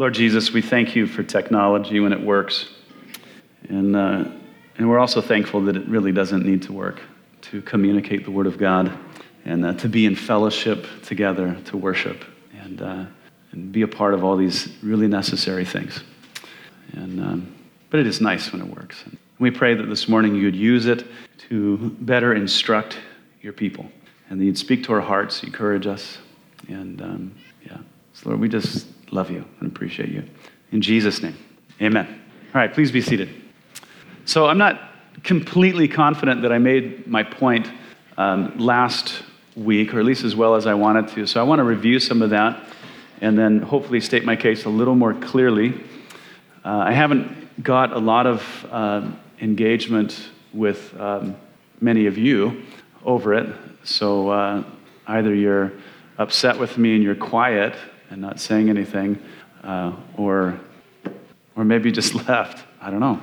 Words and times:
Lord 0.00 0.14
Jesus, 0.14 0.50
we 0.50 0.62
thank 0.62 0.96
you 0.96 1.06
for 1.06 1.22
technology 1.22 2.00
when 2.00 2.14
it 2.14 2.22
works. 2.22 2.70
And, 3.68 3.94
uh, 3.94 4.24
and 4.78 4.88
we're 4.88 4.98
also 4.98 5.20
thankful 5.20 5.60
that 5.64 5.76
it 5.76 5.86
really 5.86 6.10
doesn't 6.10 6.42
need 6.42 6.62
to 6.62 6.72
work 6.72 7.02
to 7.42 7.60
communicate 7.60 8.24
the 8.24 8.30
Word 8.30 8.46
of 8.46 8.56
God 8.56 8.98
and 9.44 9.62
uh, 9.62 9.74
to 9.74 9.90
be 9.90 10.06
in 10.06 10.16
fellowship 10.16 10.86
together, 11.02 11.54
to 11.66 11.76
worship, 11.76 12.24
and, 12.62 12.80
uh, 12.80 13.04
and 13.52 13.72
be 13.72 13.82
a 13.82 13.86
part 13.86 14.14
of 14.14 14.24
all 14.24 14.38
these 14.38 14.74
really 14.82 15.06
necessary 15.06 15.66
things. 15.66 16.02
And, 16.94 17.20
um, 17.20 17.54
but 17.90 18.00
it 18.00 18.06
is 18.06 18.22
nice 18.22 18.50
when 18.54 18.62
it 18.62 18.68
works. 18.68 19.02
And 19.04 19.18
we 19.38 19.50
pray 19.50 19.74
that 19.74 19.84
this 19.84 20.08
morning 20.08 20.34
you 20.34 20.46
would 20.46 20.56
use 20.56 20.86
it 20.86 21.06
to 21.50 21.94
better 22.00 22.32
instruct 22.32 22.96
your 23.42 23.52
people 23.52 23.84
and 24.30 24.40
that 24.40 24.46
you'd 24.46 24.56
speak 24.56 24.82
to 24.84 24.94
our 24.94 25.02
hearts, 25.02 25.42
encourage 25.42 25.86
us. 25.86 26.16
And 26.68 27.02
um, 27.02 27.34
yeah, 27.66 27.76
so 28.14 28.30
Lord, 28.30 28.40
we 28.40 28.48
just 28.48 28.86
love 29.10 29.30
you 29.30 29.44
and 29.60 29.70
appreciate 29.70 30.10
you. 30.10 30.24
In 30.72 30.80
Jesus' 30.80 31.22
name, 31.22 31.36
amen. 31.80 32.06
All 32.54 32.60
right, 32.60 32.72
please 32.72 32.92
be 32.92 33.00
seated. 33.00 33.28
So 34.24 34.46
I'm 34.46 34.58
not 34.58 34.80
completely 35.22 35.88
confident 35.88 36.42
that 36.42 36.52
I 36.52 36.58
made 36.58 37.06
my 37.06 37.22
point 37.22 37.70
um, 38.16 38.56
last 38.58 39.22
week, 39.56 39.92
or 39.94 39.98
at 39.98 40.04
least 40.04 40.24
as 40.24 40.36
well 40.36 40.54
as 40.54 40.66
I 40.66 40.74
wanted 40.74 41.08
to. 41.08 41.26
So 41.26 41.40
I 41.40 41.42
want 41.42 41.58
to 41.58 41.64
review 41.64 41.98
some 41.98 42.22
of 42.22 42.30
that 42.30 42.64
and 43.20 43.38
then 43.38 43.60
hopefully 43.60 44.00
state 44.00 44.24
my 44.24 44.36
case 44.36 44.64
a 44.64 44.68
little 44.68 44.94
more 44.94 45.14
clearly. 45.14 45.74
Uh, 46.64 46.78
I 46.78 46.92
haven't 46.92 47.62
got 47.62 47.92
a 47.92 47.98
lot 47.98 48.26
of 48.26 48.66
uh, 48.70 49.10
engagement 49.40 50.30
with 50.52 50.98
um, 50.98 51.36
many 51.80 52.06
of 52.06 52.16
you 52.16 52.62
over 53.04 53.34
it. 53.34 53.54
So 53.84 54.30
uh, 54.30 54.64
either 55.06 55.34
you're 55.34 55.72
upset 56.18 56.58
with 56.58 56.78
me 56.78 56.94
and 56.94 57.02
you're 57.02 57.14
quiet 57.14 57.74
and 58.10 58.20
not 58.20 58.40
saying 58.40 58.68
anything, 58.68 59.18
uh, 59.64 59.92
or, 60.16 60.60
or 61.56 61.64
maybe 61.64 61.90
just 62.00 62.14
left. 62.14 62.64
I 62.80 62.90
don't 62.90 63.00
know. 63.00 63.20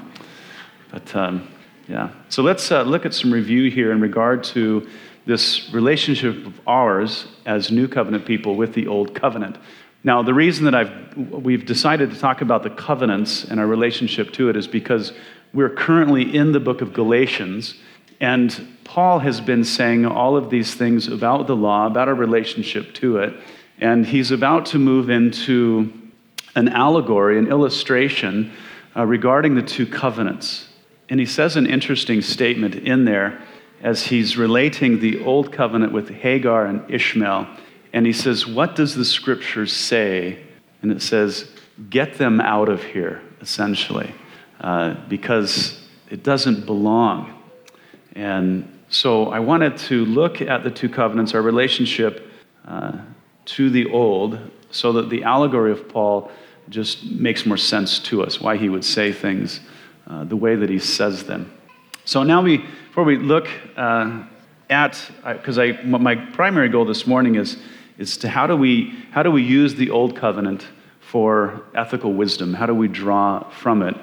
But 0.91 1.15
um, 1.15 1.47
yeah. 1.87 2.09
So 2.29 2.41
let's 2.43 2.71
uh, 2.71 2.83
look 2.83 3.05
at 3.05 3.13
some 3.13 3.31
review 3.31 3.69
here 3.69 3.91
in 3.91 4.01
regard 4.01 4.43
to 4.45 4.87
this 5.25 5.71
relationship 5.73 6.45
of 6.45 6.59
ours 6.65 7.27
as 7.45 7.69
New 7.69 7.87
Covenant 7.87 8.25
people 8.25 8.55
with 8.55 8.73
the 8.73 8.87
Old 8.87 9.13
Covenant. 9.13 9.57
Now, 10.03 10.23
the 10.23 10.33
reason 10.33 10.65
that 10.65 10.75
I've, 10.75 11.17
we've 11.17 11.65
decided 11.65 12.11
to 12.11 12.19
talk 12.19 12.41
about 12.41 12.63
the 12.63 12.69
covenants 12.69 13.43
and 13.43 13.59
our 13.59 13.67
relationship 13.67 14.31
to 14.33 14.49
it 14.49 14.55
is 14.55 14.67
because 14.67 15.11
we're 15.53 15.69
currently 15.69 16.35
in 16.35 16.53
the 16.53 16.59
book 16.59 16.81
of 16.81 16.93
Galatians, 16.93 17.75
and 18.21 18.77
Paul 18.83 19.19
has 19.19 19.41
been 19.41 19.63
saying 19.63 20.05
all 20.05 20.37
of 20.37 20.49
these 20.49 20.75
things 20.75 21.07
about 21.07 21.47
the 21.47 21.55
law, 21.55 21.87
about 21.87 22.07
our 22.07 22.15
relationship 22.15 22.93
to 22.95 23.17
it, 23.17 23.35
and 23.79 24.05
he's 24.05 24.31
about 24.31 24.65
to 24.67 24.79
move 24.79 25.09
into 25.09 25.91
an 26.55 26.69
allegory, 26.69 27.37
an 27.37 27.47
illustration 27.47 28.51
uh, 28.95 29.05
regarding 29.05 29.55
the 29.55 29.61
two 29.61 29.85
covenants. 29.85 30.67
And 31.09 31.19
he 31.19 31.25
says 31.25 31.55
an 31.55 31.67
interesting 31.67 32.21
statement 32.21 32.75
in 32.75 33.05
there 33.05 33.41
as 33.81 34.07
he's 34.07 34.37
relating 34.37 34.99
the 34.99 35.23
old 35.23 35.51
covenant 35.51 35.93
with 35.93 36.09
Hagar 36.09 36.65
and 36.65 36.89
Ishmael. 36.89 37.47
And 37.93 38.05
he 38.05 38.13
says, 38.13 38.47
What 38.47 38.75
does 38.75 38.95
the 38.95 39.05
scripture 39.05 39.67
say? 39.67 40.43
And 40.81 40.91
it 40.91 41.01
says, 41.01 41.49
Get 41.89 42.15
them 42.15 42.41
out 42.41 42.69
of 42.69 42.83
here, 42.83 43.21
essentially, 43.39 44.13
uh, 44.59 44.95
because 45.07 45.87
it 46.09 46.23
doesn't 46.23 46.65
belong. 46.65 47.33
And 48.15 48.79
so 48.89 49.29
I 49.29 49.39
wanted 49.39 49.77
to 49.77 50.05
look 50.05 50.41
at 50.41 50.63
the 50.63 50.71
two 50.71 50.89
covenants, 50.89 51.35
our 51.35 51.41
relationship 51.41 52.31
uh, 52.65 52.97
to 53.47 53.69
the 53.69 53.89
old, 53.89 54.39
so 54.71 54.91
that 54.93 55.09
the 55.09 55.23
allegory 55.23 55.71
of 55.71 55.87
Paul 55.89 56.31
just 56.69 57.05
makes 57.05 57.45
more 57.45 57.57
sense 57.57 57.99
to 57.99 58.23
us, 58.23 58.41
why 58.41 58.57
he 58.57 58.69
would 58.69 58.83
say 58.83 59.11
things 59.11 59.61
uh, 60.07 60.25
the 60.25 60.35
way 60.35 60.55
that 60.55 60.69
he 60.69 60.79
says 60.79 61.23
them. 61.23 61.51
So 62.05 62.23
now 62.23 62.41
we, 62.41 62.57
before 62.57 63.03
we 63.03 63.17
look 63.17 63.47
uh, 63.75 64.23
at, 64.69 65.11
because 65.25 65.57
I, 65.57 65.71
my 65.83 66.15
primary 66.15 66.69
goal 66.69 66.85
this 66.85 67.07
morning 67.07 67.35
is, 67.35 67.57
is 67.97 68.17
to 68.17 68.29
how 68.29 68.47
do 68.47 68.55
we, 68.55 68.93
how 69.11 69.23
do 69.23 69.31
we 69.31 69.43
use 69.43 69.75
the 69.75 69.89
old 69.89 70.15
covenant 70.15 70.65
for 70.99 71.61
ethical 71.73 72.13
wisdom? 72.13 72.53
How 72.53 72.65
do 72.65 72.73
we 72.73 72.87
draw 72.87 73.49
from 73.49 73.81
it 73.81 73.95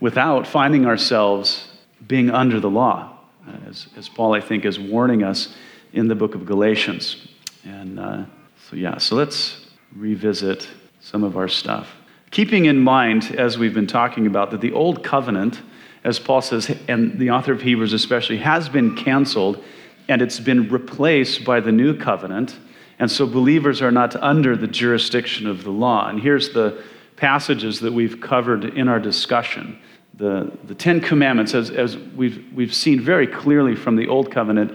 without 0.00 0.46
finding 0.46 0.86
ourselves 0.86 1.68
being 2.06 2.30
under 2.30 2.60
the 2.60 2.70
law? 2.70 3.18
Uh, 3.46 3.68
as, 3.68 3.88
as 3.96 4.08
Paul, 4.08 4.34
I 4.34 4.40
think, 4.40 4.64
is 4.64 4.78
warning 4.78 5.24
us 5.24 5.54
in 5.92 6.08
the 6.08 6.14
book 6.14 6.34
of 6.34 6.46
Galatians. 6.46 7.28
And 7.64 7.98
uh, 7.98 8.24
so, 8.72 8.76
yeah, 8.78 8.96
so 8.96 9.16
let's 9.16 9.66
revisit 9.94 10.66
some 11.02 11.24
of 11.24 11.36
our 11.36 11.46
stuff. 11.46 11.94
Keeping 12.30 12.64
in 12.64 12.78
mind, 12.80 13.34
as 13.36 13.58
we've 13.58 13.74
been 13.74 13.86
talking 13.86 14.26
about, 14.26 14.50
that 14.50 14.62
the 14.62 14.72
old 14.72 15.04
covenant, 15.04 15.60
as 16.04 16.18
Paul 16.18 16.40
says, 16.40 16.74
and 16.88 17.18
the 17.18 17.28
author 17.28 17.52
of 17.52 17.60
Hebrews 17.60 17.92
especially, 17.92 18.38
has 18.38 18.70
been 18.70 18.96
canceled 18.96 19.62
and 20.08 20.22
it's 20.22 20.40
been 20.40 20.70
replaced 20.70 21.44
by 21.44 21.60
the 21.60 21.70
new 21.70 21.94
covenant. 21.94 22.58
And 22.98 23.10
so 23.10 23.26
believers 23.26 23.82
are 23.82 23.92
not 23.92 24.16
under 24.16 24.56
the 24.56 24.68
jurisdiction 24.68 25.46
of 25.46 25.64
the 25.64 25.70
law. 25.70 26.08
And 26.08 26.18
here's 26.18 26.54
the 26.54 26.82
passages 27.16 27.80
that 27.80 27.92
we've 27.92 28.22
covered 28.22 28.64
in 28.64 28.88
our 28.88 29.00
discussion. 29.00 29.78
The, 30.14 30.50
the 30.64 30.74
Ten 30.74 31.02
Commandments, 31.02 31.52
as, 31.52 31.68
as 31.68 31.98
we've, 31.98 32.42
we've 32.54 32.74
seen 32.74 33.02
very 33.02 33.26
clearly 33.26 33.76
from 33.76 33.96
the 33.96 34.08
Old 34.08 34.32
Covenant, 34.32 34.72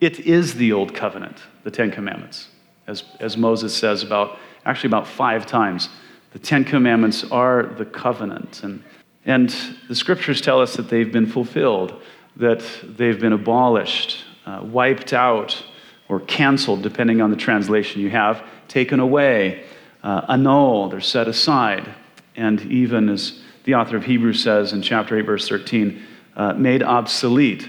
it 0.00 0.20
is 0.20 0.54
the 0.54 0.70
Old 0.70 0.94
Covenant, 0.94 1.42
the 1.64 1.72
Ten 1.72 1.90
Commandments, 1.90 2.49
as, 2.90 3.04
as 3.20 3.36
Moses 3.36 3.74
says 3.74 4.02
about, 4.02 4.38
actually 4.66 4.88
about 4.88 5.06
five 5.06 5.46
times. 5.46 5.88
The 6.32 6.38
Ten 6.38 6.64
Commandments 6.64 7.24
are 7.30 7.62
the 7.62 7.84
covenant. 7.84 8.62
And, 8.64 8.82
and 9.24 9.54
the 9.88 9.94
scriptures 9.94 10.40
tell 10.40 10.60
us 10.60 10.74
that 10.74 10.90
they've 10.90 11.10
been 11.10 11.26
fulfilled, 11.26 12.02
that 12.36 12.62
they've 12.82 13.18
been 13.18 13.32
abolished, 13.32 14.24
uh, 14.44 14.60
wiped 14.64 15.12
out, 15.12 15.64
or 16.08 16.20
canceled, 16.20 16.82
depending 16.82 17.20
on 17.20 17.30
the 17.30 17.36
translation 17.36 18.00
you 18.02 18.10
have, 18.10 18.44
taken 18.66 18.98
away, 18.98 19.64
uh, 20.02 20.22
annulled, 20.28 20.92
or 20.92 21.00
set 21.00 21.28
aside. 21.28 21.94
And 22.34 22.60
even 22.62 23.08
as 23.08 23.40
the 23.64 23.74
author 23.74 23.96
of 23.96 24.04
Hebrews 24.04 24.42
says 24.42 24.72
in 24.72 24.82
chapter 24.82 25.16
8, 25.16 25.22
verse 25.22 25.48
13, 25.48 26.02
uh, 26.36 26.54
made 26.54 26.82
obsolete. 26.82 27.68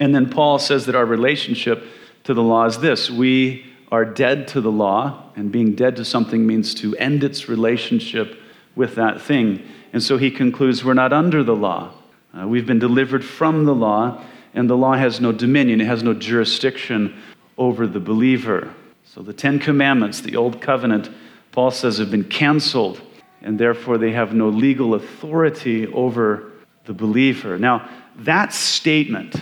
And 0.00 0.14
then 0.14 0.30
Paul 0.30 0.58
says 0.58 0.86
that 0.86 0.94
our 0.94 1.04
relationship 1.04 1.84
to 2.24 2.32
the 2.32 2.42
law 2.42 2.64
is 2.64 2.78
this 2.78 3.10
we 3.10 3.73
are 3.94 4.04
dead 4.04 4.48
to 4.48 4.60
the 4.60 4.72
law, 4.72 5.22
and 5.36 5.52
being 5.52 5.72
dead 5.76 5.94
to 5.94 6.04
something 6.04 6.44
means 6.44 6.74
to 6.74 6.96
end 6.96 7.22
its 7.22 7.48
relationship 7.48 8.36
with 8.74 8.96
that 8.96 9.20
thing. 9.20 9.62
And 9.92 10.02
so 10.02 10.18
he 10.18 10.32
concludes 10.32 10.84
we're 10.84 10.94
not 10.94 11.12
under 11.12 11.44
the 11.44 11.54
law. 11.54 11.92
Uh, 12.36 12.48
we've 12.48 12.66
been 12.66 12.80
delivered 12.80 13.24
from 13.24 13.66
the 13.66 13.74
law, 13.74 14.20
and 14.52 14.68
the 14.68 14.76
law 14.76 14.94
has 14.94 15.20
no 15.20 15.30
dominion, 15.30 15.80
it 15.80 15.86
has 15.86 16.02
no 16.02 16.12
jurisdiction 16.12 17.16
over 17.56 17.86
the 17.86 18.00
believer. 18.00 18.74
So 19.04 19.22
the 19.22 19.32
Ten 19.32 19.60
Commandments, 19.60 20.22
the 20.22 20.34
Old 20.34 20.60
Covenant, 20.60 21.08
Paul 21.52 21.70
says, 21.70 21.98
have 21.98 22.10
been 22.10 22.24
canceled, 22.24 23.00
and 23.42 23.60
therefore 23.60 23.96
they 23.96 24.10
have 24.10 24.34
no 24.34 24.48
legal 24.48 24.94
authority 24.94 25.86
over 25.86 26.50
the 26.84 26.94
believer. 26.94 27.60
Now, 27.60 27.88
that 28.16 28.52
statement, 28.52 29.36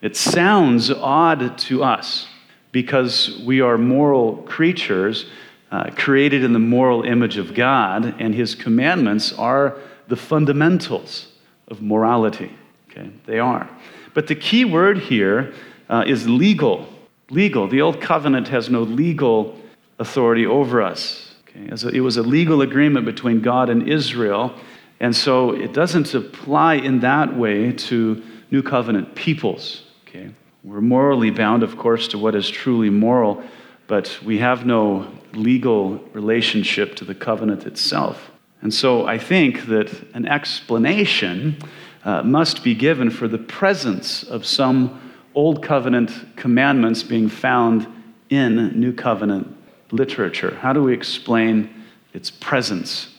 it 0.00 0.14
sounds 0.16 0.92
odd 0.92 1.58
to 1.58 1.82
us 1.82 2.28
because 2.76 3.40
we 3.46 3.62
are 3.62 3.78
moral 3.78 4.36
creatures 4.42 5.24
uh, 5.70 5.88
created 5.96 6.44
in 6.44 6.52
the 6.52 6.58
moral 6.58 7.04
image 7.04 7.38
of 7.38 7.54
God, 7.54 8.14
and 8.18 8.34
His 8.34 8.54
commandments 8.54 9.32
are 9.32 9.78
the 10.08 10.16
fundamentals 10.16 11.28
of 11.68 11.80
morality. 11.80 12.54
Okay, 12.90 13.08
they 13.24 13.38
are. 13.38 13.66
But 14.12 14.26
the 14.26 14.34
key 14.34 14.66
word 14.66 14.98
here 14.98 15.54
uh, 15.88 16.04
is 16.06 16.28
legal. 16.28 16.86
Legal. 17.30 17.66
The 17.66 17.80
old 17.80 18.02
covenant 18.02 18.48
has 18.48 18.68
no 18.68 18.82
legal 18.82 19.58
authority 19.98 20.44
over 20.44 20.82
us. 20.82 21.34
Okay, 21.48 21.96
it 21.96 22.02
was 22.02 22.18
a 22.18 22.22
legal 22.22 22.60
agreement 22.60 23.06
between 23.06 23.40
God 23.40 23.70
and 23.70 23.88
Israel, 23.88 24.54
and 25.00 25.16
so 25.16 25.52
it 25.52 25.72
doesn't 25.72 26.12
apply 26.12 26.74
in 26.74 27.00
that 27.00 27.34
way 27.38 27.72
to 27.88 28.22
new 28.50 28.62
covenant 28.62 29.14
peoples. 29.14 29.82
Okay. 30.06 30.28
We're 30.66 30.80
morally 30.80 31.30
bound, 31.30 31.62
of 31.62 31.78
course, 31.78 32.08
to 32.08 32.18
what 32.18 32.34
is 32.34 32.50
truly 32.50 32.90
moral, 32.90 33.40
but 33.86 34.18
we 34.24 34.38
have 34.38 34.66
no 34.66 35.06
legal 35.32 35.98
relationship 36.12 36.96
to 36.96 37.04
the 37.04 37.14
covenant 37.14 37.66
itself. 37.66 38.32
And 38.62 38.74
so 38.74 39.06
I 39.06 39.16
think 39.16 39.66
that 39.66 39.92
an 40.12 40.26
explanation 40.26 41.56
uh, 42.04 42.24
must 42.24 42.64
be 42.64 42.74
given 42.74 43.10
for 43.10 43.28
the 43.28 43.38
presence 43.38 44.24
of 44.24 44.44
some 44.44 45.14
Old 45.36 45.62
Covenant 45.62 46.10
commandments 46.34 47.04
being 47.04 47.28
found 47.28 47.86
in 48.28 48.80
New 48.80 48.92
Covenant 48.92 49.56
literature. 49.92 50.56
How 50.56 50.72
do 50.72 50.82
we 50.82 50.92
explain 50.92 51.70
its 52.12 52.28
presence? 52.28 53.14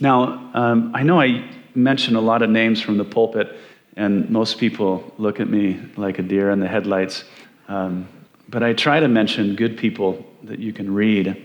Now, 0.00 0.50
um, 0.52 0.92
I 0.94 1.02
know 1.02 1.18
I 1.18 1.48
mention 1.74 2.14
a 2.14 2.20
lot 2.20 2.42
of 2.42 2.50
names 2.50 2.82
from 2.82 2.98
the 2.98 3.06
pulpit 3.06 3.56
and 4.00 4.30
most 4.30 4.58
people 4.58 4.90
look 5.18 5.40
at 5.40 5.48
me 5.48 5.78
like 5.96 6.18
a 6.18 6.22
deer 6.22 6.50
in 6.50 6.60
the 6.60 6.68
headlights. 6.68 7.24
Um, 7.68 8.08
but 8.48 8.62
I 8.62 8.72
try 8.72 9.00
to 9.00 9.08
mention 9.08 9.56
good 9.56 9.76
people 9.76 10.10
that 10.48 10.58
you 10.58 10.72
can 10.72 10.94
read. 10.94 11.36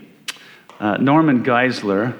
Uh, 0.80 0.96
Norman 0.96 1.44
Geisler, 1.44 2.14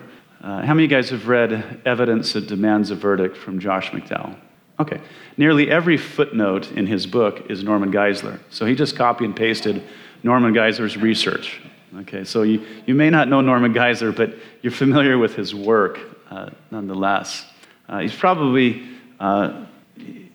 Uh, 0.46 0.60
how 0.66 0.74
many 0.74 0.84
of 0.84 0.90
you 0.90 0.96
guys 0.96 1.10
have 1.10 1.26
read 1.28 1.80
Evidence 1.84 2.34
That 2.34 2.46
Demands 2.46 2.90
a 2.90 2.94
Verdict 2.94 3.36
from 3.36 3.58
Josh 3.58 3.90
McDowell? 3.90 4.34
Okay. 4.78 5.00
Nearly 5.36 5.70
every 5.70 5.98
footnote 5.98 6.70
in 6.76 6.86
his 6.86 7.06
book 7.06 7.50
is 7.50 7.62
Norman 7.62 7.90
Geisler. 7.90 8.38
So 8.50 8.66
he 8.66 8.74
just 8.74 8.96
copy 8.96 9.24
and 9.24 9.34
pasted 9.34 9.82
Norman 10.22 10.54
Geisler's 10.54 10.96
research. 10.96 11.60
Okay, 12.00 12.24
so 12.24 12.42
you, 12.42 12.60
you 12.86 12.94
may 12.94 13.10
not 13.10 13.26
know 13.28 13.40
Norman 13.40 13.72
Geisler, 13.72 14.12
but 14.14 14.34
you're 14.62 14.78
familiar 14.84 15.18
with 15.18 15.34
his 15.34 15.54
work 15.54 15.98
uh, 16.30 16.50
nonetheless. 16.70 17.46
Uh, 17.88 18.00
he's 18.00 18.14
probably, 18.14 18.82
uh, 19.18 19.64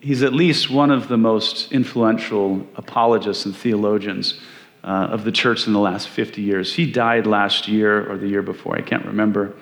he's 0.02 0.24
at 0.24 0.34
least 0.34 0.70
one 0.70 0.92
of 0.92 1.08
the 1.08 1.18
most 1.18 1.72
influential 1.72 2.68
apologists 2.76 3.46
and 3.46 3.56
theologians 3.56 4.40
uh, 4.84 5.08
of 5.12 5.24
the 5.24 5.32
church 5.32 5.68
in 5.68 5.74
the 5.74 5.80
last 5.80 6.10
50 6.10 6.42
years. 6.42 6.74
He 6.74 6.92
died 6.92 7.28
last 7.28 7.68
year 7.68 8.12
or 8.12 8.18
the 8.18 8.28
year 8.28 8.42
before, 8.42 8.76
I 8.76 8.82
can't 8.82 9.06
remember. 9.06 9.54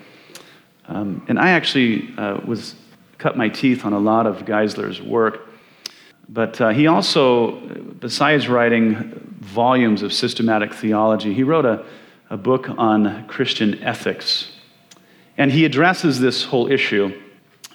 Um, 0.87 1.23
and 1.27 1.37
I 1.37 1.51
actually 1.51 2.13
uh, 2.17 2.39
was 2.45 2.75
cut 3.17 3.35
my 3.35 3.49
teeth 3.49 3.83
on 3.83 3.91
a 3.91 3.99
lot 3.99 4.25
of 4.25 4.45
Geisler's 4.45 5.01
work. 5.01 5.41
But 6.29 6.61
uh, 6.61 6.69
he 6.69 6.87
also, 6.87 7.59
besides 7.99 8.47
writing 8.47 8.95
volumes 9.41 10.03
of 10.03 10.13
systematic 10.13 10.73
theology, 10.73 11.33
he 11.33 11.43
wrote 11.43 11.65
a, 11.65 11.85
a 12.29 12.37
book 12.37 12.69
on 12.69 13.27
Christian 13.27 13.83
ethics. 13.83 14.51
And 15.37 15.51
he 15.51 15.65
addresses 15.65 16.19
this 16.19 16.45
whole 16.45 16.71
issue 16.71 17.19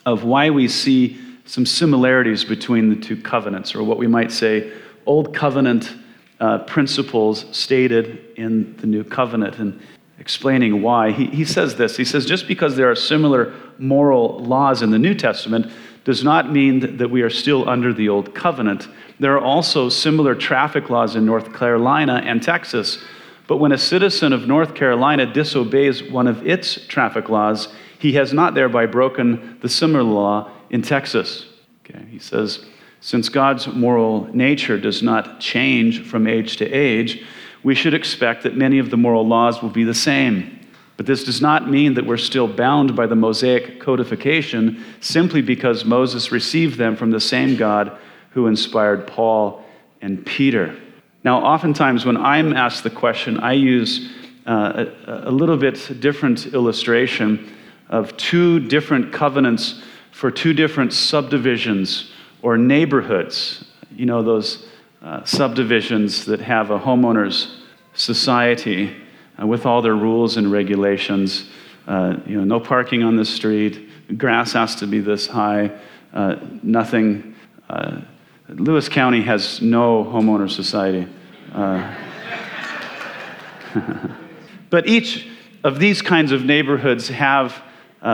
of 0.07 0.25
why 0.25 0.51
we 0.51 0.69
see 0.69 1.19
some 1.45 1.67
similarities 1.67 2.45
between 2.45 2.89
the 2.89 2.97
two 2.97 3.17
covenants, 3.21 3.75
or 3.75 3.83
what 3.83 3.99
we 3.99 4.07
might 4.07 4.33
say 4.33 4.73
Old 5.07 5.35
Covenant 5.35 5.95
uh, 6.41 6.59
principles 6.59 7.47
stated 7.53 8.21
in 8.37 8.77
the 8.79 8.87
New 8.87 9.05
Covenant. 9.05 9.59
And 9.59 9.81
explaining 10.19 10.81
why. 10.81 11.11
He, 11.11 11.27
he 11.27 11.45
says 11.45 11.77
this 11.77 11.97
He 11.97 12.05
says, 12.05 12.27
just 12.27 12.49
because 12.49 12.77
there 12.77 12.91
are 12.91 12.97
similar 12.97 13.53
moral 13.79 14.39
laws 14.39 14.83
in 14.83 14.91
the 14.91 14.99
New 14.99 15.15
Testament 15.15 15.71
does 16.05 16.23
not 16.23 16.53
mean 16.53 16.97
that 16.99 17.11
we 17.11 17.23
are 17.23 17.31
still 17.31 17.69
under 17.69 17.93
the 17.93 18.09
Old 18.09 18.35
Covenant. 18.35 18.89
There 19.21 19.35
are 19.37 19.45
also 19.45 19.89
similar 19.89 20.35
traffic 20.35 20.91
laws 20.91 21.17
in 21.17 21.25
North 21.25 21.55
Carolina 21.55 22.23
and 22.25 22.43
Texas. 22.43 23.03
But 23.47 23.57
when 23.57 23.73
a 23.73 23.79
citizen 23.79 24.33
of 24.33 24.47
North 24.47 24.75
Carolina 24.75 25.31
disobeys 25.31 26.03
one 26.03 26.27
of 26.27 26.47
its 26.47 26.87
traffic 26.87 27.29
laws, 27.29 27.69
he 27.99 28.13
has 28.15 28.33
not 28.33 28.55
thereby 28.55 28.87
broken 28.87 29.59
the 29.61 29.69
similar 29.69 30.03
law 30.03 30.51
in 30.71 30.83
Texas. 30.83 31.47
Okay, 31.85 32.05
he 32.11 32.19
says, 32.19 32.65
since 33.01 33.29
God's 33.29 33.67
moral 33.67 34.29
nature 34.35 34.79
does 34.79 35.03
not 35.03 35.39
change 35.39 36.03
from 36.07 36.27
age 36.27 36.57
to 36.57 36.71
age, 36.71 37.23
we 37.63 37.75
should 37.75 37.95
expect 37.95 38.43
that 38.43 38.57
many 38.57 38.79
of 38.79 38.91
the 38.91 38.97
moral 38.97 39.27
laws 39.27 39.61
will 39.61 39.71
be 39.71 39.85
the 39.85 39.95
same. 39.95 40.61
But 40.97 41.07
this 41.07 41.25
does 41.25 41.41
not 41.41 41.69
mean 41.69 41.95
that 41.95 42.07
we're 42.07 42.17
still 42.17 42.47
bound 42.47 42.95
by 42.95 43.07
the 43.07 43.17
Mosaic 43.17 43.81
codification 43.81 44.85
simply 45.01 45.43
because 45.43 45.85
Moses 45.85 46.31
received 46.31 46.79
them 46.79 46.97
from 46.97 47.11
the 47.11 47.21
same 47.21 47.57
God 47.57 47.99
who 48.31 48.47
inspired 48.47 49.07
Paul 49.07 49.65
and 50.01 50.25
Peter. 50.25 50.77
Now, 51.25 51.43
oftentimes 51.43 52.05
when 52.05 52.17
I'm 52.17 52.53
asked 52.53 52.85
the 52.85 52.91
question, 52.91 53.41
I 53.41 53.53
use 53.53 54.13
uh, 54.47 54.87
a, 55.07 55.29
a 55.29 55.33
little 55.33 55.57
bit 55.57 56.01
different 56.01 56.49
illustration 56.55 57.53
of 57.89 58.17
two 58.17 58.61
different 58.61 59.13
covenants 59.13 59.83
for 60.15 60.31
two 60.31 60.55
different 60.55 60.93
subdivisions 60.93 62.13
or 62.41 62.57
neighborhoods. 62.57 63.65
You 63.97 64.07
know, 64.07 64.23
those 64.23 64.65
uh, 65.03 65.25
subdivisions 65.25 66.25
that 66.27 66.41
have 66.41 66.71
a 66.71 66.79
homeowners 66.79 67.53
society 67.95 68.95
uh, 69.43 69.47
with 69.47 69.67
all 69.67 69.83
their 69.83 69.97
rules 69.97 70.37
and 70.37 70.53
regulations. 70.53 71.51
Uh, 71.89 72.19
you 72.27 72.39
know, 72.39 72.45
no 72.45 72.61
parking 72.61 73.03
on 73.03 73.17
the 73.17 73.25
street, 73.25 73.89
grass 74.17 74.53
has 74.53 74.77
to 74.77 74.87
be 74.87 75.01
this 75.01 75.27
high, 75.27 75.73
uh, 76.13 76.37
nothing. 76.63 77.35
Uh, 77.69 78.03
Lewis 78.49 78.89
County 78.89 79.23
has 79.23 79.61
no 79.61 80.05
homeowner 80.05 80.49
society. 80.49 81.09
but 84.71 84.87
each 84.87 85.27
of 85.65 85.81
these 85.81 86.03
kinds 86.03 86.31
of 86.31 86.45
neighborhoods 86.45 87.09
have 87.09 87.61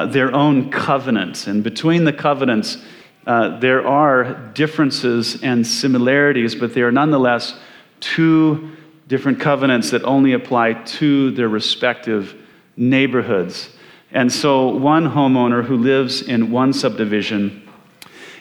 their 0.06 0.32
own 0.34 0.70
covenants, 0.70 1.46
and 1.46 1.64
between 1.64 2.04
the 2.04 2.12
covenants, 2.12 2.78
uh, 3.26 3.58
there 3.58 3.86
are 3.86 4.34
differences 4.54 5.42
and 5.42 5.66
similarities, 5.66 6.54
but 6.54 6.74
they 6.74 6.82
are 6.82 6.92
nonetheless 6.92 7.58
two 8.00 8.70
different 9.08 9.40
covenants 9.40 9.90
that 9.90 10.02
only 10.04 10.32
apply 10.32 10.72
to 10.72 11.32
their 11.32 11.48
respective 11.48 12.34
neighborhoods. 12.76 13.70
And 14.12 14.32
so, 14.32 14.68
one 14.68 15.10
homeowner 15.10 15.64
who 15.64 15.76
lives 15.76 16.22
in 16.22 16.50
one 16.50 16.72
subdivision 16.72 17.68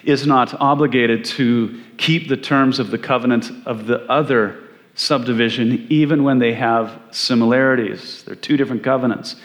is 0.04 0.26
not 0.26 0.58
obligated 0.60 1.24
to 1.24 1.80
keep 1.98 2.28
the 2.28 2.36
terms 2.36 2.78
of 2.78 2.90
the 2.90 2.98
covenant 2.98 3.50
of 3.66 3.86
the 3.86 4.00
other 4.10 4.68
subdivision, 4.94 5.86
even 5.90 6.24
when 6.24 6.38
they 6.38 6.54
have 6.54 6.98
similarities. 7.10 8.22
They're 8.22 8.34
two 8.34 8.56
different 8.56 8.82
covenants. 8.82 9.36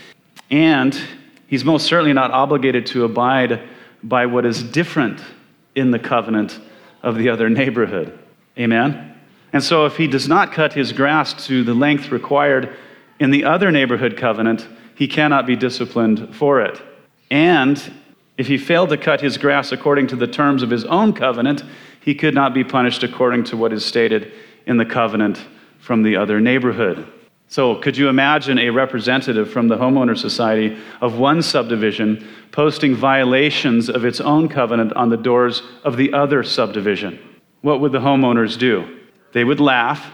And 0.49 0.97
he's 1.47 1.65
most 1.65 1.85
certainly 1.85 2.13
not 2.13 2.31
obligated 2.31 2.85
to 2.87 3.05
abide 3.05 3.61
by 4.03 4.25
what 4.25 4.45
is 4.45 4.63
different 4.63 5.21
in 5.75 5.91
the 5.91 5.99
covenant 5.99 6.59
of 7.03 7.17
the 7.17 7.29
other 7.29 7.49
neighborhood. 7.49 8.17
Amen? 8.57 9.13
And 9.53 9.63
so, 9.63 9.85
if 9.85 9.97
he 9.97 10.07
does 10.07 10.27
not 10.27 10.51
cut 10.51 10.73
his 10.73 10.91
grass 10.91 11.45
to 11.47 11.63
the 11.63 11.73
length 11.73 12.11
required 12.11 12.75
in 13.19 13.31
the 13.31 13.45
other 13.45 13.71
neighborhood 13.71 14.17
covenant, 14.17 14.67
he 14.95 15.07
cannot 15.07 15.45
be 15.45 15.55
disciplined 15.55 16.35
for 16.35 16.61
it. 16.61 16.81
And 17.31 17.81
if 18.37 18.47
he 18.47 18.57
failed 18.57 18.89
to 18.89 18.97
cut 18.97 19.21
his 19.21 19.37
grass 19.37 19.71
according 19.71 20.07
to 20.07 20.15
the 20.15 20.27
terms 20.27 20.61
of 20.61 20.69
his 20.69 20.83
own 20.85 21.13
covenant, 21.13 21.63
he 22.01 22.15
could 22.15 22.33
not 22.33 22.53
be 22.53 22.63
punished 22.63 23.03
according 23.03 23.45
to 23.45 23.57
what 23.57 23.73
is 23.73 23.85
stated 23.85 24.31
in 24.65 24.77
the 24.77 24.85
covenant 24.85 25.45
from 25.79 26.03
the 26.03 26.15
other 26.15 26.39
neighborhood. 26.39 27.07
So, 27.55 27.75
could 27.75 27.95
you 27.95 28.09
imagine 28.09 28.59
a 28.59 28.69
representative 28.69 29.49
from 29.49 29.69
the 29.69 29.77
homeowner 29.77 30.17
society 30.17 30.77
of 30.99 31.17
one 31.17 31.41
subdivision 31.41 32.27
posting 32.51 32.93
violations 32.93 33.87
of 33.87 34.03
its 34.03 34.19
own 34.19 34.49
covenant 34.49 34.91
on 34.91 35.07
the 35.07 35.15
doors 35.15 35.61
of 35.85 35.95
the 35.95 36.11
other 36.11 36.43
subdivision? 36.43 37.17
What 37.61 37.79
would 37.79 37.93
the 37.93 37.99
homeowners 37.99 38.59
do? 38.59 38.99
They 39.31 39.45
would 39.45 39.61
laugh, 39.61 40.05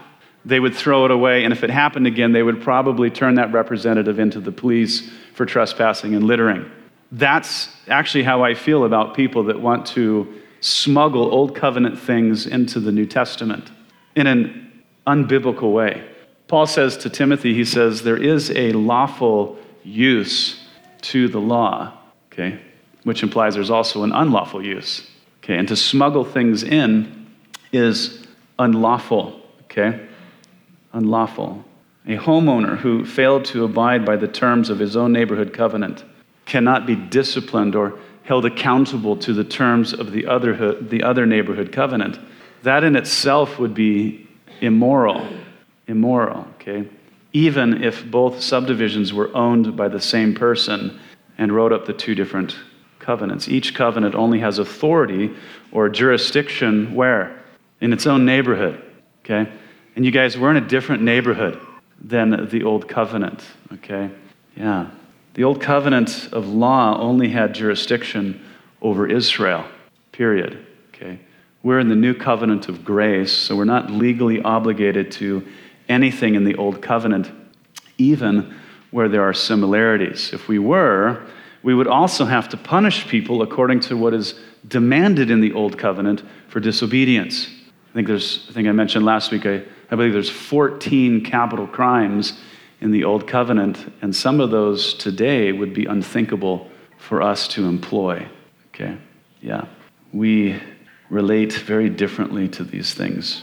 they 0.44 0.60
would 0.60 0.72
throw 0.72 1.04
it 1.04 1.10
away, 1.10 1.42
and 1.42 1.52
if 1.52 1.64
it 1.64 1.70
happened 1.70 2.06
again, 2.06 2.30
they 2.30 2.44
would 2.44 2.62
probably 2.62 3.10
turn 3.10 3.34
that 3.34 3.52
representative 3.52 4.20
into 4.20 4.38
the 4.38 4.52
police 4.52 5.10
for 5.34 5.44
trespassing 5.44 6.14
and 6.14 6.22
littering. 6.22 6.70
That's 7.10 7.70
actually 7.88 8.22
how 8.22 8.44
I 8.44 8.54
feel 8.54 8.84
about 8.84 9.16
people 9.16 9.42
that 9.46 9.60
want 9.60 9.84
to 9.86 10.32
smuggle 10.60 11.34
old 11.34 11.56
covenant 11.56 11.98
things 11.98 12.46
into 12.46 12.78
the 12.78 12.92
New 12.92 13.06
Testament 13.06 13.68
in 14.14 14.28
an 14.28 14.84
unbiblical 15.08 15.72
way. 15.72 16.08
Paul 16.52 16.66
says 16.66 16.98
to 16.98 17.08
Timothy, 17.08 17.54
he 17.54 17.64
says, 17.64 18.02
there 18.02 18.22
is 18.22 18.50
a 18.50 18.72
lawful 18.72 19.56
use 19.84 20.62
to 21.00 21.26
the 21.26 21.38
law, 21.38 21.94
okay, 22.30 22.60
which 23.04 23.22
implies 23.22 23.54
there's 23.54 23.70
also 23.70 24.02
an 24.02 24.12
unlawful 24.12 24.62
use, 24.62 25.08
okay, 25.42 25.56
and 25.56 25.66
to 25.68 25.76
smuggle 25.76 26.26
things 26.26 26.62
in 26.62 27.26
is 27.72 28.26
unlawful, 28.58 29.40
okay, 29.62 30.06
unlawful. 30.92 31.64
A 32.06 32.18
homeowner 32.18 32.76
who 32.76 33.06
failed 33.06 33.46
to 33.46 33.64
abide 33.64 34.04
by 34.04 34.16
the 34.16 34.28
terms 34.28 34.68
of 34.68 34.78
his 34.78 34.94
own 34.94 35.10
neighborhood 35.10 35.54
covenant 35.54 36.04
cannot 36.44 36.86
be 36.86 36.94
disciplined 36.94 37.74
or 37.74 37.98
held 38.24 38.44
accountable 38.44 39.16
to 39.16 39.32
the 39.32 39.42
terms 39.42 39.94
of 39.94 40.12
the 40.12 40.26
other, 40.26 40.78
the 40.82 41.02
other 41.02 41.24
neighborhood 41.24 41.72
covenant. 41.72 42.18
That 42.62 42.84
in 42.84 42.94
itself 42.94 43.58
would 43.58 43.72
be 43.72 44.28
immoral 44.60 45.26
immoral, 45.86 46.46
okay? 46.54 46.88
Even 47.32 47.82
if 47.82 48.08
both 48.10 48.42
subdivisions 48.42 49.12
were 49.12 49.34
owned 49.34 49.76
by 49.76 49.88
the 49.88 50.00
same 50.00 50.34
person 50.34 50.98
and 51.38 51.52
wrote 51.52 51.72
up 51.72 51.86
the 51.86 51.92
two 51.92 52.14
different 52.14 52.56
covenants. 52.98 53.48
Each 53.48 53.74
covenant 53.74 54.14
only 54.14 54.38
has 54.40 54.58
authority 54.58 55.34
or 55.72 55.88
jurisdiction 55.88 56.94
where? 56.94 57.42
In 57.80 57.92
its 57.92 58.06
own 58.06 58.24
neighborhood, 58.24 58.80
okay? 59.24 59.50
And 59.96 60.04
you 60.04 60.10
guys, 60.10 60.38
we're 60.38 60.50
in 60.50 60.56
a 60.56 60.66
different 60.66 61.02
neighborhood 61.02 61.60
than 62.00 62.48
the 62.48 62.62
old 62.62 62.88
covenant, 62.88 63.44
okay? 63.72 64.10
Yeah. 64.56 64.88
The 65.34 65.44
old 65.44 65.60
covenant 65.60 66.28
of 66.32 66.48
law 66.48 66.98
only 67.00 67.28
had 67.28 67.54
jurisdiction 67.54 68.44
over 68.80 69.06
Israel, 69.06 69.64
period, 70.12 70.66
okay? 70.94 71.18
We're 71.62 71.78
in 71.78 71.88
the 71.88 71.96
new 71.96 72.14
covenant 72.14 72.68
of 72.68 72.84
grace, 72.84 73.32
so 73.32 73.56
we're 73.56 73.64
not 73.64 73.90
legally 73.90 74.42
obligated 74.42 75.10
to 75.12 75.46
anything 75.92 76.34
in 76.34 76.44
the 76.44 76.56
Old 76.56 76.82
Covenant, 76.82 77.30
even 77.98 78.54
where 78.90 79.08
there 79.08 79.22
are 79.22 79.32
similarities. 79.32 80.32
If 80.32 80.48
we 80.48 80.58
were, 80.58 81.24
we 81.62 81.74
would 81.74 81.86
also 81.86 82.24
have 82.24 82.48
to 82.48 82.56
punish 82.56 83.06
people 83.06 83.42
according 83.42 83.80
to 83.80 83.96
what 83.96 84.14
is 84.14 84.34
demanded 84.66 85.30
in 85.30 85.40
the 85.40 85.52
Old 85.52 85.78
Covenant 85.78 86.22
for 86.48 86.60
disobedience. 86.60 87.48
I 87.90 87.94
think 87.94 88.08
there's, 88.08 88.46
I 88.48 88.52
think 88.52 88.68
I 88.68 88.72
mentioned 88.72 89.04
last 89.04 89.30
week, 89.30 89.46
I, 89.46 89.62
I 89.90 89.96
believe 89.96 90.12
there's 90.12 90.30
14 90.30 91.24
capital 91.24 91.66
crimes 91.66 92.40
in 92.80 92.90
the 92.90 93.04
Old 93.04 93.28
Covenant, 93.28 93.92
and 94.02 94.14
some 94.14 94.40
of 94.40 94.50
those 94.50 94.94
today 94.94 95.52
would 95.52 95.72
be 95.72 95.86
unthinkable 95.86 96.68
for 96.98 97.22
us 97.22 97.46
to 97.48 97.66
employ. 97.66 98.26
Okay? 98.68 98.96
Yeah. 99.40 99.66
We 100.12 100.60
relate 101.10 101.52
very 101.52 101.90
differently 101.90 102.48
to 102.48 102.64
these 102.64 102.94
things. 102.94 103.42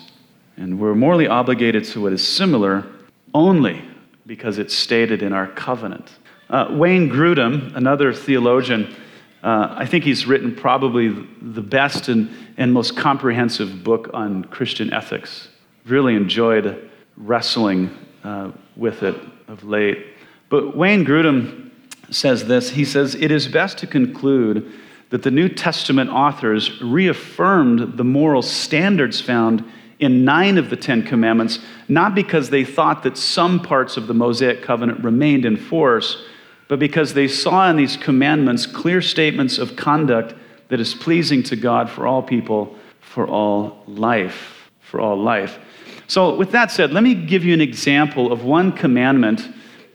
And 0.60 0.78
we're 0.78 0.94
morally 0.94 1.26
obligated 1.26 1.86
to 1.86 2.02
what 2.02 2.12
is 2.12 2.28
similar 2.28 2.86
only 3.34 3.82
because 4.26 4.58
it's 4.58 4.76
stated 4.76 5.24
in 5.24 5.32
our 5.32 5.48
covenant. 5.48 6.12
Uh, 6.50 6.68
Wayne 6.72 7.10
Grudem, 7.10 7.74
another 7.78 8.12
theologian, 8.12 8.94
uh, 9.42 9.74
I 9.78 9.86
think 9.86 10.04
he's 10.04 10.26
written 10.26 10.54
probably 10.54 11.16
the 11.42 11.62
best 11.62 12.10
and, 12.10 12.30
and 12.58 12.74
most 12.74 12.98
comprehensive 12.98 13.86
book 13.86 14.10
on 14.14 14.44
Christian 14.46 14.92
ethics. 14.92 15.48
Really 15.86 16.16
enjoyed 16.16 16.92
wrestling 17.16 17.98
uh, 18.26 18.52
with 18.76 19.02
it 19.04 19.16
of 19.48 19.64
late. 19.64 20.08
But 20.50 20.76
Wayne 20.76 21.06
Grudem 21.06 21.72
says 22.10 22.48
this 22.48 22.72
He 22.72 22.84
says, 22.84 23.16
It 23.16 23.32
is 23.32 23.48
best 23.48 23.78
to 23.78 23.88
conclude 23.88 24.70
that 25.10 25.24
the 25.24 25.32
New 25.32 25.48
Testament 25.48 26.10
authors 26.10 26.82
reaffirmed 26.82 27.98
the 27.98 28.04
moral 28.04 28.42
standards 28.42 29.22
found 29.22 29.64
in 30.00 30.24
nine 30.24 30.58
of 30.58 30.70
the 30.70 30.78
Ten 30.78 31.04
Commandments, 31.04 31.60
not 31.88 32.16
because 32.16 32.50
they 32.50 32.64
thought 32.64 33.04
that 33.04 33.18
some 33.18 33.60
parts 33.62 33.98
of 33.98 34.08
the 34.08 34.14
Mosaic 34.14 34.62
covenant 34.64 35.04
remained 35.04 35.46
in 35.46 35.58
force, 35.58 36.24
but 36.68 36.80
because 36.80 37.14
they 37.14 37.28
saw 37.28 37.70
in 37.70 37.76
these 37.76 37.98
commandments 37.98 38.66
clear 38.66 39.02
statements 39.02 39.58
of 39.58 39.76
conduct 39.76 40.34
that 40.70 40.80
is 40.80 40.94
pleasing 40.94 41.44
to 41.44 41.56
God 41.56 41.90
for 41.90 42.08
all 42.08 42.24
people, 42.24 42.76
for 43.02 43.28
all 43.28 43.84
life. 43.88 44.70
For 44.80 45.00
all 45.02 45.22
life. 45.22 45.60
So, 46.08 46.36
with 46.36 46.52
that 46.52 46.72
said, 46.72 46.92
let 46.92 47.04
me 47.04 47.14
give 47.14 47.44
you 47.44 47.54
an 47.54 47.62
example 47.62 48.32
of 48.32 48.44
one 48.44 48.72
commandment 48.72 49.48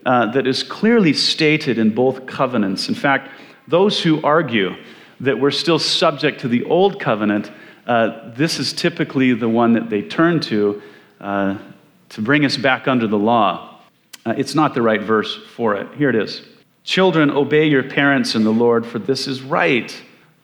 uh, 0.05 0.31
that 0.31 0.47
is 0.47 0.63
clearly 0.63 1.13
stated 1.13 1.77
in 1.77 1.89
both 1.93 2.25
covenants. 2.25 2.87
In 2.87 2.95
fact, 2.95 3.29
those 3.67 4.01
who 4.01 4.21
argue 4.21 4.75
that 5.19 5.39
we're 5.39 5.51
still 5.51 5.79
subject 5.79 6.39
to 6.41 6.47
the 6.47 6.63
old 6.65 6.99
covenant, 6.99 7.51
uh, 7.87 8.31
this 8.31 8.59
is 8.59 8.73
typically 8.73 9.33
the 9.33 9.49
one 9.49 9.73
that 9.73 9.89
they 9.89 10.01
turn 10.01 10.39
to 10.41 10.81
uh, 11.21 11.57
to 12.09 12.21
bring 12.21 12.45
us 12.45 12.57
back 12.57 12.87
under 12.87 13.07
the 13.07 13.17
law. 13.17 13.79
Uh, 14.25 14.33
it's 14.37 14.55
not 14.55 14.73
the 14.73 14.81
right 14.81 15.01
verse 15.01 15.35
for 15.55 15.75
it. 15.75 15.87
Here 15.95 16.09
it 16.09 16.15
is 16.15 16.41
Children, 16.85 17.31
obey 17.31 17.65
your 17.67 17.83
parents 17.83 18.35
in 18.35 18.43
the 18.43 18.53
Lord, 18.53 18.85
for 18.85 18.99
this 18.99 19.27
is 19.27 19.41
right. 19.41 19.95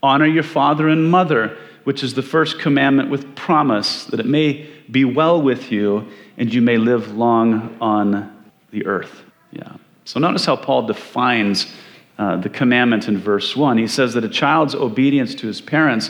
Honor 0.01 0.25
your 0.25 0.43
father 0.43 0.89
and 0.89 1.09
mother, 1.09 1.55
which 1.83 2.03
is 2.03 2.15
the 2.15 2.23
first 2.23 2.59
commandment 2.59 3.11
with 3.11 3.35
promise, 3.35 4.05
that 4.05 4.19
it 4.19 4.25
may 4.25 4.67
be 4.89 5.05
well 5.05 5.39
with 5.39 5.71
you 5.71 6.07
and 6.37 6.51
you 6.51 6.61
may 6.61 6.77
live 6.77 7.15
long 7.15 7.77
on 7.79 8.45
the 8.71 8.87
earth. 8.87 9.21
Yeah. 9.51 9.73
So 10.05 10.19
notice 10.19 10.43
how 10.43 10.55
Paul 10.55 10.87
defines 10.87 11.71
uh, 12.17 12.37
the 12.37 12.49
commandment 12.49 13.07
in 13.07 13.19
verse 13.19 13.55
1. 13.55 13.77
He 13.77 13.87
says 13.87 14.15
that 14.15 14.23
a 14.23 14.29
child's 14.29 14.73
obedience 14.73 15.35
to 15.35 15.47
his 15.47 15.61
parents 15.61 16.09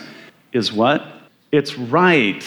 is 0.53 0.71
what? 0.71 1.05
It's 1.51 1.77
right. 1.77 2.41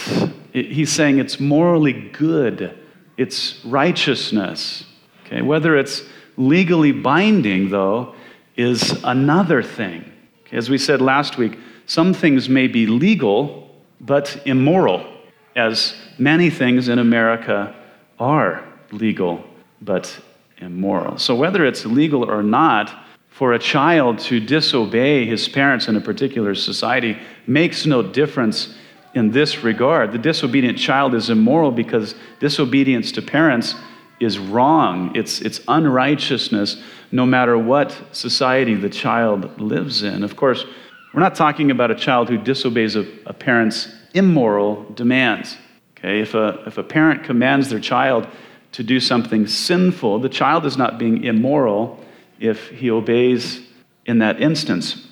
He's 0.53 0.91
saying 0.91 1.19
it's 1.19 1.39
morally 1.39 1.93
good, 1.93 2.79
it's 3.17 3.65
righteousness. 3.65 4.85
Okay, 5.27 5.43
whether 5.43 5.77
it's 5.77 6.03
legally 6.37 6.93
binding, 6.93 7.71
though, 7.71 8.15
is 8.57 9.03
another 9.05 9.63
thing. 9.63 10.11
Okay, 10.47 10.57
as 10.57 10.71
we 10.71 10.79
said 10.79 11.01
last 11.01 11.37
week, 11.39 11.59
some 11.87 12.15
things 12.15 12.49
may 12.49 12.67
be 12.67 12.87
legal, 12.87 13.71
but 14.01 14.41
immoral, 14.47 15.07
as 15.55 15.95
many 16.19 16.49
things 16.51 16.89
in 16.89 16.99
America 16.99 17.75
are 18.19 18.67
legal, 18.91 19.45
but 19.83 20.19
immoral. 20.59 21.19
So, 21.19 21.35
whether 21.35 21.67
it's 21.67 21.85
legal 21.85 22.25
or 22.31 22.43
not, 22.43 23.05
for 23.29 23.53
a 23.53 23.59
child 23.59 24.21
to 24.21 24.39
disobey 24.39 25.27
his 25.27 25.49
parents 25.49 25.89
in 25.89 25.97
a 25.97 26.01
particular 26.01 26.55
society 26.55 27.19
makes 27.49 27.85
no 27.85 28.01
difference 28.01 28.77
in 29.15 29.31
this 29.31 29.63
regard. 29.63 30.13
The 30.13 30.19
disobedient 30.19 30.79
child 30.79 31.15
is 31.15 31.31
immoral 31.31 31.71
because 31.71 32.15
disobedience 32.41 33.13
to 33.13 33.23
parents 33.23 33.75
is 34.21 34.39
wrong, 34.39 35.15
it's, 35.17 35.41
it's 35.41 35.61
unrighteousness, 35.67 36.83
no 37.11 37.27
matter 37.27 37.59
what 37.59 37.97
society 38.13 38.75
the 38.75 38.89
child 38.89 39.61
lives 39.61 40.03
in. 40.03 40.23
Of 40.23 40.37
course, 40.37 40.65
we're 41.13 41.21
not 41.21 41.35
talking 41.35 41.71
about 41.71 41.91
a 41.91 41.95
child 41.95 42.29
who 42.29 42.39
disobeys 42.39 42.97
a, 42.97 43.07
a 43.27 43.33
parent's 43.33 43.89
immoral 44.15 44.85
demands. 44.95 45.57
Okay? 45.99 46.21
If, 46.21 46.35
a, 46.35 46.63
if 46.67 46.79
a 46.79 46.83
parent 46.83 47.25
commands 47.25 47.69
their 47.69 47.81
child 47.81 48.27
to 48.73 48.83
do 48.83 48.99
something 48.99 49.47
sinful, 49.47 50.21
the 50.21 50.29
child 50.29 50.67
is 50.67 50.77
not 50.77 50.99
being 50.99 51.25
immoral 51.25 52.03
if 52.41 52.69
he 52.71 52.91
obeys 52.91 53.61
in 54.07 54.19
that 54.19 54.41
instance. 54.41 55.07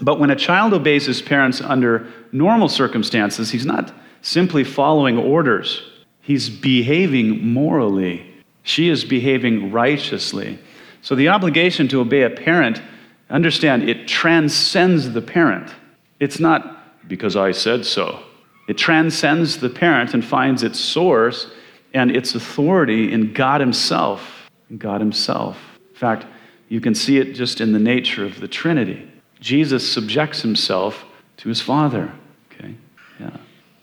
But 0.00 0.18
when 0.18 0.30
a 0.30 0.36
child 0.36 0.72
obeys 0.72 1.06
his 1.06 1.22
parents 1.22 1.60
under 1.60 2.12
normal 2.34 2.68
circumstances, 2.68 3.50
he's 3.50 3.64
not 3.64 3.94
simply 4.20 4.64
following 4.64 5.16
orders, 5.16 5.82
he's 6.20 6.50
behaving 6.50 7.46
morally. 7.46 8.30
She 8.62 8.88
is 8.88 9.04
behaving 9.04 9.72
righteously. 9.72 10.58
So 11.02 11.14
the 11.14 11.28
obligation 11.28 11.86
to 11.88 12.00
obey 12.00 12.22
a 12.22 12.30
parent, 12.30 12.80
understand, 13.28 13.88
it 13.88 14.08
transcends 14.08 15.12
the 15.12 15.20
parent. 15.20 15.70
It's 16.18 16.40
not 16.40 17.08
because 17.08 17.36
I 17.36 17.52
said 17.52 17.84
so. 17.84 18.22
It 18.68 18.78
transcends 18.78 19.58
the 19.58 19.68
parent 19.68 20.14
and 20.14 20.24
finds 20.24 20.62
its 20.62 20.80
source 20.80 21.50
and 21.92 22.10
its 22.10 22.34
authority 22.34 23.12
in 23.12 23.34
God 23.34 23.60
Himself. 23.60 24.50
In 24.70 24.78
God 24.78 25.02
Himself. 25.02 25.58
In 25.90 25.96
fact, 25.96 26.26
you 26.70 26.80
can 26.80 26.94
see 26.94 27.18
it 27.18 27.34
just 27.34 27.60
in 27.60 27.72
the 27.72 27.78
nature 27.78 28.24
of 28.24 28.40
the 28.40 28.48
Trinity. 28.48 29.06
Jesus 29.40 29.90
subjects 29.92 30.40
himself 30.40 31.04
to 31.36 31.50
his 31.50 31.60
Father. 31.60 32.12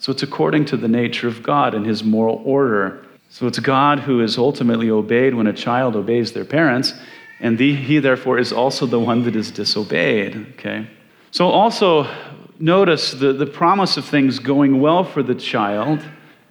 So 0.02 0.12
it's 0.12 0.24
according 0.24 0.66
to 0.66 0.78
the 0.78 0.88
nature 0.88 1.28
of 1.28 1.44
God 1.44 1.76
and 1.76 1.86
his 1.86 2.04
moral 2.04 2.42
order. 2.44 3.06
So 3.30 3.46
it's 3.46 3.60
God 3.60 4.00
who 4.00 4.22
is 4.22 4.36
ultimately 4.36 4.90
obeyed 4.90 5.36
when 5.36 5.46
a 5.46 5.54
child 5.54 5.96
obeys 5.96 6.34
their 6.34 6.44
parents, 6.44 6.96
and 7.40 7.56
the, 7.56 7.76
he 7.76 8.00
therefore 8.00 8.40
is 8.40 8.52
also 8.52 8.88
the 8.88 9.00
one 9.00 9.24
that 9.26 9.36
is 9.36 9.52
disobeyed. 9.52 10.54
Okay? 10.54 10.88
So 11.30 11.50
also 11.50 12.10
notice 12.60 13.12
the, 13.12 13.32
the 13.32 13.46
promise 13.46 13.96
of 13.96 14.04
things 14.06 14.40
going 14.40 14.82
well 14.82 15.04
for 15.04 15.22
the 15.22 15.36
child 15.36 16.04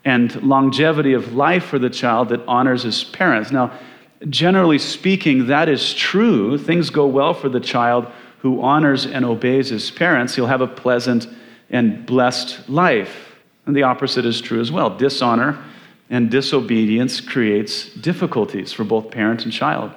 and 0.05 0.41
longevity 0.45 1.13
of 1.13 1.35
life 1.35 1.65
for 1.65 1.81
the 1.81 1.91
child 1.91 2.29
that 2.29 2.47
honors 2.47 2.85
his 2.85 3.03
parents. 3.03 3.51
Now, 3.51 3.77
generally 4.29 4.79
speaking, 4.79 5.49
that 5.49 5.69
is 5.69 5.93
true. 5.93 6.57
Things 6.57 6.89
go 6.89 7.05
well 7.05 7.35
for 7.35 7.49
the 7.49 7.61
child 7.61 8.07
who 8.39 8.63
honors 8.63 9.07
and 9.07 9.25
obeys 9.25 9.71
his 9.71 9.91
parents. 9.91 10.37
He'll 10.37 10.47
have 10.47 10.61
a 10.61 10.69
pleasant 10.69 11.27
and 11.69 12.07
blessed 12.07 12.69
life. 12.69 13.30
And 13.71 13.77
the 13.77 13.85
opposite 13.85 14.27
is 14.27 14.41
true 14.41 14.61
as 14.61 14.73
well. 14.73 14.91
Dishonor 14.91 15.57
and 16.11 16.29
disobedience 16.29 17.21
creates 17.21 17.85
difficulties 17.85 18.73
for 18.73 18.83
both 18.83 19.13
parent 19.13 19.45
and 19.45 19.53
child. 19.53 19.93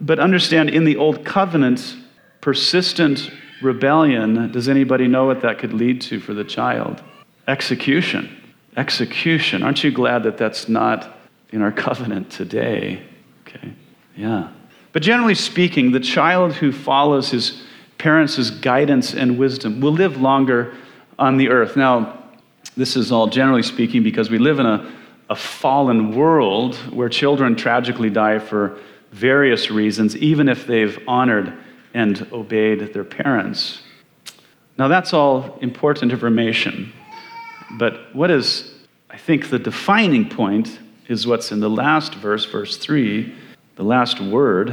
But 0.00 0.18
understand, 0.18 0.70
in 0.70 0.84
the 0.84 0.96
Old 0.96 1.22
Covenant, 1.22 1.96
persistent 2.40 3.30
rebellion, 3.60 4.50
does 4.52 4.70
anybody 4.70 5.06
know 5.06 5.26
what 5.26 5.42
that 5.42 5.58
could 5.58 5.74
lead 5.74 6.00
to 6.00 6.18
for 6.18 6.32
the 6.32 6.44
child? 6.44 7.02
Execution. 7.46 8.34
Execution. 8.78 9.62
Aren't 9.62 9.84
you 9.84 9.90
glad 9.90 10.22
that 10.22 10.38
that's 10.38 10.66
not 10.66 11.18
in 11.50 11.60
our 11.60 11.72
covenant 11.72 12.30
today? 12.30 13.02
Okay, 13.46 13.74
yeah. 14.16 14.48
But 14.92 15.02
generally 15.02 15.34
speaking, 15.34 15.92
the 15.92 16.00
child 16.00 16.54
who 16.54 16.72
follows 16.72 17.28
his 17.28 17.62
parents' 17.98 18.48
guidance 18.48 19.12
and 19.12 19.36
wisdom 19.36 19.82
will 19.82 19.92
live 19.92 20.18
longer 20.18 20.74
on 21.18 21.36
the 21.36 21.50
earth. 21.50 21.76
Now, 21.76 22.16
this 22.80 22.96
is 22.96 23.12
all 23.12 23.26
generally 23.26 23.62
speaking 23.62 24.02
because 24.02 24.30
we 24.30 24.38
live 24.38 24.58
in 24.58 24.64
a, 24.64 24.90
a 25.28 25.36
fallen 25.36 26.16
world 26.16 26.76
where 26.94 27.10
children 27.10 27.54
tragically 27.54 28.08
die 28.08 28.38
for 28.38 28.78
various 29.12 29.70
reasons, 29.70 30.16
even 30.16 30.48
if 30.48 30.66
they've 30.66 30.98
honored 31.06 31.52
and 31.92 32.26
obeyed 32.32 32.94
their 32.94 33.04
parents. 33.04 33.82
Now, 34.78 34.88
that's 34.88 35.12
all 35.12 35.58
important 35.60 36.10
information. 36.10 36.90
But 37.72 38.14
what 38.16 38.30
is, 38.30 38.72
I 39.10 39.18
think, 39.18 39.50
the 39.50 39.58
defining 39.58 40.30
point 40.30 40.78
is 41.06 41.26
what's 41.26 41.52
in 41.52 41.60
the 41.60 41.68
last 41.68 42.14
verse, 42.14 42.46
verse 42.46 42.78
3, 42.78 43.34
the 43.76 43.84
last 43.84 44.22
word, 44.22 44.70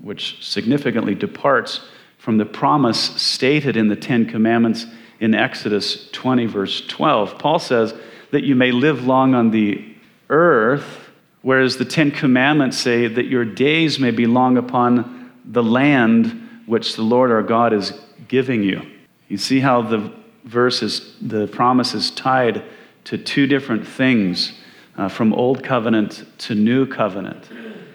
which 0.00 0.46
significantly 0.46 1.16
departs 1.16 1.80
from 2.18 2.38
the 2.38 2.46
promise 2.46 3.00
stated 3.20 3.76
in 3.76 3.88
the 3.88 3.96
Ten 3.96 4.26
Commandments 4.26 4.86
in 5.20 5.34
Exodus 5.34 6.08
20, 6.10 6.46
verse 6.46 6.86
12. 6.86 7.38
Paul 7.38 7.58
says 7.58 7.94
that 8.30 8.44
you 8.44 8.54
may 8.54 8.70
live 8.70 9.06
long 9.06 9.34
on 9.34 9.50
the 9.50 9.84
earth, 10.30 11.10
whereas 11.42 11.76
the 11.76 11.84
Ten 11.84 12.10
Commandments 12.10 12.78
say 12.78 13.06
that 13.06 13.26
your 13.26 13.44
days 13.44 13.98
may 13.98 14.10
be 14.10 14.26
long 14.26 14.56
upon 14.56 15.32
the 15.44 15.62
land 15.62 16.48
which 16.66 16.96
the 16.96 17.02
Lord 17.02 17.30
our 17.30 17.42
God 17.42 17.72
is 17.72 17.92
giving 18.28 18.62
you. 18.62 18.82
You 19.28 19.38
see 19.38 19.60
how 19.60 19.82
the 19.82 20.12
verse 20.44 20.82
is, 20.82 21.14
the 21.20 21.46
promise 21.46 21.94
is 21.94 22.10
tied 22.10 22.62
to 23.04 23.18
two 23.18 23.46
different 23.46 23.86
things 23.86 24.52
uh, 24.96 25.08
from 25.08 25.32
Old 25.32 25.64
Covenant 25.64 26.24
to 26.38 26.54
New 26.54 26.86
Covenant. 26.86 27.48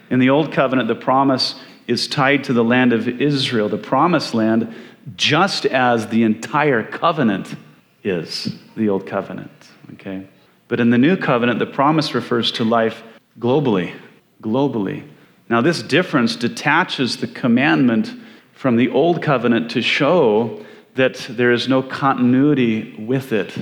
In 0.09 0.19
the 0.19 0.29
Old 0.29 0.51
Covenant, 0.51 0.87
the 0.87 0.95
promise 0.95 1.55
is 1.87 2.07
tied 2.07 2.43
to 2.45 2.53
the 2.53 2.63
land 2.63 2.93
of 2.93 3.07
Israel, 3.07 3.69
the 3.69 3.77
promised 3.77 4.33
land, 4.33 4.73
just 5.15 5.65
as 5.65 6.07
the 6.07 6.23
entire 6.23 6.83
covenant 6.83 7.55
is 8.03 8.55
the 8.75 8.89
Old 8.89 9.07
Covenant. 9.07 9.51
Okay? 9.93 10.27
But 10.67 10.79
in 10.79 10.89
the 10.89 10.97
New 10.97 11.17
Covenant, 11.17 11.59
the 11.59 11.65
promise 11.65 12.13
refers 12.13 12.51
to 12.53 12.63
life 12.63 13.03
globally. 13.39 13.93
Globally. 14.41 15.07
Now, 15.49 15.61
this 15.61 15.81
difference 15.81 16.35
detaches 16.35 17.17
the 17.17 17.27
commandment 17.27 18.13
from 18.53 18.75
the 18.75 18.89
Old 18.89 19.21
Covenant 19.21 19.71
to 19.71 19.81
show 19.81 20.65
that 20.95 21.15
there 21.29 21.51
is 21.51 21.67
no 21.67 21.81
continuity 21.81 22.95
with 22.99 23.31
it. 23.31 23.53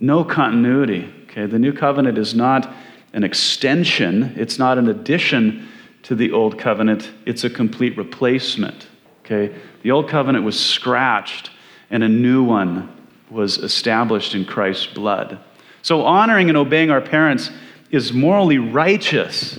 No 0.00 0.24
continuity. 0.24 1.12
Okay? 1.24 1.46
The 1.46 1.58
New 1.58 1.72
Covenant 1.72 2.18
is 2.18 2.34
not 2.34 2.72
an 3.12 3.24
extension, 3.24 4.34
it's 4.36 4.58
not 4.58 4.78
an 4.78 4.88
addition 4.88 5.68
to 6.02 6.14
the 6.14 6.32
Old 6.32 6.58
Covenant, 6.58 7.10
it's 7.26 7.44
a 7.44 7.50
complete 7.50 7.96
replacement. 7.96 8.88
Okay? 9.24 9.54
The 9.82 9.90
Old 9.90 10.08
Covenant 10.08 10.44
was 10.44 10.58
scratched, 10.58 11.50
and 11.90 12.02
a 12.02 12.08
new 12.08 12.42
one 12.42 12.94
was 13.30 13.58
established 13.58 14.34
in 14.34 14.44
Christ's 14.44 14.86
blood. 14.86 15.38
So, 15.82 16.02
honoring 16.02 16.48
and 16.48 16.56
obeying 16.56 16.90
our 16.90 17.00
parents 17.00 17.50
is 17.90 18.12
morally 18.12 18.58
righteous. 18.58 19.58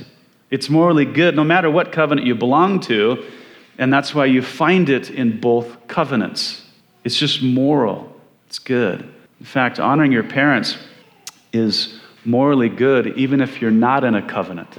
It's 0.50 0.70
morally 0.70 1.06
good, 1.06 1.36
no 1.36 1.44
matter 1.44 1.70
what 1.70 1.92
covenant 1.92 2.28
you 2.28 2.36
belong 2.36 2.80
to. 2.82 3.24
And 3.78 3.92
that's 3.92 4.14
why 4.14 4.26
you 4.26 4.42
find 4.42 4.90
it 4.90 5.10
in 5.10 5.40
both 5.40 5.88
covenants. 5.88 6.64
It's 7.04 7.18
just 7.18 7.42
moral, 7.42 8.16
it's 8.48 8.60
good. 8.60 9.02
In 9.40 9.46
fact, 9.46 9.80
honoring 9.80 10.12
your 10.12 10.24
parents 10.24 10.78
is 11.52 12.00
morally 12.26 12.70
good 12.70 13.18
even 13.18 13.42
if 13.42 13.62
you're 13.62 13.72
not 13.72 14.04
in 14.04 14.16
a 14.16 14.22
covenant, 14.22 14.78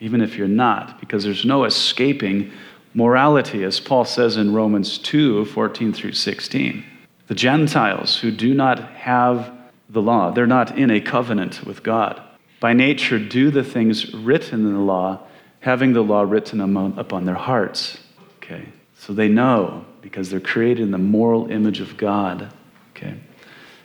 even 0.00 0.20
if 0.20 0.36
you're 0.36 0.48
not, 0.48 0.98
because 1.00 1.24
there's 1.24 1.44
no 1.44 1.64
escaping 1.64 2.50
morality, 2.94 3.64
as 3.64 3.80
Paul 3.80 4.04
says 4.04 4.36
in 4.36 4.54
Romans 4.54 4.98
2 4.98 5.44
14 5.46 5.92
through 5.92 6.12
16. 6.12 6.84
The 7.26 7.34
Gentiles 7.34 8.18
who 8.18 8.30
do 8.30 8.54
not 8.54 8.92
have 8.92 9.52
the 9.88 10.02
law, 10.02 10.30
they're 10.30 10.46
not 10.46 10.76
in 10.78 10.90
a 10.90 11.00
covenant 11.00 11.64
with 11.64 11.82
God. 11.82 12.20
By 12.60 12.72
nature, 12.72 13.18
do 13.18 13.50
the 13.50 13.62
things 13.62 14.14
written 14.14 14.66
in 14.66 14.72
the 14.72 14.80
law, 14.80 15.20
having 15.60 15.92
the 15.92 16.02
law 16.02 16.22
written 16.22 16.60
upon 16.98 17.24
their 17.24 17.34
hearts. 17.34 17.98
Okay, 18.38 18.68
so 18.98 19.12
they 19.12 19.28
know 19.28 19.84
because 20.00 20.30
they're 20.30 20.40
created 20.40 20.82
in 20.82 20.90
the 20.90 20.98
moral 20.98 21.50
image 21.50 21.80
of 21.80 21.96
God. 21.96 22.52
Okay. 22.96 23.14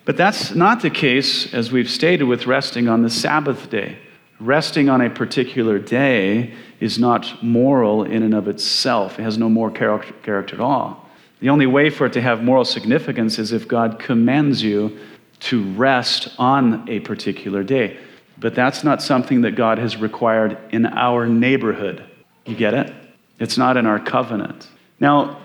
But 0.05 0.17
that's 0.17 0.53
not 0.53 0.81
the 0.81 0.89
case, 0.89 1.53
as 1.53 1.72
we've 1.72 1.89
stated, 1.89 2.25
with 2.25 2.45
resting 2.45 2.89
on 2.89 3.03
the 3.03 3.10
Sabbath 3.10 3.69
day. 3.69 3.98
Resting 4.43 4.89
on 4.89 5.00
a 5.00 5.09
particular 5.09 5.79
day 5.79 6.53
is 6.81 7.00
not 7.00 7.41
moral 7.41 8.03
in 8.03 8.23
and 8.23 8.33
of 8.33 8.50
itself, 8.50 9.17
it 9.17 9.23
has 9.23 9.38
no 9.38 9.47
moral 9.47 9.73
character, 9.73 10.12
character 10.21 10.55
at 10.55 10.62
all. 10.62 11.09
The 11.39 11.50
only 11.50 11.65
way 11.65 11.89
for 11.89 12.07
it 12.07 12.13
to 12.13 12.21
have 12.21 12.43
moral 12.43 12.65
significance 12.65 13.39
is 13.39 13.53
if 13.53 13.69
God 13.69 14.00
commands 14.00 14.62
you 14.62 15.00
to 15.41 15.63
rest 15.75 16.35
on 16.38 16.89
a 16.89 17.00
particular 17.00 17.63
day. 17.63 17.97
But 18.38 18.53
that's 18.53 18.83
not 18.83 19.01
something 19.01 19.41
that 19.41 19.51
God 19.51 19.77
has 19.77 19.95
required 19.95 20.57
in 20.71 20.88
our 20.88 21.25
neighborhood. 21.25 22.03
You 22.45 22.57
get 22.57 22.73
it? 22.73 22.93
It's 23.39 23.57
not 23.57 23.77
in 23.77 23.85
our 23.85 24.00
covenant. 24.00 24.67
Now, 25.00 25.39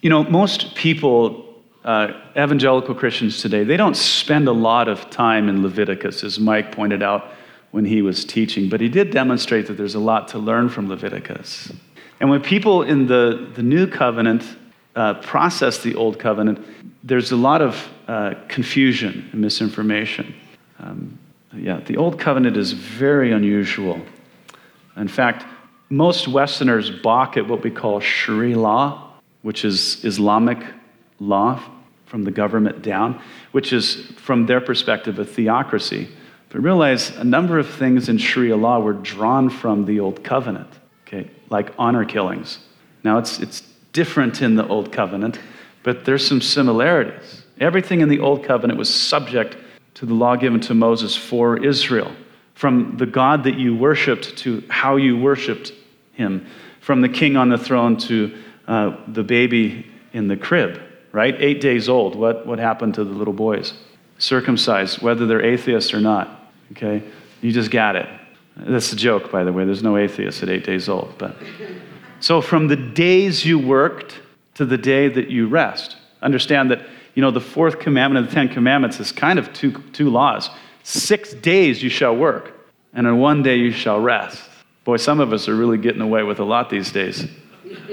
you 0.00 0.08
know, 0.08 0.24
most 0.24 0.74
people 0.74 1.44
uh, 1.84 2.14
evangelical 2.30 2.94
Christians 2.94 3.42
today, 3.42 3.64
they 3.64 3.76
don't 3.76 3.96
spend 3.96 4.48
a 4.48 4.52
lot 4.52 4.88
of 4.88 5.10
time 5.10 5.50
in 5.50 5.62
Leviticus, 5.62 6.24
as 6.24 6.40
Mike 6.40 6.72
pointed 6.72 7.02
out 7.02 7.30
when 7.70 7.84
he 7.84 8.02
was 8.02 8.24
teaching, 8.24 8.68
but 8.68 8.80
he 8.80 8.88
did 8.88 9.10
demonstrate 9.10 9.66
that 9.66 9.74
there's 9.74 9.94
a 9.94 10.00
lot 10.00 10.28
to 10.28 10.38
learn 10.38 10.68
from 10.68 10.88
Leviticus. 10.88 11.72
And 12.20 12.30
when 12.30 12.40
people 12.40 12.82
in 12.82 13.06
the, 13.06 13.50
the 13.54 13.62
new 13.62 13.86
covenant 13.86 14.44
uh, 14.96 15.14
process 15.14 15.78
the 15.78 15.94
old 15.94 16.18
covenant, 16.18 16.64
there's 17.04 17.30
a 17.30 17.36
lot 17.36 17.62
of 17.62 17.88
uh, 18.08 18.34
confusion 18.48 19.28
and 19.32 19.40
misinformation. 19.40 20.34
Um, 20.78 21.18
yeah, 21.54 21.80
the 21.80 21.96
old 21.96 22.18
covenant 22.18 22.56
is 22.56 22.72
very 22.72 23.32
unusual. 23.32 24.00
In 24.96 25.08
fact, 25.08 25.44
most 25.90 26.28
Westerners 26.28 26.90
balk 26.90 27.36
at 27.36 27.46
what 27.46 27.62
we 27.62 27.70
call 27.70 28.00
Sharia 28.00 28.58
law, 28.58 29.12
which 29.42 29.64
is 29.64 30.04
Islamic 30.04 30.58
law 31.20 31.62
from 32.06 32.24
the 32.24 32.30
government 32.30 32.82
down, 32.82 33.20
which 33.52 33.72
is, 33.72 34.06
from 34.16 34.46
their 34.46 34.60
perspective, 34.60 35.18
a 35.18 35.24
theocracy. 35.24 36.08
But 36.50 36.62
realize 36.62 37.10
a 37.10 37.24
number 37.24 37.58
of 37.58 37.68
things 37.68 38.08
in 38.08 38.18
Sharia 38.18 38.56
law 38.56 38.80
were 38.80 38.94
drawn 38.94 39.50
from 39.50 39.84
the 39.84 40.00
Old 40.00 40.24
Covenant, 40.24 40.68
okay, 41.06 41.30
like 41.50 41.72
honor 41.78 42.04
killings. 42.04 42.58
Now, 43.04 43.18
it's, 43.18 43.38
it's 43.38 43.62
different 43.92 44.40
in 44.40 44.56
the 44.56 44.66
Old 44.66 44.92
Covenant, 44.92 45.38
but 45.82 46.04
there's 46.04 46.26
some 46.26 46.40
similarities. 46.40 47.42
Everything 47.60 48.00
in 48.00 48.08
the 48.08 48.20
Old 48.20 48.44
Covenant 48.44 48.78
was 48.78 48.92
subject 48.92 49.56
to 49.94 50.06
the 50.06 50.14
law 50.14 50.36
given 50.36 50.60
to 50.60 50.74
Moses 50.74 51.14
for 51.14 51.62
Israel, 51.62 52.12
from 52.54 52.96
the 52.96 53.06
God 53.06 53.44
that 53.44 53.58
you 53.58 53.76
worshiped 53.76 54.36
to 54.38 54.62
how 54.68 54.96
you 54.96 55.18
worshiped 55.18 55.72
him, 56.12 56.46
from 56.80 57.02
the 57.02 57.08
king 57.08 57.36
on 57.36 57.48
the 57.48 57.58
throne 57.58 57.96
to 57.98 58.36
uh, 58.66 58.96
the 59.08 59.22
baby 59.22 59.86
in 60.12 60.28
the 60.28 60.36
crib 60.36 60.80
right? 61.12 61.34
Eight 61.38 61.60
days 61.60 61.88
old. 61.88 62.14
What, 62.14 62.46
what 62.46 62.58
happened 62.58 62.94
to 62.94 63.04
the 63.04 63.12
little 63.12 63.34
boys? 63.34 63.74
Circumcised, 64.18 65.00
whether 65.02 65.26
they're 65.26 65.44
atheists 65.44 65.94
or 65.94 66.00
not. 66.00 66.37
Okay? 66.72 67.02
You 67.40 67.52
just 67.52 67.70
got 67.70 67.96
it. 67.96 68.08
That's 68.56 68.92
a 68.92 68.96
joke, 68.96 69.30
by 69.30 69.44
the 69.44 69.52
way. 69.52 69.64
There's 69.64 69.82
no 69.82 69.96
atheist 69.96 70.42
at 70.42 70.48
eight 70.48 70.64
days 70.64 70.88
old. 70.88 71.16
But 71.18 71.36
so 72.20 72.40
from 72.40 72.68
the 72.68 72.76
days 72.76 73.44
you 73.44 73.58
worked 73.58 74.20
to 74.54 74.64
the 74.64 74.78
day 74.78 75.08
that 75.08 75.30
you 75.30 75.46
rest, 75.46 75.96
understand 76.20 76.70
that 76.72 76.82
you 77.14 77.22
know 77.22 77.30
the 77.30 77.40
fourth 77.40 77.78
commandment 77.78 78.24
of 78.24 78.30
the 78.30 78.34
Ten 78.34 78.48
Commandments 78.48 78.98
is 78.98 79.12
kind 79.12 79.38
of 79.38 79.52
two, 79.52 79.72
two 79.92 80.10
laws. 80.10 80.50
Six 80.82 81.34
days 81.34 81.82
you 81.82 81.88
shall 81.88 82.16
work, 82.16 82.52
and 82.92 83.06
on 83.06 83.18
one 83.18 83.42
day 83.42 83.56
you 83.56 83.70
shall 83.70 84.00
rest. 84.00 84.42
Boy, 84.84 84.96
some 84.96 85.20
of 85.20 85.32
us 85.32 85.48
are 85.48 85.54
really 85.54 85.78
getting 85.78 86.00
away 86.00 86.22
with 86.22 86.40
a 86.40 86.44
lot 86.44 86.70
these 86.70 86.90
days. 86.90 87.28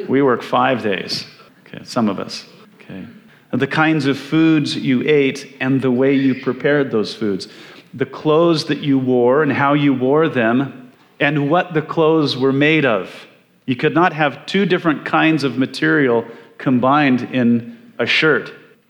We 0.08 0.22
work 0.22 0.42
five 0.42 0.82
days. 0.82 1.26
Okay, 1.68 1.84
some 1.84 2.08
of 2.08 2.20
us. 2.20 2.46
Okay. 2.82 3.06
The 3.52 3.68
kinds 3.68 4.06
of 4.06 4.18
foods 4.18 4.76
you 4.76 5.04
ate 5.08 5.56
and 5.60 5.82
the 5.82 5.92
way 5.92 6.14
you 6.14 6.42
prepared 6.42 6.92
those 6.92 7.14
foods. 7.14 7.48
The 7.96 8.06
clothes 8.06 8.66
that 8.66 8.80
you 8.80 9.00
wore 9.00 9.42
and 9.42 9.52
how 9.52 9.74
you 9.74 9.94
wore 9.94 10.30
them 10.30 10.92
and 11.20 11.50
what 11.50 11.74
the 11.74 11.82
clothes 11.82 12.38
were 12.38 12.54
made 12.54 12.86
of. 12.86 13.10
You 13.66 13.76
could 13.76 13.96
not 13.96 14.14
have 14.14 14.46
two 14.46 14.66
different 14.66 15.06
kinds 15.06 15.44
of 15.44 15.58
material 15.58 16.26
combined 16.58 17.22
in 17.34 17.94
a 17.98 18.06
shirt. 18.06 18.50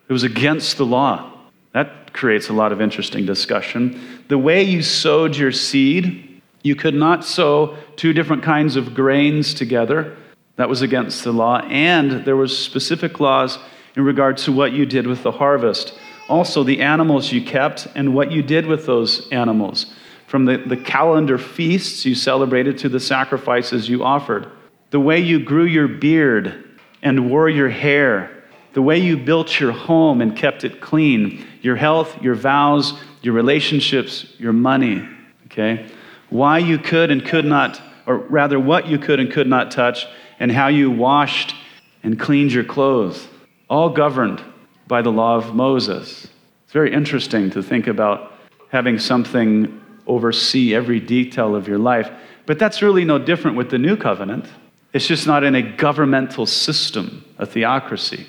It 0.10 0.14
was 0.14 0.24
against 0.24 0.78
the 0.78 0.86
law. 0.86 1.32
That 1.74 2.14
creates 2.14 2.50
a 2.50 2.54
lot 2.54 2.72
of 2.72 2.82
interesting 2.82 3.26
discussion. 3.26 4.00
The 4.28 4.38
way 4.38 4.64
you 4.64 4.82
sowed 4.82 5.36
your 5.36 5.52
seed, 5.52 6.42
you 6.64 6.76
could 6.76 6.96
not 6.96 7.24
sow 7.24 7.78
two 7.96 8.12
different 8.12 8.44
kinds 8.44 8.76
of 8.76 8.94
grains 8.94 9.54
together. 9.54 10.18
That 10.56 10.70
was 10.70 10.82
against 10.82 11.24
the 11.24 11.32
law. 11.32 11.60
And 11.60 12.26
there 12.26 12.36
was 12.36 12.58
specific 12.58 13.20
laws 13.20 13.60
in 13.96 14.04
regard 14.04 14.38
to 14.38 14.52
what 14.52 14.72
you 14.72 14.86
did 14.86 15.06
with 15.08 15.24
the 15.24 15.32
harvest. 15.32 15.98
Also, 16.28 16.64
the 16.64 16.82
animals 16.82 17.32
you 17.32 17.44
kept 17.44 17.88
and 17.96 18.16
what 18.16 18.32
you 18.32 18.42
did 18.42 18.66
with 18.66 18.86
those 18.86 19.30
animals. 19.30 19.94
From 20.28 20.46
the, 20.46 20.58
the 20.58 20.78
calendar 20.78 21.38
feasts 21.38 22.06
you 22.06 22.16
celebrated 22.16 22.78
to 22.80 22.90
the 22.90 23.00
sacrifices 23.00 23.88
you 23.88 24.04
offered. 24.04 24.50
The 24.90 25.00
way 25.00 25.20
you 25.20 25.40
grew 25.40 25.66
your 25.66 25.88
beard 25.88 26.78
and 27.04 27.30
wore 27.30 27.48
your 27.48 27.70
hair. 27.70 28.44
The 28.74 28.82
way 28.82 28.98
you 28.98 29.18
built 29.18 29.60
your 29.60 29.72
home 29.72 30.22
and 30.22 30.36
kept 30.36 30.64
it 30.64 30.82
clean. 30.82 31.46
Your 31.62 31.76
health, 31.76 32.22
your 32.22 32.36
vows, 32.36 33.00
your 33.22 33.34
relationships, 33.34 34.34
your 34.40 34.54
money. 34.54 35.08
Okay? 35.46 35.88
Why 36.30 36.58
you 36.58 36.80
could 36.80 37.12
and 37.12 37.24
could 37.24 37.46
not, 37.46 37.80
or 38.08 38.18
rather, 38.18 38.60
what 38.60 38.88
you 38.88 38.98
could 38.98 39.20
and 39.20 39.32
could 39.32 39.48
not 39.48 39.70
touch, 39.70 40.08
and 40.40 40.52
how 40.52 40.68
you 40.68 40.90
washed 40.90 41.56
and 42.04 42.20
cleaned 42.20 42.52
your 42.52 42.64
clothes 42.64 43.28
all 43.70 43.90
governed 43.90 44.44
by 44.88 45.02
the 45.02 45.12
law 45.12 45.36
of 45.36 45.56
Moses. 45.56 46.28
It's 46.64 46.74
very 46.74 46.94
interesting 46.94 47.50
to 47.52 47.64
think 47.64 47.88
about 47.88 48.34
having 48.70 49.00
something 49.00 49.82
oversee 50.08 50.76
every 50.76 51.00
detail 51.00 51.56
of 51.56 51.68
your 51.68 51.80
life. 51.80 52.12
But 52.46 52.60
that's 52.60 52.82
really 52.82 53.06
no 53.06 53.18
different 53.18 53.58
with 53.58 53.70
the 53.70 53.78
new 53.78 53.96
covenant. 53.96 54.46
It's 54.94 55.08
just 55.08 55.28
not 55.28 55.44
in 55.44 55.56
a 55.56 55.62
governmental 55.62 56.46
system, 56.46 57.26
a 57.38 57.46
theocracy. 57.46 58.28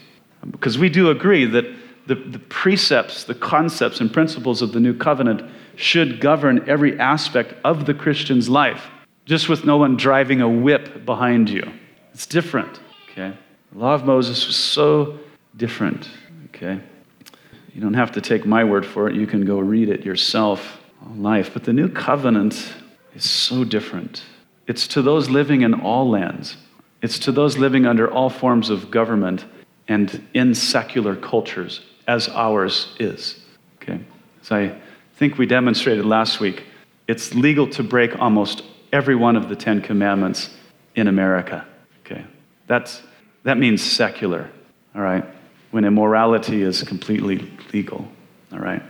Because 0.51 0.79
we 0.79 0.89
do 0.89 1.11
agree 1.11 1.45
that 1.45 1.65
the, 2.07 2.15
the, 2.15 2.39
precepts, 2.39 3.25
the 3.25 3.35
concepts, 3.35 4.01
and 4.01 4.13
principles 4.13 4.63
of 4.63 4.73
the 4.73 4.81
new 4.81 4.95
covenant 4.95 5.43
should 5.75 6.21
govern 6.21 6.69
every 6.69 6.99
aspect 6.99 7.55
of 7.65 7.85
the 7.87 7.95
Christian's 7.95 8.49
life, 8.49 8.87
just 9.25 9.49
with 9.49 9.65
no 9.65 9.77
one 9.77 9.97
driving 9.97 10.41
a 10.41 10.49
whip 10.49 11.05
behind 11.05 11.51
you. 11.51 11.73
It's 12.15 12.27
different, 12.27 12.81
okay? 13.11 13.37
The 13.73 13.79
law 13.79 13.95
of 13.95 14.05
Moses 14.05 14.47
was 14.47 14.57
so 14.57 15.19
different, 15.57 16.09
okay? 16.57 16.81
You 17.75 17.81
don't 17.81 17.95
have 17.95 18.13
to 18.13 18.21
take 18.21 18.47
my 18.47 18.65
word 18.65 18.87
for 18.87 19.09
it. 19.09 19.15
You 19.15 19.27
can 19.27 19.45
go 19.45 19.59
read 19.59 19.89
it 19.91 20.05
yourself 20.05 20.81
all 21.05 21.15
life. 21.15 21.51
But 21.53 21.65
the 21.65 21.73
new 21.73 21.89
covenant 21.89 22.73
is 23.15 23.29
so 23.29 23.65
different. 23.65 24.23
It's 24.67 24.89
to 24.89 25.03
those 25.03 25.29
living 25.29 25.63
in 25.63 25.75
all 25.75 26.09
lands. 26.09 26.57
It's 27.03 27.19
to 27.21 27.33
those 27.33 27.59
living 27.59 27.87
under 27.87 28.11
all 28.11 28.31
forms 28.31 28.71
of 28.71 28.91
government 28.91 29.45
and 29.89 30.27
in 30.35 30.55
secular 30.55 31.15
cultures, 31.15 31.83
as 32.09 32.29
ours 32.31 32.97
is. 32.99 33.41
Okay? 33.83 34.01
As 34.41 34.51
I 34.51 34.81
think 35.15 35.39
we 35.39 35.47
demonstrated 35.47 36.05
last 36.05 36.41
week, 36.41 36.65
it's 37.07 37.35
legal 37.35 37.69
to 37.71 37.83
break 37.83 38.19
almost 38.19 38.63
every 38.93 39.15
one 39.15 39.37
of 39.37 39.49
the 39.49 39.55
Ten 39.55 39.81
Commandments 39.83 40.51
in 40.95 41.07
America. 41.07 41.67
Okay? 42.01 42.25
That's, 42.67 43.03
that 43.45 43.59
means 43.59 43.83
secular, 43.83 44.51
all 44.95 45.03
right? 45.03 45.25
When 45.71 45.85
immorality 45.85 46.63
is 46.63 46.83
completely 46.83 47.51
legal, 47.73 48.07
all 48.53 48.59
right? 48.59 48.83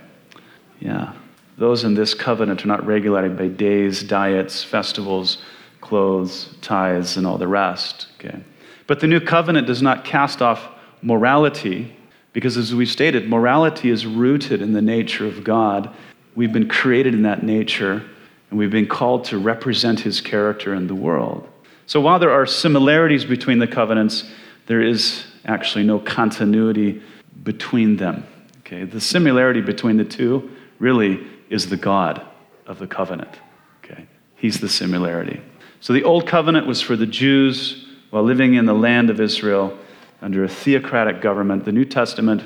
Yeah. 0.81 1.15
Those 1.59 1.85
in 1.85 1.95
this 1.95 2.13
covenant 2.13 2.65
are 2.65 2.69
not 2.69 2.87
regulated 2.87 3.37
by 3.37 3.49
days, 3.49 4.03
diets, 4.03 4.63
festivals, 4.63 5.39
clothes, 5.81 6.55
tithes, 6.61 7.17
and 7.17 7.27
all 7.27 7.39
the 7.39 7.49
rest. 7.49 8.09
Okay? 8.19 8.41
But 8.87 9.01
the 9.01 9.07
new 9.07 9.21
covenant 9.21 9.67
does 9.67 9.81
not 9.81 10.05
cast 10.05 10.43
off 10.43 10.69
morality, 11.03 11.97
because 12.33 12.57
as 12.57 12.75
we've 12.75 12.89
stated, 12.89 13.29
morality 13.29 13.89
is 13.89 14.05
rooted 14.05 14.61
in 14.61 14.75
the 14.75 14.83
nature 14.83 15.27
of 15.27 15.45
God. 15.45 15.95
We've 16.35 16.53
been 16.53 16.69
created 16.69 17.15
in 17.15 17.23
that 17.23 17.43
nature, 17.43 18.05
and 18.51 18.59
we've 18.59 18.71
been 18.71 18.87
called 18.87 19.25
to 19.27 19.39
represent 19.39 20.01
his 20.01 20.21
character 20.21 20.75
in 20.75 20.87
the 20.87 20.95
world. 20.95 21.49
So 21.87 22.01
while 22.01 22.19
there 22.19 22.33
are 22.33 22.47
similarities 22.47 23.25
between 23.25 23.61
the 23.61 23.67
covenants, 23.67 24.25
there 24.67 24.83
is 24.83 25.25
actually 25.47 25.85
no 25.85 25.99
continuity 25.99 27.03
between 27.43 27.97
them. 27.97 28.27
Okay? 28.61 28.85
The 28.85 29.01
similarity 29.01 29.61
between 29.61 29.97
the 29.97 30.05
two 30.05 30.51
really 30.79 31.27
is 31.49 31.69
the 31.69 31.77
God 31.77 32.25
of 32.67 32.79
the 32.79 32.87
covenant. 32.87 33.39
Okay? 33.85 34.07
He's 34.37 34.61
the 34.61 34.69
similarity. 34.69 35.41
So 35.81 35.93
the 35.93 36.05
old 36.05 36.27
covenant 36.27 36.67
was 36.67 36.81
for 36.81 36.97
the 36.97 37.07
Jews 37.07 37.87
while 38.11 38.23
living 38.23 38.55
in 38.55 38.67
the 38.67 38.75
land 38.75 39.11
of 39.11 39.21
Israel 39.21 39.79
under 40.21 40.45
a 40.45 40.49
theocratic 40.49 41.21
government. 41.21 41.65
The 41.65 41.73
New 41.73 41.85
Testament, 41.85 42.43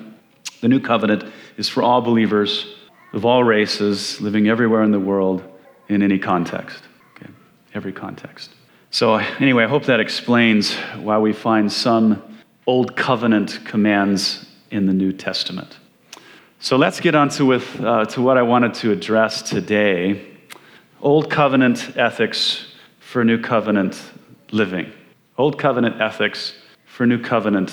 the 0.60 0.68
new 0.68 0.80
covenant, 0.80 1.24
is 1.56 1.68
for 1.68 1.82
all 1.82 2.00
believers 2.00 2.74
of 3.12 3.24
all 3.24 3.42
races 3.42 4.20
living 4.20 4.48
everywhere 4.48 4.82
in 4.82 4.90
the 4.90 5.00
world 5.00 5.42
in 5.88 6.02
any 6.02 6.18
context. 6.18 6.82
Okay? 7.16 7.30
Every 7.74 7.92
context. 7.92 8.50
So, 8.90 9.14
anyway, 9.14 9.64
I 9.64 9.68
hope 9.68 9.84
that 9.84 10.00
explains 10.00 10.74
why 10.96 11.18
we 11.18 11.32
find 11.32 11.72
some 11.72 12.22
old 12.66 12.96
covenant 12.96 13.60
commands 13.64 14.46
in 14.70 14.86
the 14.86 14.92
New 14.92 15.12
Testament. 15.12 15.78
So 16.58 16.76
let's 16.76 17.00
get 17.00 17.14
on 17.14 17.30
to, 17.30 17.46
with, 17.46 17.80
uh, 17.80 18.04
to 18.06 18.22
what 18.22 18.36
I 18.36 18.42
wanted 18.42 18.74
to 18.74 18.92
address 18.92 19.42
today 19.42 20.30
Old 21.02 21.30
covenant 21.30 21.96
ethics 21.96 22.66
for 22.98 23.24
new 23.24 23.40
covenant 23.40 23.98
living. 24.50 24.92
Old 25.38 25.58
covenant 25.58 25.98
ethics 25.98 26.52
for 26.84 27.06
new 27.06 27.18
covenant 27.18 27.72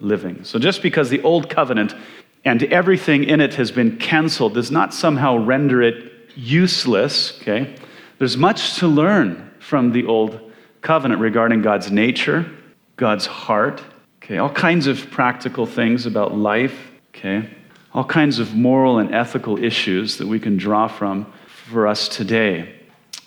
living. 0.00 0.44
So 0.44 0.58
just 0.58 0.80
because 0.80 1.10
the 1.10 1.20
old 1.22 1.50
covenant 1.50 1.94
and 2.42 2.62
everything 2.64 3.24
in 3.24 3.40
it 3.40 3.54
has 3.54 3.70
been 3.70 3.98
canceled 3.98 4.54
does 4.54 4.70
not 4.70 4.94
somehow 4.94 5.36
render 5.36 5.82
it 5.82 6.10
useless, 6.34 7.38
okay? 7.42 7.76
There's 8.18 8.38
much 8.38 8.76
to 8.76 8.88
learn 8.88 9.50
from 9.58 9.92
the 9.92 10.06
old 10.06 10.50
covenant 10.80 11.20
regarding 11.20 11.60
God's 11.60 11.90
nature, 11.90 12.50
God's 12.96 13.26
heart, 13.26 13.82
okay? 14.24 14.38
All 14.38 14.50
kinds 14.50 14.86
of 14.86 15.10
practical 15.10 15.66
things 15.66 16.06
about 16.06 16.36
life, 16.36 16.76
okay? 17.14 17.48
all 17.94 18.04
kinds 18.04 18.40
of 18.40 18.54
moral 18.54 18.98
and 18.98 19.14
ethical 19.14 19.62
issues 19.62 20.16
that 20.18 20.26
we 20.26 20.40
can 20.40 20.56
draw 20.56 20.88
from 20.88 21.32
for 21.46 21.86
us 21.86 22.08
today. 22.08 22.74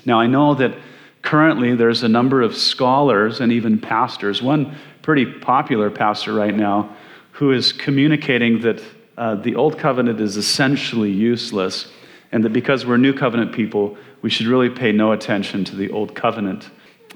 Now, 0.05 0.19
I 0.19 0.27
know 0.27 0.53
that 0.55 0.77
currently 1.21 1.73
there's 1.73 2.03
a 2.03 2.09
number 2.09 2.41
of 2.41 2.55
scholars 2.55 3.39
and 3.39 3.51
even 3.51 3.79
pastors, 3.79 4.41
one 4.41 4.75
pretty 5.01 5.25
popular 5.25 5.89
pastor 5.89 6.33
right 6.33 6.55
now, 6.55 6.95
who 7.31 7.53
is 7.53 7.71
communicating 7.71 8.59
that 8.61 8.83
uh, 9.17 9.35
the 9.35 9.55
Old 9.55 9.79
Covenant 9.79 10.19
is 10.19 10.35
essentially 10.35 11.11
useless, 11.11 11.87
and 12.33 12.43
that 12.43 12.51
because 12.51 12.85
we're 12.85 12.97
New 12.97 13.13
Covenant 13.13 13.53
people, 13.53 13.97
we 14.21 14.29
should 14.29 14.47
really 14.47 14.69
pay 14.69 14.91
no 14.91 15.13
attention 15.13 15.63
to 15.63 15.75
the 15.77 15.89
Old 15.91 16.13
Covenant. 16.13 16.69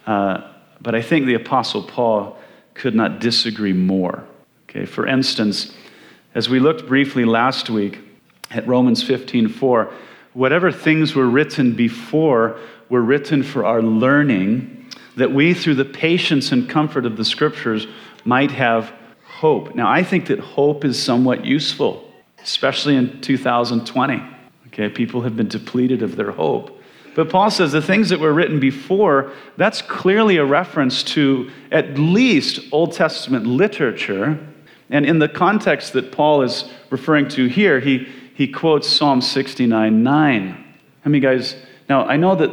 Uh, 0.08 0.50
but 0.80 0.96
I 0.96 1.02
think 1.02 1.26
the 1.26 1.34
Apostle 1.34 1.84
Paul 1.84 2.40
could 2.82 2.96
not 2.96 3.20
disagree 3.20 3.74
more. 3.74 4.24
Okay, 4.68 4.86
for 4.86 5.06
instance, 5.06 5.72
as 6.34 6.50
we 6.50 6.60
looked 6.60 6.88
briefly 6.88 7.26
last 7.26 7.70
week 7.70 8.00
at 8.50 8.68
Romans 8.68 9.04
15:4, 9.04 9.92
whatever 10.34 10.72
things 10.72 11.14
were 11.14 11.30
written 11.30 11.74
before 11.74 12.58
were 12.90 13.04
written 13.04 13.44
for 13.44 13.66
our 13.66 13.84
learning, 13.84 14.88
that 15.16 15.32
we 15.32 15.54
through 15.54 15.76
the 15.76 15.86
patience 15.86 16.52
and 16.52 16.68
comfort 16.68 17.06
of 17.06 17.18
the 17.18 17.26
scriptures 17.26 17.86
might 18.26 18.50
have 18.50 18.92
hope. 19.26 19.76
Now, 19.76 19.88
I 19.88 20.02
think 20.02 20.26
that 20.26 20.40
hope 20.40 20.84
is 20.84 21.00
somewhat 21.00 21.46
useful, 21.46 22.12
especially 22.42 22.96
in 22.96 23.22
2020. 23.22 24.24
Okay, 24.68 24.90
people 24.90 25.22
have 25.22 25.36
been 25.36 25.48
depleted 25.48 26.02
of 26.02 26.16
their 26.16 26.32
hope. 26.32 26.81
But 27.16 27.30
Paul 27.30 27.52
says 27.52 27.72
the 27.72 27.82
things 27.82 28.10
that 28.10 28.20
were 28.20 28.34
written 28.34 28.60
before, 28.60 29.34
that's 29.58 29.82
clearly 29.82 30.38
a 30.38 30.46
reference 30.46 31.04
to 31.04 31.52
at 31.72 31.98
least 31.98 32.60
Old 32.72 32.94
Testament 32.94 33.46
literature 33.46 34.40
and 34.92 35.06
in 35.06 35.20
the 35.20 35.30
context 35.30 35.94
that 35.94 36.12
Paul 36.12 36.44
is 36.44 36.66
referring 36.90 37.30
to 37.30 37.48
here, 37.48 37.80
he, 37.80 38.10
he 38.36 38.48
quotes 38.48 38.88
Psalm 38.88 39.22
69 39.22 40.04
9. 40.04 40.66
I 41.04 41.10
mean, 41.10 41.22
guys, 41.22 41.56
now 41.90 42.06
I 42.06 42.18
know 42.18 42.36
that 42.36 42.52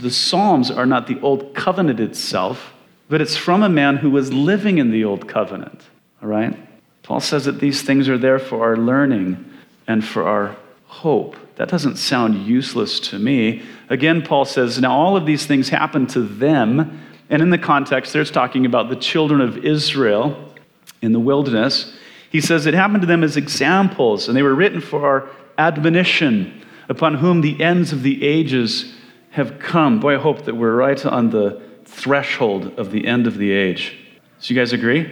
the 0.00 0.10
Psalms 0.10 0.70
are 0.70 0.86
not 0.86 1.08
the 1.08 1.20
Old 1.20 1.54
Covenant 1.54 1.98
itself, 1.98 2.72
but 3.08 3.20
it's 3.20 3.36
from 3.36 3.64
a 3.64 3.68
man 3.68 3.96
who 3.96 4.10
was 4.10 4.32
living 4.32 4.78
in 4.78 4.92
the 4.92 5.04
Old 5.04 5.28
Covenant. 5.28 5.82
All 6.22 6.28
right? 6.28 6.56
Paul 7.02 7.20
says 7.20 7.44
that 7.44 7.60
these 7.60 7.82
things 7.82 8.08
are 8.08 8.18
there 8.18 8.38
for 8.38 8.62
our 8.64 8.76
learning 8.76 9.44
and 9.88 10.04
for 10.04 10.26
our 10.26 10.56
hope. 10.86 11.36
That 11.56 11.68
doesn't 11.68 11.96
sound 11.96 12.46
useless 12.46 13.00
to 13.00 13.18
me. 13.18 13.62
Again, 13.88 14.22
Paul 14.22 14.44
says, 14.44 14.80
now 14.80 14.92
all 14.92 15.16
of 15.16 15.26
these 15.26 15.46
things 15.46 15.68
happen 15.68 16.06
to 16.08 16.20
them. 16.20 17.02
And 17.28 17.42
in 17.42 17.50
the 17.50 17.58
context, 17.58 18.12
there's 18.12 18.30
talking 18.30 18.66
about 18.66 18.88
the 18.88 18.96
children 18.96 19.40
of 19.40 19.64
Israel 19.64 20.54
in 21.02 21.12
the 21.12 21.20
wilderness. 21.20 21.96
He 22.30 22.40
says 22.40 22.66
it 22.66 22.74
happened 22.74 23.02
to 23.02 23.06
them 23.06 23.24
as 23.24 23.36
examples, 23.36 24.28
and 24.28 24.36
they 24.36 24.42
were 24.42 24.54
written 24.54 24.80
for 24.80 25.06
our 25.06 25.28
admonition, 25.58 26.62
upon 26.88 27.14
whom 27.14 27.40
the 27.40 27.62
ends 27.62 27.92
of 27.92 28.02
the 28.02 28.24
ages 28.24 28.94
have 29.30 29.58
come. 29.58 30.00
Boy, 30.00 30.16
I 30.16 30.20
hope 30.20 30.44
that 30.44 30.54
we're 30.54 30.74
right 30.74 31.04
on 31.04 31.30
the 31.30 31.62
threshold 31.84 32.78
of 32.78 32.90
the 32.90 33.06
end 33.06 33.26
of 33.26 33.38
the 33.38 33.52
age. 33.52 33.96
So, 34.38 34.52
you 34.52 34.60
guys 34.60 34.72
agree? 34.72 35.02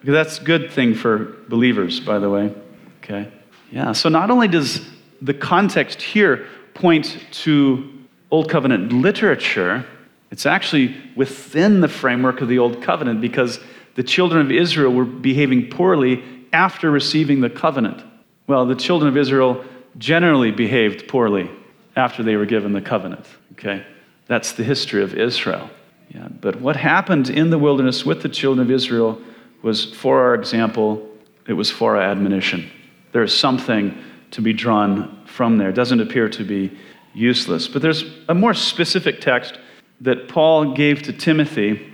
Because 0.00 0.12
that's 0.12 0.38
a 0.40 0.44
good 0.44 0.70
thing 0.72 0.94
for 0.94 1.36
believers, 1.48 2.00
by 2.00 2.18
the 2.18 2.28
way. 2.28 2.54
Okay? 2.98 3.30
Yeah, 3.70 3.92
so 3.92 4.08
not 4.08 4.30
only 4.30 4.48
does 4.48 4.86
the 5.22 5.34
context 5.34 6.02
here 6.02 6.46
points 6.74 7.16
to 7.30 7.88
Old 8.30 8.50
Covenant 8.50 8.92
literature, 8.92 9.86
it's 10.30 10.46
actually 10.46 10.96
within 11.14 11.80
the 11.80 11.88
framework 11.88 12.40
of 12.40 12.48
the 12.48 12.58
Old 12.58 12.82
Covenant 12.82 13.20
because 13.20 13.60
the 13.94 14.02
children 14.02 14.44
of 14.44 14.50
Israel 14.50 14.92
were 14.92 15.04
behaving 15.04 15.70
poorly 15.70 16.24
after 16.52 16.90
receiving 16.90 17.40
the 17.40 17.50
covenant. 17.50 18.02
Well, 18.46 18.66
the 18.66 18.74
children 18.74 19.08
of 19.08 19.16
Israel 19.16 19.64
generally 19.98 20.50
behaved 20.50 21.06
poorly 21.06 21.50
after 21.94 22.22
they 22.22 22.36
were 22.36 22.46
given 22.46 22.72
the 22.72 22.80
covenant. 22.80 23.26
Okay? 23.52 23.84
That's 24.26 24.52
the 24.52 24.64
history 24.64 25.02
of 25.02 25.14
Israel. 25.14 25.70
Yeah, 26.08 26.28
but 26.28 26.60
what 26.60 26.76
happened 26.76 27.30
in 27.30 27.50
the 27.50 27.58
wilderness 27.58 28.04
with 28.04 28.22
the 28.22 28.28
children 28.28 28.66
of 28.66 28.70
Israel 28.70 29.20
was 29.62 29.94
for 29.94 30.20
our 30.20 30.34
example, 30.34 31.08
it 31.46 31.52
was 31.52 31.70
for 31.70 31.96
our 31.96 32.02
admonition. 32.02 32.70
There 33.12 33.22
is 33.22 33.32
something 33.32 33.96
to 34.32 34.42
be 34.42 34.52
drawn 34.52 35.24
from 35.26 35.58
there. 35.58 35.70
It 35.70 35.74
doesn't 35.74 36.00
appear 36.00 36.28
to 36.28 36.44
be 36.44 36.76
useless. 37.14 37.68
But 37.68 37.82
there's 37.82 38.04
a 38.28 38.34
more 38.34 38.54
specific 38.54 39.20
text 39.20 39.58
that 40.00 40.28
Paul 40.28 40.74
gave 40.74 41.02
to 41.02 41.12
Timothy 41.12 41.88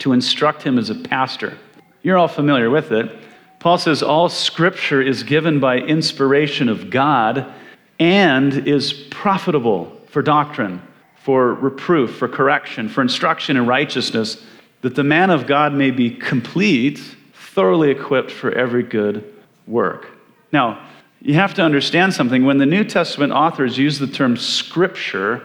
to 0.00 0.12
instruct 0.12 0.62
him 0.62 0.78
as 0.78 0.90
a 0.90 0.94
pastor. 0.94 1.56
You're 2.02 2.18
all 2.18 2.28
familiar 2.28 2.68
with 2.68 2.92
it. 2.92 3.16
Paul 3.60 3.78
says 3.78 4.02
all 4.02 4.28
scripture 4.28 5.00
is 5.00 5.22
given 5.22 5.60
by 5.60 5.78
inspiration 5.78 6.68
of 6.68 6.90
God 6.90 7.52
and 7.98 8.68
is 8.68 8.92
profitable 8.92 9.98
for 10.08 10.20
doctrine, 10.20 10.82
for 11.16 11.54
reproof, 11.54 12.16
for 12.16 12.28
correction, 12.28 12.88
for 12.88 13.00
instruction 13.00 13.56
in 13.56 13.66
righteousness, 13.66 14.44
that 14.82 14.94
the 14.94 15.04
man 15.04 15.30
of 15.30 15.46
God 15.46 15.72
may 15.72 15.90
be 15.90 16.10
complete, 16.10 16.98
thoroughly 17.32 17.90
equipped 17.90 18.30
for 18.30 18.52
every 18.52 18.82
good 18.82 19.32
work. 19.66 20.08
Now, 20.52 20.86
you 21.24 21.32
have 21.34 21.54
to 21.54 21.62
understand 21.62 22.12
something. 22.12 22.44
When 22.44 22.58
the 22.58 22.66
New 22.66 22.84
Testament 22.84 23.32
authors 23.32 23.78
use 23.78 23.98
the 23.98 24.06
term 24.06 24.36
scripture, 24.36 25.42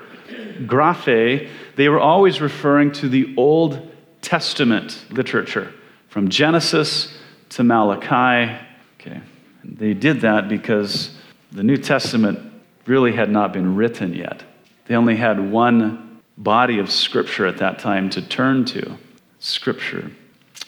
graphe, 0.66 1.50
they 1.78 1.88
were 1.88 2.02
always 2.02 2.42
referring 2.42 2.92
to 2.92 3.08
the 3.08 3.34
Old 3.38 3.90
Testament 4.22 5.06
literature, 5.10 5.74
from 6.10 6.28
Genesis 6.28 7.18
to 7.52 7.64
Malachi. 7.64 8.60
Okay. 9.00 9.22
They 9.64 9.94
did 9.94 10.20
that 10.22 10.50
because 10.50 11.18
the 11.54 11.64
New 11.64 11.78
Testament 11.78 12.40
really 12.86 13.14
had 13.14 13.30
not 13.30 13.54
been 13.54 13.78
written 13.78 14.14
yet. 14.14 14.44
They 14.88 14.96
only 14.96 15.16
had 15.16 15.40
one 15.50 16.20
body 16.38 16.80
of 16.80 16.92
Scripture 16.92 17.48
at 17.48 17.58
that 17.60 17.80
time 17.80 18.10
to 18.10 18.22
turn 18.22 18.66
to. 18.66 18.98
Scripture. 19.40 20.12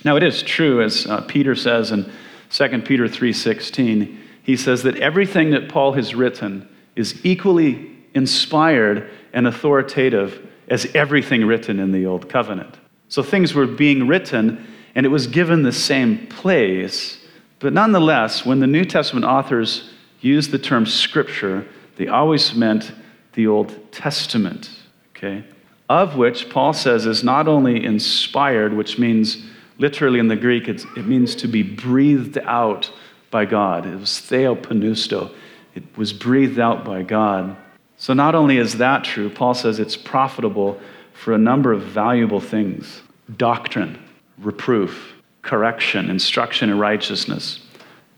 Now 0.06 0.16
it 0.16 0.24
is 0.24 0.42
true, 0.42 0.82
as 0.82 1.06
uh, 1.06 1.20
Peter 1.28 1.54
says 1.54 1.92
in 1.92 2.10
2 2.50 2.82
Peter 2.84 3.10
3:16, 3.10 4.21
he 4.44 4.56
says 4.56 4.84
that 4.84 4.98
everything 4.98 5.52
that 5.52 5.70
Paul 5.70 5.94
has 5.94 6.16
written 6.16 6.68
is 6.96 7.24
equally 7.24 7.92
inspired 8.14 9.10
and 9.34 9.48
authoritative 9.48 10.48
as 10.68 10.88
everything 10.96 11.46
written 11.46 11.80
in 11.80 11.92
the 11.92 12.06
Old 12.06 12.30
Covenant. 12.30 12.78
So 13.08 13.24
things 13.24 13.54
were 13.54 13.68
being 13.68 14.08
written 14.08 14.66
and 14.96 15.06
it 15.06 15.10
was 15.10 15.28
given 15.28 15.64
the 15.64 15.72
same 15.72 16.28
place, 16.28 17.18
but 17.60 17.74
nonetheless, 17.74 18.46
when 18.46 18.60
the 18.60 18.68
New 18.68 18.84
Testament 18.84 19.26
authors 19.26 19.90
used 20.20 20.52
the 20.52 20.60
term 20.60 20.86
scripture, 20.86 21.66
they 21.98 22.08
always 22.08 22.54
meant 22.56 22.92
the 23.34 23.48
Old 23.48 23.92
Testament, 23.92 24.70
okay? 25.16 25.44
Of 25.88 26.16
which 26.16 26.50
Paul 26.50 26.74
says 26.74 27.06
is 27.06 27.24
not 27.24 27.48
only 27.48 27.84
inspired, 27.84 28.74
which 28.74 28.98
means 28.98 29.46
literally 29.78 30.20
in 30.20 30.28
the 30.28 30.36
Greek, 30.36 30.68
it 30.68 31.06
means 31.06 31.36
to 31.36 31.48
be 31.48 31.64
breathed 31.64 32.38
out 32.40 32.92
by 33.32 33.46
God. 33.46 33.86
It 33.86 34.00
was 34.00 34.10
theopneustos. 34.10 35.34
It 35.74 35.84
was 35.98 36.14
breathed 36.14 36.60
out 36.60 36.84
by 36.84 37.02
God. 37.02 37.56
So 37.98 38.14
not 38.14 38.36
only 38.36 38.58
is 38.58 38.78
that 38.78 39.04
true, 39.04 39.30
Paul 39.30 39.54
says 39.54 39.80
it's 39.80 39.96
profitable 39.96 40.80
for 41.14 41.34
a 41.34 41.38
number 41.38 41.72
of 41.72 41.82
valuable 41.82 42.42
things 42.42 43.02
doctrine, 43.38 43.98
reproof, 44.38 45.14
correction, 45.42 46.10
instruction 46.10 46.70
in 46.70 46.78
righteousness, 46.78 47.66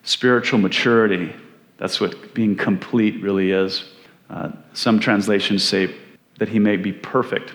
spiritual 0.03 0.59
maturity. 0.59 1.33
That's 1.77 1.99
what 1.99 2.33
being 2.33 2.55
complete 2.55 3.21
really 3.21 3.51
is. 3.51 3.83
Uh, 4.29 4.51
some 4.73 4.99
translations 4.99 5.63
say 5.63 5.93
that 6.39 6.49
he 6.49 6.59
may 6.59 6.77
be 6.77 6.91
perfect. 6.91 7.53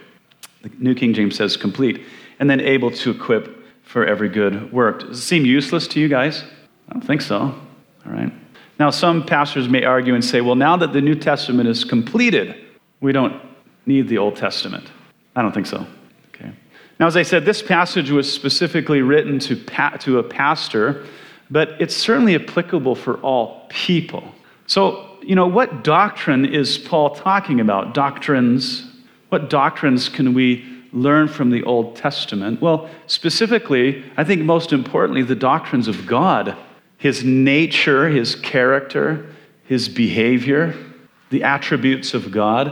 The 0.63 0.71
New 0.79 0.95
King 0.95 1.15
James 1.15 1.37
says 1.37 1.57
complete, 1.57 2.03
and 2.39 2.49
then 2.49 2.61
able 2.61 2.91
to 2.91 3.11
equip 3.11 3.59
for 3.83 4.05
every 4.05 4.29
good 4.29 4.73
work. 4.73 5.01
Does 5.01 5.19
it 5.19 5.23
seem 5.23 5.45
useless 5.45 5.89
to 5.89 6.01
you 6.01 6.09
guys? 6.09 6.45
I 6.89 6.93
don't 6.93 7.05
think 7.05 7.21
so. 7.21 7.37
All 7.39 8.13
right. 8.13 8.33
Now, 8.79 8.91
some 8.91 9.27
pastors 9.27 9.69
may 9.69 9.85
argue 9.85 10.15
and 10.15 10.25
say, 10.25 10.41
well, 10.41 10.55
now 10.55 10.77
that 10.77 10.93
the 10.93 11.01
New 11.01 11.17
Testament 11.17 11.69
is 11.69 11.85
completed, 11.85 12.55
we 13.01 13.13
don't 13.13 13.41
need 13.87 14.09
the 14.09 14.19
Old 14.19 14.37
Testament. 14.37 14.87
I 15.35 15.43
don't 15.43 15.53
think 15.53 15.67
so. 15.67 15.87
Okay. 16.29 16.53
Now, 17.01 17.07
as 17.07 17.17
I 17.17 17.23
said, 17.23 17.45
this 17.45 17.61
passage 17.61 18.11
was 18.11 18.33
specifically 18.33 19.03
written 19.03 19.39
to, 19.41 19.57
pa- 19.57 19.97
to 20.01 20.19
a 20.19 20.23
pastor, 20.23 21.07
but 21.51 21.71
it's 21.81 21.97
certainly 21.97 22.35
applicable 22.37 22.95
for 22.95 23.19
all 23.19 23.67
people. 23.69 24.25
So, 24.67 25.07
you 25.23 25.35
know, 25.35 25.47
what 25.47 25.83
doctrine 25.83 26.45
is 26.45 26.79
Paul 26.79 27.15
talking 27.15 27.61
about? 27.61 27.95
Doctrines. 27.95 28.85
What 29.31 29.51
doctrines 29.51 30.09
can 30.09 30.35
we 30.35 30.65
learn 30.93 31.29
from 31.29 31.51
the 31.51 31.63
Old 31.65 31.97
Testament? 31.97 32.61
Well, 32.61 32.89
specifically, 33.07 34.05
I 34.17 34.25
think 34.25 34.43
most 34.43 34.73
importantly, 34.73 35.23
the 35.23 35.35
doctrines 35.35 35.89
of 35.89 36.07
God 36.07 36.57
his 36.99 37.25
nature, 37.25 38.09
his 38.09 38.35
character, 38.35 39.25
his 39.65 39.89
behavior, 39.89 40.75
the 41.31 41.45
attributes 41.45 42.13
of 42.13 42.31
God. 42.31 42.69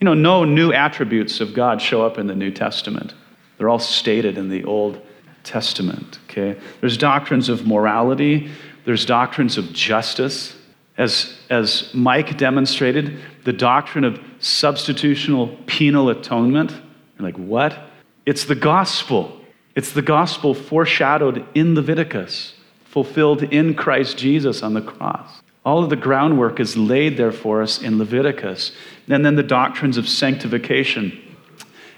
You 0.00 0.04
know, 0.04 0.14
no 0.14 0.44
new 0.44 0.72
attributes 0.72 1.40
of 1.40 1.54
God 1.54 1.82
show 1.82 2.06
up 2.06 2.16
in 2.16 2.26
the 2.26 2.34
New 2.34 2.50
Testament. 2.50 3.14
They're 3.58 3.68
all 3.68 3.78
stated 3.78 4.38
in 4.38 4.48
the 4.48 4.64
Old 4.64 5.00
Testament, 5.42 6.20
okay? 6.30 6.58
There's 6.80 6.96
doctrines 6.96 7.48
of 7.48 7.66
morality, 7.66 8.50
there's 8.84 9.04
doctrines 9.04 9.58
of 9.58 9.72
justice. 9.72 10.56
As, 10.96 11.36
as 11.50 11.92
Mike 11.92 12.38
demonstrated, 12.38 13.18
the 13.42 13.52
doctrine 13.52 14.04
of 14.04 14.20
substitutional 14.38 15.66
penal 15.66 16.08
atonement. 16.08 16.70
You're 16.70 17.26
like, 17.26 17.36
what? 17.36 17.90
It's 18.26 18.44
the 18.44 18.54
gospel. 18.54 19.40
It's 19.74 19.90
the 19.90 20.02
gospel 20.02 20.54
foreshadowed 20.54 21.44
in 21.56 21.74
Leviticus 21.74 22.54
fulfilled 22.94 23.42
in 23.42 23.74
Christ 23.74 24.16
Jesus 24.16 24.62
on 24.62 24.74
the 24.74 24.80
cross. 24.80 25.42
All 25.64 25.82
of 25.82 25.90
the 25.90 25.96
groundwork 25.96 26.60
is 26.60 26.76
laid 26.76 27.16
there 27.16 27.32
for 27.32 27.60
us 27.60 27.82
in 27.82 27.98
Leviticus. 27.98 28.70
And 29.08 29.26
then 29.26 29.34
the 29.34 29.42
doctrines 29.42 29.96
of 29.96 30.08
sanctification 30.08 31.20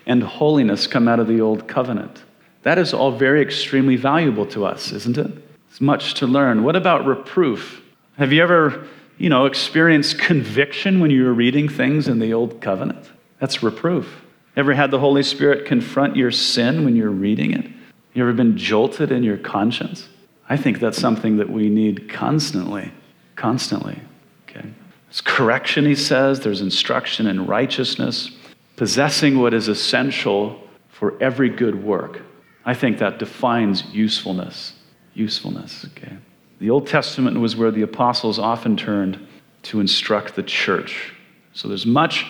and 0.06 0.22
holiness 0.22 0.86
come 0.86 1.06
out 1.06 1.20
of 1.20 1.28
the 1.28 1.42
Old 1.42 1.68
Covenant. 1.68 2.24
That 2.62 2.78
is 2.78 2.94
all 2.94 3.10
very 3.10 3.42
extremely 3.42 3.96
valuable 3.96 4.46
to 4.46 4.64
us, 4.64 4.90
isn't 4.90 5.18
it? 5.18 5.30
It's 5.68 5.82
much 5.82 6.14
to 6.14 6.26
learn. 6.26 6.64
What 6.64 6.76
about 6.76 7.04
reproof? 7.04 7.82
Have 8.16 8.32
you 8.32 8.42
ever, 8.42 8.88
you 9.18 9.28
know, 9.28 9.44
experienced 9.44 10.18
conviction 10.18 10.98
when 10.98 11.10
you 11.10 11.24
were 11.24 11.34
reading 11.34 11.68
things 11.68 12.08
in 12.08 12.20
the 12.20 12.32
Old 12.32 12.62
Covenant? 12.62 13.10
That's 13.38 13.62
reproof. 13.62 14.24
Ever 14.56 14.72
had 14.72 14.90
the 14.90 15.00
Holy 15.00 15.22
Spirit 15.22 15.66
confront 15.66 16.16
your 16.16 16.30
sin 16.30 16.86
when 16.86 16.96
you're 16.96 17.10
reading 17.10 17.52
it? 17.52 17.66
You 18.14 18.22
ever 18.22 18.32
been 18.32 18.56
jolted 18.56 19.12
in 19.12 19.22
your 19.22 19.36
conscience? 19.36 20.08
I 20.48 20.56
think 20.56 20.78
that's 20.78 20.98
something 20.98 21.38
that 21.38 21.50
we 21.50 21.68
need 21.68 22.08
constantly, 22.08 22.92
constantly. 23.34 24.00
Okay? 24.48 24.68
There's 25.08 25.20
correction, 25.20 25.84
he 25.84 25.94
says, 25.94 26.40
there's 26.40 26.60
instruction 26.60 27.26
in 27.26 27.46
righteousness, 27.46 28.30
possessing 28.76 29.38
what 29.38 29.54
is 29.54 29.68
essential 29.68 30.60
for 30.88 31.20
every 31.22 31.48
good 31.48 31.82
work. 31.82 32.22
I 32.64 32.74
think 32.74 32.98
that 32.98 33.18
defines 33.18 33.84
usefulness. 33.92 34.74
Usefulness, 35.14 35.86
okay? 35.86 36.16
The 36.58 36.70
Old 36.70 36.86
Testament 36.86 37.38
was 37.38 37.56
where 37.56 37.70
the 37.70 37.82
apostles 37.82 38.38
often 38.38 38.76
turned 38.76 39.26
to 39.64 39.80
instruct 39.80 40.36
the 40.36 40.42
church. 40.42 41.12
So 41.52 41.68
there's 41.68 41.86
much 41.86 42.26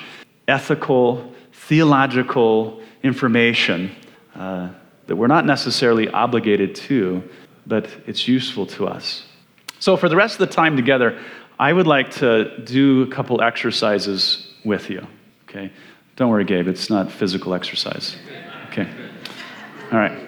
ethical, 0.48 1.32
theological 1.52 2.80
information 3.02 3.94
uh, 4.34 4.70
that 5.06 5.16
we're 5.16 5.26
not 5.26 5.46
necessarily 5.46 6.08
obligated 6.08 6.74
to, 6.74 7.22
but 7.66 7.88
it's 8.06 8.28
useful 8.28 8.66
to 8.66 8.86
us. 8.86 9.24
So, 9.78 9.96
for 9.96 10.08
the 10.08 10.16
rest 10.16 10.40
of 10.40 10.48
the 10.48 10.54
time 10.54 10.76
together, 10.76 11.18
I 11.58 11.72
would 11.72 11.86
like 11.86 12.10
to 12.12 12.58
do 12.64 13.02
a 13.02 13.06
couple 13.08 13.42
exercises 13.42 14.52
with 14.64 14.90
you. 14.90 15.06
Okay? 15.48 15.72
Don't 16.16 16.30
worry, 16.30 16.44
Gabe, 16.44 16.68
it's 16.68 16.90
not 16.90 17.10
physical 17.10 17.54
exercise. 17.54 18.16
Okay? 18.68 18.88
All 19.92 19.98
right. 19.98 20.18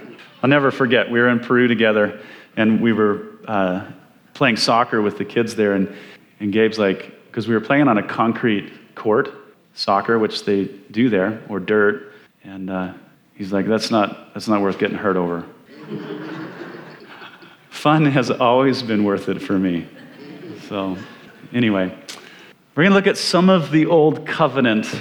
I'll 0.42 0.48
never 0.48 0.70
forget, 0.70 1.10
we 1.10 1.18
were 1.18 1.28
in 1.28 1.40
Peru 1.40 1.66
together, 1.66 2.20
and 2.56 2.80
we 2.80 2.92
were 2.92 3.26
uh, 3.46 3.90
playing 4.34 4.56
soccer 4.56 5.02
with 5.02 5.18
the 5.18 5.24
kids 5.24 5.56
there, 5.56 5.74
and, 5.74 5.92
and 6.40 6.52
Gabe's 6.52 6.78
like, 6.78 7.26
because 7.26 7.48
we 7.48 7.54
were 7.54 7.60
playing 7.60 7.88
on 7.88 7.98
a 7.98 8.02
concrete 8.02 8.72
court, 8.94 9.30
soccer, 9.74 10.18
which 10.18 10.44
they 10.44 10.66
do 10.90 11.10
there, 11.10 11.42
or 11.48 11.58
dirt, 11.58 12.12
and 12.44 12.70
uh, 12.70 12.92
he's 13.34 13.52
like, 13.52 13.66
that's 13.66 13.90
not, 13.90 14.32
that's 14.34 14.48
not 14.48 14.62
worth 14.62 14.78
getting 14.78 14.96
hurt 14.96 15.16
over. 15.16 15.44
Fun 17.78 18.06
has 18.06 18.28
always 18.28 18.82
been 18.82 19.04
worth 19.04 19.28
it 19.28 19.40
for 19.40 19.56
me. 19.56 19.86
So, 20.68 20.98
anyway, 21.52 21.96
we're 22.74 22.82
going 22.82 22.90
to 22.90 22.96
look 22.96 23.06
at 23.06 23.16
some 23.16 23.48
of 23.48 23.70
the 23.70 23.86
old 23.86 24.26
covenant 24.26 25.00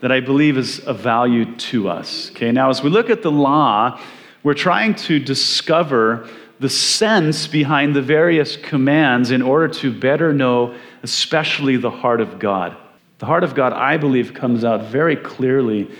that 0.00 0.10
I 0.10 0.20
believe 0.20 0.56
is 0.56 0.80
of 0.80 1.00
value 1.00 1.54
to 1.56 1.90
us. 1.90 2.30
Okay, 2.30 2.50
now 2.50 2.70
as 2.70 2.82
we 2.82 2.88
look 2.88 3.10
at 3.10 3.20
the 3.20 3.30
law, 3.30 4.00
we're 4.42 4.54
trying 4.54 4.94
to 4.94 5.18
discover 5.18 6.26
the 6.60 6.70
sense 6.70 7.46
behind 7.46 7.94
the 7.94 8.00
various 8.00 8.56
commands 8.56 9.30
in 9.30 9.42
order 9.42 9.68
to 9.74 9.92
better 9.92 10.32
know, 10.32 10.74
especially 11.02 11.76
the 11.76 11.90
heart 11.90 12.22
of 12.22 12.38
God. 12.38 12.74
The 13.18 13.26
heart 13.26 13.44
of 13.44 13.54
God, 13.54 13.74
I 13.74 13.98
believe, 13.98 14.32
comes 14.32 14.64
out 14.64 14.84
very 14.84 15.14
clearly 15.14 15.90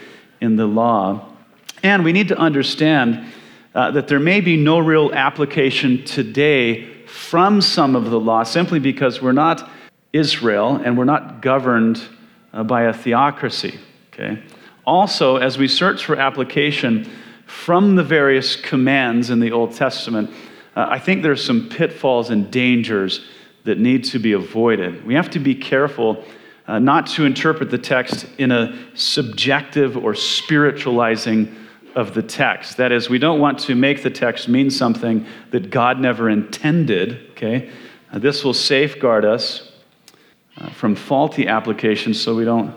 in 0.40 0.57
the 0.57 0.66
law. 0.66 1.29
And 1.83 2.03
we 2.03 2.12
need 2.12 2.29
to 2.29 2.38
understand 2.38 3.31
uh, 3.74 3.90
that 3.90 4.09
there 4.09 4.20
may 4.20 4.40
be 4.40 4.57
no 4.57 4.78
real 4.78 5.12
application 5.12 6.04
today 6.04 7.04
from 7.07 7.61
some 7.61 7.96
of 7.96 8.11
the 8.11 8.20
law 8.20 8.42
simply 8.42 8.78
because 8.78 9.20
we're 9.22 9.33
not 9.33 9.68
Israel 10.12 10.76
and 10.76 10.96
we're 10.96 11.04
not 11.04 11.42
governed 11.42 12.00
uh, 12.52 12.62
by 12.62 12.85
a 12.85 12.92
theocracy. 12.92 13.78
Okay? 14.12 14.42
Also, 14.87 15.37
as 15.37 15.59
we 15.59 15.68
search 15.68 16.04
for 16.04 16.16
application 16.16 17.11
from 17.46 17.96
the 17.96 18.02
various 18.02 18.57
commands 18.57 19.31
in 19.31 19.40
the 19.40 19.52
Old 19.52 19.74
Testament, 19.74 20.31
uh, 20.74 20.87
I 20.88 20.98
think 20.98 21.22
there's 21.22 21.44
some 21.44 21.68
pitfalls 21.68 22.31
and 22.31 22.50
dangers 22.50 23.26
that 23.64 23.78
need 23.78 24.04
to 24.04 24.18
be 24.18 24.33
avoided. 24.33 25.04
We 25.04 25.14
have 25.14 25.31
to 25.31 25.38
be 25.38 25.54
careful 25.54 26.24
uh, 26.66 26.78
not 26.78 27.07
to 27.07 27.24
interpret 27.24 27.70
the 27.70 27.78
text 27.78 28.26
in 28.38 28.50
a 28.50 28.78
subjective 28.94 29.96
or 29.96 30.14
spiritualizing 30.14 31.54
of 31.99 32.15
the 32.15 32.23
text. 32.23 32.77
That 32.77 32.93
is, 32.93 33.11
we 33.11 33.19
don't 33.19 33.41
want 33.41 33.59
to 33.61 33.75
make 33.75 34.05
the 34.05 34.11
text 34.11 34.49
mean 34.49 34.71
something 34.71 35.27
that 35.51 35.69
God 35.69 35.99
never 35.99 36.31
intended, 36.31 37.31
okay? 37.33 37.71
Uh, 38.13 38.21
this 38.21 38.45
will 38.45 38.55
safeguard 38.55 39.25
us 39.25 39.73
uh, 40.59 40.71
from 40.71 40.95
faulty 40.95 41.49
applications 41.49 42.21
so 42.21 42.37
we 42.37 42.45
don't 42.45 42.73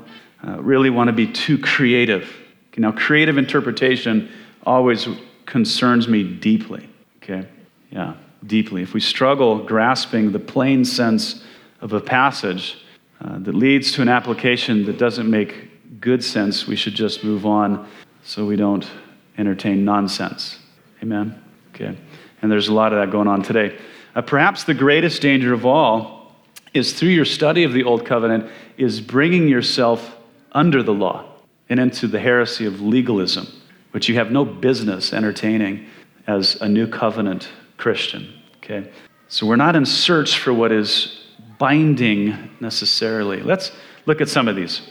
uh, 0.46 0.60
really 0.60 0.90
want 0.90 1.08
to 1.10 1.14
be 1.14 1.28
too 1.28 1.60
creative. 1.60 2.24
Okay, 2.72 2.82
now, 2.82 2.92
creative 2.92 3.38
interpretation 3.38 4.28
always 4.64 5.08
concerns 5.46 6.08
me 6.08 6.24
deeply, 6.24 6.90
okay? 7.22 7.48
Yeah, 7.92 8.16
deeply. 8.48 8.82
If 8.82 8.96
we 8.96 9.02
struggle 9.02 9.64
grasping 9.64 10.32
the 10.32 10.40
plain 10.40 10.84
sense 10.84 11.44
of 11.80 11.94
a 11.94 12.02
passage 12.02 12.84
uh, 13.24 13.38
that 13.38 13.54
leads 13.54 13.92
to 13.92 14.02
an 14.02 14.10
application 14.10 14.84
that 14.86 14.98
doesn't 14.98 15.30
make 15.30 16.00
good 16.02 16.24
sense, 16.24 16.66
we 16.66 16.76
should 16.76 16.96
just 16.96 17.24
move 17.24 17.46
on 17.46 17.88
so 18.24 18.46
we 18.46 18.56
don't 18.56 18.90
entertain 19.38 19.86
nonsense. 19.86 20.60
Amen? 21.02 21.42
Okay. 21.74 21.98
And 22.42 22.52
there's 22.52 22.68
a 22.68 22.74
lot 22.74 22.94
of 22.94 23.00
that 23.00 23.12
going 23.12 23.28
on 23.28 23.42
today. 23.42 23.78
Uh, 24.16 24.22
perhaps 24.22 24.64
the 24.64 24.74
greatest 24.74 25.22
danger 25.22 25.54
of 25.54 25.66
all 25.66 26.36
is 26.74 26.94
through 26.94 27.10
your 27.10 27.26
study 27.26 27.64
of 27.64 27.74
the 27.74 27.84
Old 27.84 28.06
Covenant, 28.06 28.50
is 28.78 29.02
bringing 29.02 29.48
yourself 29.48 30.18
under 30.54 30.82
the 30.82 30.94
law 30.94 31.26
and 31.70 31.80
into 31.80 32.08
the 32.08 32.20
heresy 32.20 32.66
of 32.66 32.82
legalism, 32.82 33.48
which 33.92 34.08
you 34.08 34.16
have 34.16 34.32
no 34.32 34.46
business 34.46 35.14
entertaining 35.14 35.86
as 36.28 36.56
a 36.62 36.68
new 36.68 36.88
covenant 36.88 37.50
Christian. 37.78 38.34
Okay? 38.58 38.90
So 39.28 39.46
we're 39.46 39.56
not 39.56 39.76
in 39.76 39.86
search 39.86 40.40
for 40.40 40.54
what 40.54 40.72
is 40.72 41.26
binding 41.58 42.50
necessarily. 42.60 43.42
Let's 43.42 43.72
look 44.06 44.22
at 44.22 44.30
some 44.30 44.48
of 44.48 44.56
these. 44.56 44.82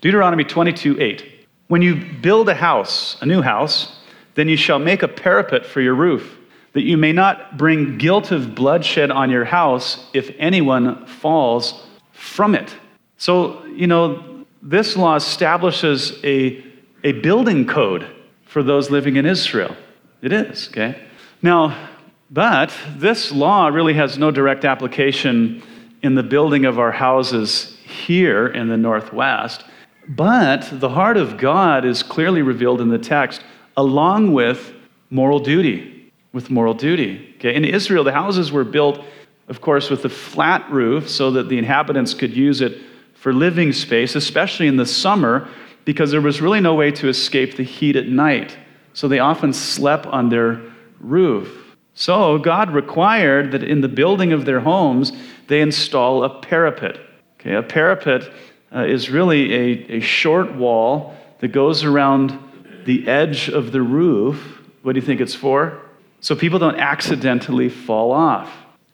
Deuteronomy 0.00 0.44
22 0.44 1.00
8. 1.00 1.35
When 1.68 1.82
you 1.82 1.96
build 2.20 2.48
a 2.48 2.54
house, 2.54 3.16
a 3.20 3.26
new 3.26 3.42
house, 3.42 3.96
then 4.34 4.48
you 4.48 4.56
shall 4.56 4.78
make 4.78 5.02
a 5.02 5.08
parapet 5.08 5.66
for 5.66 5.80
your 5.80 5.94
roof, 5.94 6.36
that 6.74 6.82
you 6.82 6.96
may 6.96 7.12
not 7.12 7.56
bring 7.56 7.98
guilt 7.98 8.30
of 8.30 8.54
bloodshed 8.54 9.10
on 9.10 9.30
your 9.30 9.44
house 9.44 10.06
if 10.12 10.30
anyone 10.38 11.06
falls 11.06 11.86
from 12.12 12.54
it. 12.54 12.74
So, 13.18 13.64
you 13.66 13.86
know, 13.86 14.44
this 14.62 14.96
law 14.96 15.16
establishes 15.16 16.22
a, 16.22 16.62
a 17.02 17.12
building 17.12 17.66
code 17.66 18.06
for 18.44 18.62
those 18.62 18.90
living 18.90 19.16
in 19.16 19.26
Israel. 19.26 19.74
It 20.22 20.32
is, 20.32 20.68
okay? 20.68 21.02
Now, 21.42 21.88
but 22.30 22.72
this 22.96 23.32
law 23.32 23.68
really 23.68 23.94
has 23.94 24.18
no 24.18 24.30
direct 24.30 24.64
application 24.64 25.62
in 26.02 26.14
the 26.14 26.22
building 26.22 26.64
of 26.64 26.78
our 26.78 26.92
houses 26.92 27.76
here 27.84 28.46
in 28.48 28.68
the 28.68 28.76
Northwest. 28.76 29.64
But 30.08 30.68
the 30.72 30.88
heart 30.88 31.16
of 31.16 31.36
God 31.36 31.84
is 31.84 32.02
clearly 32.02 32.42
revealed 32.42 32.80
in 32.80 32.88
the 32.88 32.98
text, 32.98 33.42
along 33.76 34.32
with 34.32 34.72
moral 35.10 35.38
duty. 35.40 36.12
With 36.32 36.50
moral 36.50 36.74
duty. 36.74 37.34
Okay? 37.36 37.54
In 37.54 37.64
Israel, 37.64 38.04
the 38.04 38.12
houses 38.12 38.52
were 38.52 38.64
built, 38.64 39.04
of 39.48 39.60
course, 39.60 39.90
with 39.90 40.04
a 40.04 40.08
flat 40.08 40.70
roof 40.70 41.08
so 41.08 41.30
that 41.32 41.48
the 41.48 41.58
inhabitants 41.58 42.14
could 42.14 42.36
use 42.36 42.60
it 42.60 42.78
for 43.14 43.32
living 43.32 43.72
space, 43.72 44.14
especially 44.14 44.66
in 44.66 44.76
the 44.76 44.86
summer, 44.86 45.48
because 45.84 46.10
there 46.10 46.20
was 46.20 46.40
really 46.40 46.60
no 46.60 46.74
way 46.74 46.90
to 46.92 47.08
escape 47.08 47.56
the 47.56 47.62
heat 47.62 47.96
at 47.96 48.06
night. 48.06 48.56
So 48.92 49.08
they 49.08 49.18
often 49.18 49.52
slept 49.52 50.06
on 50.06 50.28
their 50.28 50.62
roof. 51.00 51.76
So 51.94 52.38
God 52.38 52.70
required 52.70 53.52
that 53.52 53.62
in 53.62 53.80
the 53.80 53.88
building 53.88 54.32
of 54.32 54.44
their 54.44 54.60
homes, 54.60 55.12
they 55.48 55.60
install 55.60 56.24
a 56.24 56.40
parapet. 56.40 56.98
Okay, 57.40 57.54
a 57.54 57.62
parapet 57.62 58.30
uh, 58.74 58.84
is 58.84 59.10
really 59.10 59.54
a, 59.54 59.96
a 59.96 60.00
short 60.00 60.54
wall 60.54 61.14
that 61.38 61.48
goes 61.48 61.84
around 61.84 62.38
the 62.84 63.06
edge 63.08 63.48
of 63.48 63.72
the 63.72 63.82
roof. 63.82 64.60
What 64.82 64.92
do 64.94 65.00
you 65.00 65.06
think 65.06 65.20
it's 65.20 65.34
for? 65.34 65.80
So 66.20 66.34
people 66.34 66.58
don't 66.58 66.78
accidentally 66.78 67.68
fall 67.68 68.12
off. 68.12 68.50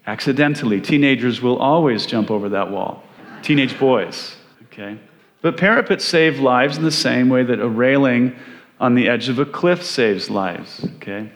Accidentally. 0.07 0.81
Teenagers 0.81 1.41
will 1.41 1.59
always 1.59 2.07
jump 2.07 2.31
over 2.31 2.49
that 2.51 2.71
wall. 2.71 3.03
Teenage 3.43 3.79
boys. 3.79 4.35
Okay? 4.65 4.99
But 5.41 5.57
parapets 5.57 6.05
save 6.05 6.41
lives 6.41 6.77
in 6.77 6.85
the 6.85 6.91
same 6.91 7.29
way 7.29 7.43
that 7.45 7.61
a 7.61 7.69
railing 7.69 8.37
on 8.81 8.95
the 8.95 9.09
edge 9.09 9.29
of 9.29 9.39
a 9.39 9.45
cliff 9.45 9.85
saves 9.85 10.29
lives. 10.29 10.85
Okay? 10.97 11.31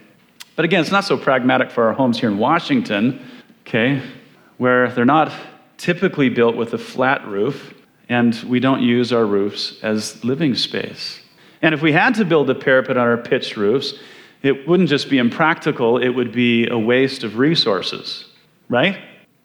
But 0.57 0.65
again, 0.65 0.81
it's 0.81 0.91
not 0.91 1.05
so 1.05 1.17
pragmatic 1.17 1.69
for 1.69 1.85
our 1.85 1.93
homes 1.93 2.19
here 2.19 2.29
in 2.29 2.39
Washington, 2.39 3.23
okay, 3.61 4.01
where 4.57 4.89
they're 4.89 5.05
not 5.05 5.31
typically 5.77 6.29
built 6.29 6.55
with 6.55 6.73
a 6.73 6.79
flat 6.79 7.25
roof 7.27 7.75
and 8.09 8.35
we 8.43 8.59
don't 8.59 8.81
use 8.81 9.11
our 9.11 9.25
roofs 9.25 9.77
as 9.83 10.23
living 10.23 10.55
space. 10.55 11.19
And 11.61 11.73
if 11.73 11.81
we 11.81 11.91
had 11.91 12.15
to 12.15 12.25
build 12.25 12.49
a 12.49 12.55
parapet 12.55 12.97
on 12.97 13.07
our 13.07 13.17
pitched 13.17 13.57
roofs, 13.57 13.93
it 14.43 14.67
wouldn't 14.67 14.89
just 14.89 15.09
be 15.09 15.17
impractical, 15.17 15.97
it 15.97 16.09
would 16.09 16.31
be 16.31 16.67
a 16.67 16.77
waste 16.77 17.23
of 17.23 17.37
resources, 17.37 18.25
right? 18.69 18.97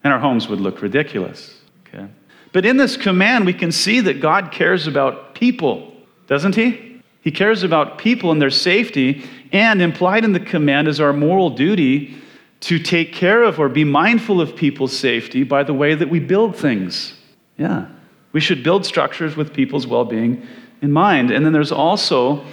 And 0.05 0.13
our 0.13 0.19
homes 0.19 0.49
would 0.49 0.61
look 0.61 0.83
ridiculous. 0.83 1.59
Okay? 1.87 2.07
But 2.53 2.67
in 2.67 2.77
this 2.77 2.97
command, 2.97 3.47
we 3.47 3.55
can 3.55 3.73
see 3.73 4.01
that 4.01 4.21
God 4.21 4.53
cares 4.53 4.87
about 4.87 5.35
people, 5.35 5.93
doesn't 6.27 6.55
He? 6.55 7.01
He 7.23 7.31
cares 7.31 7.63
about 7.63 7.99
people 7.99 8.31
and 8.31 8.43
their 8.43 8.51
safety, 8.51 9.25
and 9.53 9.81
implied 9.81 10.25
in 10.25 10.33
the 10.33 10.41
command 10.41 10.89
is 10.89 11.01
our 11.01 11.13
moral 11.13 11.51
duty 11.51 12.15
to 12.61 12.79
take 12.79 13.13
care 13.13 13.43
of 13.43 13.59
or 13.59 13.69
be 13.69 13.85
mindful 13.85 14.41
of 14.41 14.55
people's 14.55 14.97
safety 14.97 15.43
by 15.43 15.63
the 15.63 15.75
way 15.75 15.95
that 15.95 16.11
we 16.11 16.21
build 16.21 16.57
things. 16.57 17.15
Yeah. 17.57 17.87
We 18.33 18.41
should 18.41 18.63
build 18.63 18.87
structures 18.87 19.37
with 19.37 19.53
people's 19.53 19.87
well 19.87 20.05
being 20.05 20.47
in 20.81 20.93
mind. 20.93 21.31
And 21.31 21.45
then 21.45 21.53
there's 21.53 21.73
also 21.73 22.45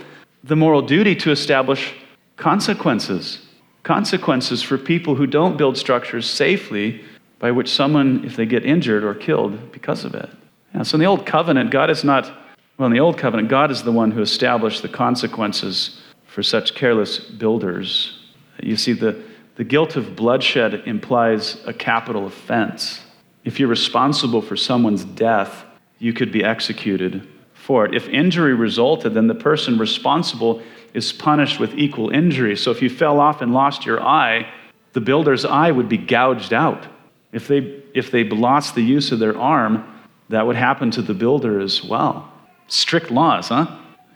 the 0.44 0.56
moral 0.56 0.82
duty 0.82 1.16
to 1.16 1.32
establish 1.32 1.94
consequences. 2.38 3.46
Consequences 3.84 4.62
for 4.62 4.78
people 4.78 5.16
who 5.16 5.28
don't 5.28 5.58
build 5.58 5.78
structures 5.78 6.30
safely 6.30 7.02
by 7.40 7.52
which 7.52 7.70
someone, 7.70 8.24
if 8.26 8.36
they 8.36 8.46
get 8.46 8.66
injured 8.66 9.04
or 9.04 9.16
killed 9.16 9.72
because 9.72 10.04
of 10.04 10.14
it. 10.14 10.30
Yeah, 10.76 10.84
so 10.84 10.96
in 10.96 11.00
the 11.00 11.06
Old 11.06 11.26
Covenant, 11.26 11.72
God 11.72 11.90
is 11.90 12.04
not, 12.04 12.30
well, 12.78 12.88
in 12.88 12.94
the 12.94 13.00
Old 13.00 13.18
Covenant, 13.18 13.48
God 13.48 13.72
is 13.72 13.84
the 13.84 13.92
one 13.92 14.12
who 14.12 14.22
established 14.22 14.82
the 14.82 14.90
consequences 14.90 16.02
for 16.28 16.44
such 16.44 16.76
careless 16.76 17.18
builders. 17.18 18.20
You 18.62 18.76
see, 18.76 18.94
the, 18.94 19.24
the 19.56 19.64
guilt 19.64 19.96
of 19.96 20.16
bloodshed 20.16 20.84
implies 20.86 21.58
a 21.66 21.74
capital 21.74 22.28
offense. 22.28 23.02
If 23.46 23.60
you're 23.60 23.70
responsible 23.70 24.42
for 24.42 24.56
someone's 24.56 25.06
death, 25.06 25.66
you 26.00 26.14
could 26.14 26.32
be 26.32 26.44
executed 26.44 27.28
for 27.54 27.86
it. 27.86 27.94
If 27.94 28.08
injury 28.08 28.54
resulted, 28.54 29.14
then 29.14 29.28
the 29.28 29.36
person 29.36 29.78
responsible 29.78 30.62
is 30.94 31.14
punished 31.14 31.60
with 31.60 31.76
equal 31.76 32.10
injury. 32.10 32.56
So 32.56 32.72
if 32.72 32.82
you 32.82 32.90
fell 32.90 33.20
off 33.20 33.42
and 33.42 33.54
lost 33.54 33.86
your 33.86 34.02
eye, 34.02 34.52
the 34.94 35.02
builder's 35.02 35.46
eye 35.46 35.70
would 35.70 35.88
be 35.88 35.98
gouged 35.98 36.54
out. 36.54 36.88
If 37.32 37.48
they, 37.48 37.84
if 37.94 38.10
they 38.10 38.24
lost 38.24 38.74
the 38.74 38.82
use 38.82 39.12
of 39.12 39.20
their 39.20 39.38
arm, 39.38 40.02
that 40.30 40.48
would 40.48 40.56
happen 40.56 40.90
to 40.92 41.02
the 41.02 41.14
builder 41.14 41.60
as 41.60 41.84
well. 41.84 42.32
Strict 42.68 43.12
laws, 43.12 43.50
huh? 43.50 43.68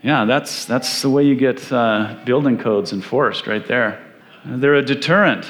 Yeah, 0.01 0.25
that's, 0.25 0.65
that's 0.65 1.01
the 1.01 1.09
way 1.09 1.23
you 1.23 1.35
get 1.35 1.71
uh, 1.71 2.17
building 2.25 2.57
codes 2.57 2.91
enforced 2.91 3.45
right 3.47 3.65
there. 3.67 4.03
They're 4.45 4.75
a 4.75 4.81
deterrent. 4.81 5.45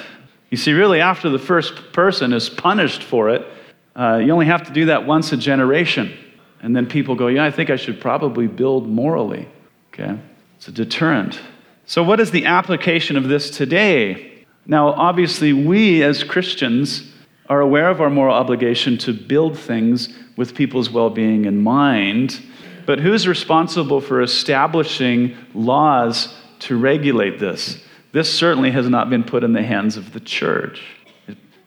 You 0.50 0.58
see, 0.58 0.74
really, 0.74 1.00
after 1.00 1.30
the 1.30 1.39
first 1.39 1.93
person 1.93 2.34
is 2.34 2.50
punished 2.50 3.02
for 3.02 3.30
it, 3.30 3.48
uh, 3.96 4.22
you 4.24 4.32
only 4.32 4.46
have 4.46 4.66
to 4.68 4.74
do 4.74 4.86
that 4.86 5.06
once 5.06 5.32
a 5.32 5.38
generation. 5.38 6.18
And 6.62 6.76
then 6.76 6.88
people 6.88 7.16
go, 7.16 7.28
yeah, 7.28 7.46
I 7.46 7.52
think 7.52 7.70
I 7.70 7.76
should 7.76 8.00
probably 8.00 8.48
build 8.48 8.88
morally. 8.88 9.48
Okay? 9.94 10.18
It's 10.56 10.68
a 10.68 10.72
deterrent. 10.72 11.40
So, 11.86 12.02
what 12.02 12.20
is 12.20 12.32
the 12.32 12.46
application 12.46 13.18
of 13.18 13.28
this 13.28 13.50
today? 13.50 14.46
Now, 14.66 14.90
obviously, 14.90 15.52
we 15.52 16.02
as 16.04 16.24
Christians 16.24 17.12
are 17.50 17.60
aware 17.60 17.90
of 17.90 18.00
our 18.00 18.10
moral 18.10 18.34
obligation 18.34 18.98
to 19.00 19.14
build 19.14 19.60
things 19.60 20.18
with 20.38 20.56
people's 20.56 20.90
well 20.90 21.10
being 21.10 21.46
in 21.46 21.62
mind. 21.62 22.42
But 22.86 23.00
who's 23.00 23.28
responsible 23.28 24.02
for 24.02 24.22
establishing 24.22 25.36
laws 25.54 26.34
to 26.60 26.78
regulate 26.78 27.40
this? 27.40 27.84
This 28.14 28.34
certainly 28.34 28.72
has 28.72 28.88
not 28.88 29.10
been 29.10 29.24
put 29.24 29.44
in 29.44 29.54
the 29.54 29.64
hands 29.64 29.98
of 29.98 30.14
the 30.14 30.20
church. 30.20 30.82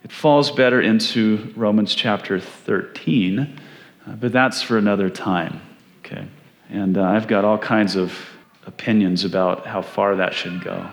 It, 0.06 0.12
falls 0.12 0.52
better 0.52 0.80
into 0.80 1.52
Romans 1.56 1.92
chapter 1.92 2.38
13 2.38 3.58
uh, 4.06 4.12
but 4.12 4.30
that's 4.30 4.62
for 4.62 4.78
another 4.78 5.10
time, 5.10 5.60
okay? 5.98 6.28
And 6.70 6.96
uh, 6.96 7.02
I've 7.02 7.26
got 7.26 7.44
all 7.44 7.58
kinds 7.58 7.96
of 7.96 8.16
opinions 8.66 9.24
about 9.24 9.66
how 9.66 9.82
far 9.82 10.14
that 10.14 10.32
should 10.32 10.62
go. 10.62 10.88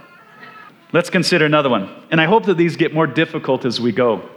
Let's 0.93 1.11
consider 1.11 1.45
another 1.45 1.69
one. 1.69 1.91
And 2.09 2.19
I 2.19 2.25
hope 2.25 2.47
that 2.47 2.57
these 2.57 2.75
get 2.75 2.91
more 2.91 3.05
difficult 3.05 3.65
as 3.65 3.79
we 3.79 3.91
go. 3.91 4.27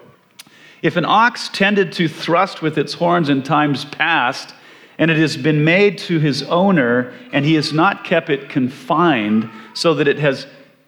If 0.83 0.97
an 0.97 1.07
ox 1.07 1.49
tended 1.49 1.93
to 1.93 2.07
thrust 2.07 2.61
with 2.61 2.77
its 2.77 2.93
horns 2.93 3.31
in 3.31 3.43
times 3.43 3.87
past, 3.87 4.55
and 4.99 5.11
it 5.11 5.17
has 5.17 5.39
been 5.39 5.65
made 5.65 5.97
to 6.01 6.19
his 6.19 6.43
owner, 6.43 7.15
and 7.33 7.47
he 7.47 7.55
has 7.55 7.73
not 7.73 8.05
kept 8.05 8.29
it 8.29 8.51
confined, 8.51 9.49
so 9.73 9.95
that 9.95 10.07
it 10.07 10.19
has 10.19 10.47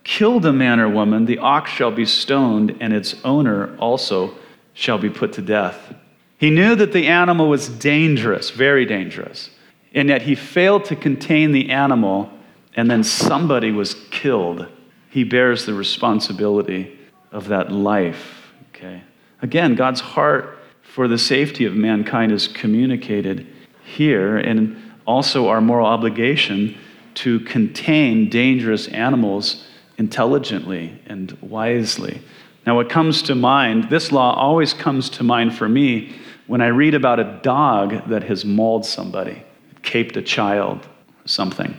killed 0.09 0.47
a 0.47 0.53
man 0.53 0.81
or 0.81 0.89
woman, 0.89 1.27
the 1.27 1.37
ox 1.39 1.71
shall 1.71 1.91
be 1.91 2.07
stoned, 2.07 2.75
and 2.81 2.95
its 2.95 3.15
owner 3.25 3.77
also 3.77 4.35
shall 4.73 4.97
be 4.97 5.11
put 5.11 5.35
to 5.35 5.43
death. 5.43 5.95
He 6.39 6.49
knew 6.49 6.75
that 6.77 6.95
the 6.95 7.07
animal 7.07 7.51
was 7.51 7.69
dangerous, 7.69 8.49
very 8.49 8.87
dangerous, 8.87 9.51
and 9.93 10.09
yet 10.09 10.23
he 10.23 10.35
failed 10.35 10.87
to 10.87 10.97
contain 10.97 11.53
the 11.53 11.69
animal, 11.69 12.31
and 12.75 12.91
then 12.91 13.05
somebody 13.05 13.71
was 13.71 13.97
killed. 14.11 14.67
He 15.11 15.25
bears 15.25 15.67
the 15.67 15.75
responsibility 15.75 16.99
of 17.31 17.49
that 17.49 17.71
life. 17.71 18.53
Okay. 18.71 19.03
Again, 19.43 19.75
God's 19.75 20.01
heart 20.01 20.59
for 20.81 21.07
the 21.07 21.19
safety 21.19 21.67
of 21.67 21.75
mankind 21.75 22.33
is 22.33 22.49
communicated 22.49 23.47
here, 23.85 24.39
and 24.39 24.81
also 25.07 25.49
our 25.49 25.61
moral 25.61 25.87
obligation 25.87 26.79
to 27.17 27.41
contain 27.41 28.31
dangerous 28.31 28.89
animals 28.89 29.67
intelligently 29.99 30.99
and 31.07 31.37
wisely. 31.43 32.23
Now, 32.67 32.77
what 32.77 32.89
comes 32.89 33.23
to 33.23 33.35
mind, 33.35 33.91
this 33.91 34.13
law 34.13 34.35
always 34.35 34.73
comes 34.73 35.11
to 35.11 35.23
mind 35.23 35.57
for 35.57 35.69
me 35.69 36.15
when 36.47 36.61
I 36.61 36.69
read 36.69 36.95
about 36.95 37.21
a 37.21 37.41
dog 37.43 38.09
that 38.09 38.23
has 38.25 38.45
mauled 38.45 38.87
somebody, 38.87 39.43
caped 39.83 40.17
a 40.17 40.23
child, 40.23 40.87
something. 41.25 41.77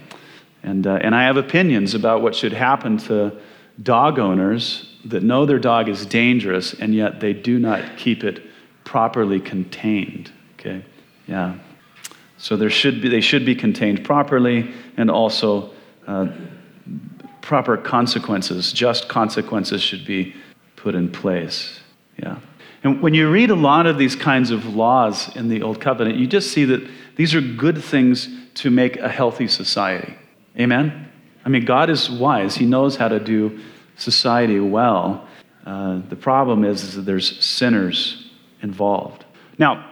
And, 0.62 0.86
uh, 0.86 1.00
and 1.02 1.16
I 1.16 1.24
have 1.24 1.38
opinions 1.38 1.96
about 1.96 2.22
what 2.22 2.36
should 2.36 2.54
happen 2.54 2.98
to 3.00 3.36
dog 3.82 4.20
owners 4.20 4.94
that 5.06 5.24
know 5.24 5.46
their 5.46 5.60
dog 5.60 5.88
is 5.88 6.06
dangerous 6.06 6.74
and 6.74 6.94
yet 6.94 7.20
they 7.20 7.34
do 7.34 7.58
not 7.58 7.98
keep 7.98 8.24
it 8.24 8.44
properly 8.84 9.40
contained. 9.40 10.32
Okay? 10.60 10.84
Yeah. 11.28 11.56
So 12.38 12.58
there 12.58 12.70
should 12.70 13.02
be, 13.02 13.10
they 13.10 13.22
should 13.22 13.46
be 13.46 13.56
contained 13.56 14.04
properly 14.04 14.74
and 14.98 15.10
also 15.10 15.72
uh, 16.08 16.28
proper 17.42 17.78
consequences, 17.78 18.72
just 18.72 19.10
consequences 19.10 19.82
should 19.82 20.06
be 20.06 20.36
put 20.76 20.96
in 20.96 21.10
place. 21.10 21.80
Yeah. 22.18 22.40
And 22.84 23.02
when 23.02 23.14
you 23.14 23.30
read 23.30 23.50
a 23.50 23.56
lot 23.56 23.86
of 23.86 23.98
these 23.98 24.16
kinds 24.16 24.52
of 24.52 24.76
laws 24.76 25.36
in 25.36 25.50
the 25.50 25.62
Old 25.62 25.82
Covenant, 25.82 26.18
you 26.18 26.28
just 26.28 26.52
see 26.52 26.66
that 26.66 26.88
these 27.18 27.36
are 27.36 27.42
good 27.42 27.84
things 27.84 28.30
to 28.56 28.70
make 28.70 28.98
a 28.98 29.10
healthy 29.10 29.48
society. 29.48 30.16
Amen? 30.58 31.10
I 31.46 31.50
mean, 31.50 31.66
God 31.66 31.90
is 31.90 32.10
wise, 32.10 32.56
He 32.56 32.66
knows 32.66 32.96
how 32.96 33.08
to 33.10 33.20
do 33.20 33.60
society 33.98 34.60
well. 34.60 35.28
Uh, 35.66 36.02
the 36.10 36.16
problem 36.16 36.64
is, 36.64 36.84
is 36.84 36.96
that 36.96 37.02
there's 37.02 37.44
sinners 37.46 38.30
involved. 38.62 39.26
Now, 39.58 39.86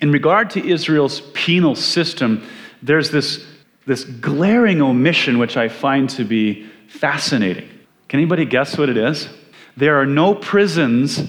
in 0.00 0.10
regard 0.10 0.50
to 0.50 0.66
Israel's 0.66 1.20
penal 1.34 1.74
system, 1.74 2.42
there's 2.82 3.10
this, 3.10 3.44
this 3.86 4.04
glaring 4.04 4.80
omission 4.80 5.38
which 5.38 5.56
I 5.56 5.68
find 5.68 6.08
to 6.10 6.24
be 6.24 6.69
fascinating. 6.90 7.68
Can 8.08 8.20
anybody 8.20 8.44
guess 8.44 8.76
what 8.76 8.88
it 8.88 8.96
is? 8.96 9.28
There 9.76 10.00
are 10.00 10.06
no 10.06 10.34
prisons 10.34 11.24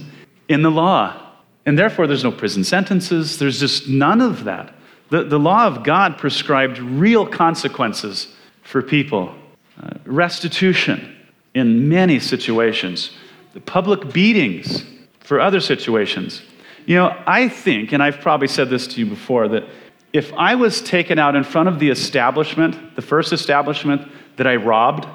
in 0.50 0.64
the 0.64 0.72
law. 0.72 1.18
And 1.66 1.78
therefore, 1.78 2.08
there's 2.08 2.24
no 2.24 2.32
prison 2.32 2.64
sentences. 2.64 3.38
There's 3.38 3.60
just 3.60 3.88
none 3.88 4.20
of 4.20 4.46
that. 4.46 4.74
The, 5.10 5.24
the 5.24 5.40
law 5.40 5.68
of 5.68 5.84
God 5.84 6.18
prescribed 6.18 6.80
real 6.80 7.26
consequences 7.26 8.34
for 8.64 8.82
people 8.82 9.36
uh, 9.82 9.90
restitution 10.06 11.16
in 11.54 11.88
many 11.90 12.20
situations, 12.20 13.12
the 13.54 13.60
public 13.60 14.12
beatings 14.12 14.84
for 15.20 15.40
other 15.40 15.60
situations. 15.60 16.42
You 16.86 16.96
know, 16.96 17.22
I 17.28 17.48
think, 17.50 17.92
and 17.92 18.02
I've 18.02 18.20
probably 18.20 18.48
said 18.48 18.70
this 18.70 18.88
to 18.88 19.00
you 19.00 19.06
before, 19.06 19.48
that 19.50 19.66
if 20.14 20.34
I 20.34 20.56
was 20.56 20.82
taken 20.82 21.20
out 21.20 21.36
in 21.36 21.44
front 21.44 21.70
of 21.70 21.80
the 21.80 21.90
establishment, 21.90 22.96
the 22.96 23.02
first 23.02 23.32
establishment 23.32 24.10
that 24.38 24.48
I 24.48 24.56
robbed, 24.56 25.08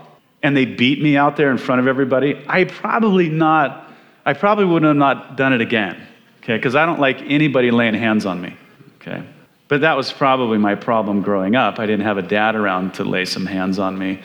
and 0.47 0.57
they 0.57 0.65
beat 0.65 1.03
me 1.03 1.17
out 1.17 1.37
there 1.37 1.51
in 1.51 1.59
front 1.59 1.81
of 1.81 1.89
everybody, 1.89 2.41
I 2.47 2.63
probably 2.63 3.29
not, 3.29 3.93
I 4.25 4.33
probably 4.33 4.65
would 4.65 4.85
have 4.85 4.95
not 4.95 5.37
done 5.37 5.53
it 5.53 5.61
again, 5.61 6.01
okay? 6.39 6.55
Because 6.55 6.77
I 6.77 6.87
don't 6.87 7.01
like 7.01 7.21
anybody 7.23 7.73
laying 7.73 7.95
hands 7.95 8.25
on 8.27 8.41
me, 8.41 8.57
okay? 9.01 9.25
But 9.67 9.81
that 9.81 9.97
was 9.97 10.13
probably 10.13 10.57
my 10.59 10.77
problem 10.77 11.21
growing 11.21 11.57
up. 11.57 11.81
I 11.81 11.87
didn't 11.87 12.07
have 12.07 12.17
a 12.17 12.23
dad 12.23 12.55
around 12.55 12.95
to 12.95 13.05
lay 13.05 13.25
some 13.25 13.45
hands 13.45 13.81
on 13.81 13.99
me 13.99 14.21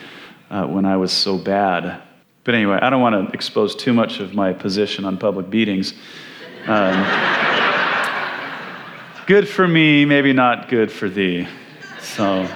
uh, 0.48 0.64
when 0.64 0.84
I 0.84 0.96
was 0.96 1.10
so 1.10 1.36
bad. 1.36 2.00
But 2.44 2.54
anyway, 2.54 2.78
I 2.80 2.88
don't 2.88 3.02
want 3.02 3.28
to 3.28 3.34
expose 3.34 3.74
too 3.74 3.92
much 3.92 4.20
of 4.20 4.32
my 4.32 4.52
position 4.52 5.04
on 5.04 5.18
public 5.18 5.50
beatings. 5.50 5.92
Um, 6.68 7.04
good 9.26 9.48
for 9.48 9.66
me, 9.66 10.04
maybe 10.04 10.32
not 10.32 10.68
good 10.68 10.92
for 10.92 11.08
thee. 11.08 11.48
So, 12.00 12.48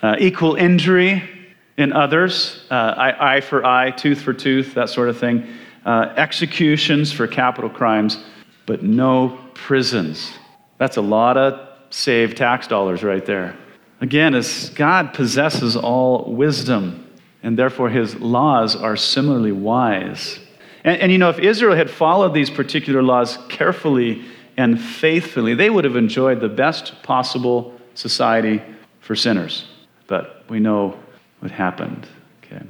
uh, 0.00 0.16
equal 0.18 0.54
injury 0.54 1.34
in 1.78 1.92
others, 1.92 2.66
uh, 2.70 2.94
eye, 2.96 3.40
for 3.40 3.64
eye, 3.64 3.92
tooth 3.92 4.20
for 4.20 4.34
tooth, 4.34 4.74
that 4.74 4.90
sort 4.90 5.08
of 5.08 5.16
thing. 5.16 5.46
Uh, 5.86 6.12
executions 6.16 7.12
for 7.12 7.26
capital 7.26 7.70
crimes, 7.70 8.18
but 8.66 8.82
no 8.82 9.38
prisons. 9.54 10.32
That's 10.78 10.96
a 10.96 11.00
lot 11.00 11.36
of 11.36 11.68
saved 11.90 12.36
tax 12.36 12.66
dollars 12.66 13.02
right 13.04 13.24
there. 13.24 13.56
Again, 14.00 14.34
as 14.34 14.70
God 14.70 15.14
possesses 15.14 15.76
all 15.76 16.34
wisdom, 16.34 17.08
and 17.44 17.56
therefore 17.56 17.90
his 17.90 18.16
laws 18.16 18.74
are 18.74 18.96
similarly 18.96 19.52
wise. 19.52 20.40
And, 20.82 21.00
and, 21.00 21.12
you 21.12 21.18
know, 21.18 21.30
if 21.30 21.38
Israel 21.38 21.76
had 21.76 21.90
followed 21.90 22.34
these 22.34 22.50
particular 22.50 23.02
laws 23.04 23.38
carefully 23.48 24.24
and 24.56 24.80
faithfully, 24.80 25.54
they 25.54 25.70
would 25.70 25.84
have 25.84 25.96
enjoyed 25.96 26.40
the 26.40 26.48
best 26.48 27.02
possible 27.04 27.80
society 27.94 28.60
for 29.00 29.14
sinners. 29.14 29.66
But 30.08 30.44
we 30.48 30.58
know 30.58 30.98
what 31.40 31.50
happened. 31.50 32.06
Okay. 32.44 32.62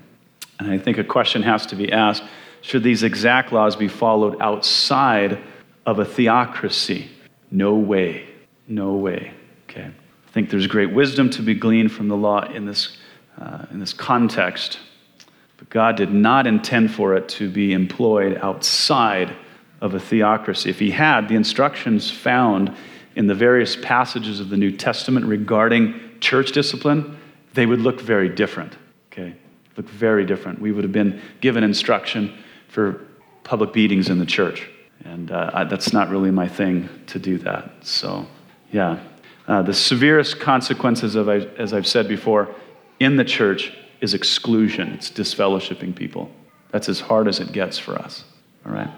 And 0.58 0.70
I 0.70 0.78
think 0.78 0.98
a 0.98 1.04
question 1.04 1.42
has 1.42 1.66
to 1.66 1.76
be 1.76 1.92
asked 1.92 2.22
should 2.60 2.82
these 2.82 3.02
exact 3.02 3.52
laws 3.52 3.76
be 3.76 3.88
followed 3.88 4.36
outside 4.40 5.38
of 5.86 5.98
a 5.98 6.04
theocracy? 6.04 7.08
No 7.50 7.76
way. 7.76 8.26
No 8.66 8.94
way. 8.94 9.32
Okay. 9.68 9.86
I 9.86 10.30
think 10.32 10.50
there's 10.50 10.66
great 10.66 10.92
wisdom 10.92 11.30
to 11.30 11.42
be 11.42 11.54
gleaned 11.54 11.92
from 11.92 12.08
the 12.08 12.16
law 12.16 12.44
in 12.52 12.66
this, 12.66 12.96
uh, 13.40 13.64
in 13.70 13.80
this 13.80 13.92
context. 13.92 14.80
But 15.56 15.70
God 15.70 15.96
did 15.96 16.12
not 16.12 16.46
intend 16.46 16.92
for 16.92 17.14
it 17.16 17.28
to 17.30 17.50
be 17.50 17.72
employed 17.72 18.38
outside 18.42 19.34
of 19.80 19.94
a 19.94 20.00
theocracy. 20.00 20.68
If 20.70 20.78
He 20.78 20.90
had, 20.90 21.28
the 21.28 21.36
instructions 21.36 22.10
found 22.10 22.74
in 23.16 23.26
the 23.26 23.34
various 23.34 23.76
passages 23.76 24.40
of 24.40 24.48
the 24.50 24.56
New 24.56 24.70
Testament 24.70 25.26
regarding 25.26 25.98
church 26.20 26.52
discipline, 26.52 27.18
they 27.54 27.66
would 27.66 27.80
look 27.80 28.00
very 28.00 28.28
different. 28.28 28.76
Okay? 29.12 29.34
Look 29.76 29.88
very 29.88 30.24
different. 30.24 30.60
We 30.60 30.72
would 30.72 30.84
have 30.84 30.92
been 30.92 31.20
given 31.40 31.64
instruction 31.64 32.36
for 32.68 33.06
public 33.44 33.72
beatings 33.72 34.08
in 34.08 34.18
the 34.18 34.26
church. 34.26 34.68
And 35.04 35.30
uh, 35.30 35.50
I, 35.54 35.64
that's 35.64 35.92
not 35.92 36.10
really 36.10 36.30
my 36.30 36.48
thing 36.48 36.88
to 37.06 37.18
do 37.18 37.38
that. 37.38 37.70
So, 37.82 38.26
yeah. 38.72 39.00
Uh, 39.46 39.62
the 39.62 39.72
severest 39.72 40.40
consequences, 40.40 41.14
of, 41.14 41.28
as 41.28 41.72
I've 41.72 41.86
said 41.86 42.08
before, 42.08 42.54
in 43.00 43.16
the 43.16 43.24
church 43.24 43.72
is 44.00 44.14
exclusion, 44.14 44.92
it's 44.92 45.10
disfellowshipping 45.10 45.94
people. 45.94 46.30
That's 46.70 46.88
as 46.88 47.00
hard 47.00 47.28
as 47.28 47.40
it 47.40 47.52
gets 47.52 47.78
for 47.78 47.96
us. 47.96 48.24
All 48.66 48.72
right? 48.72 48.90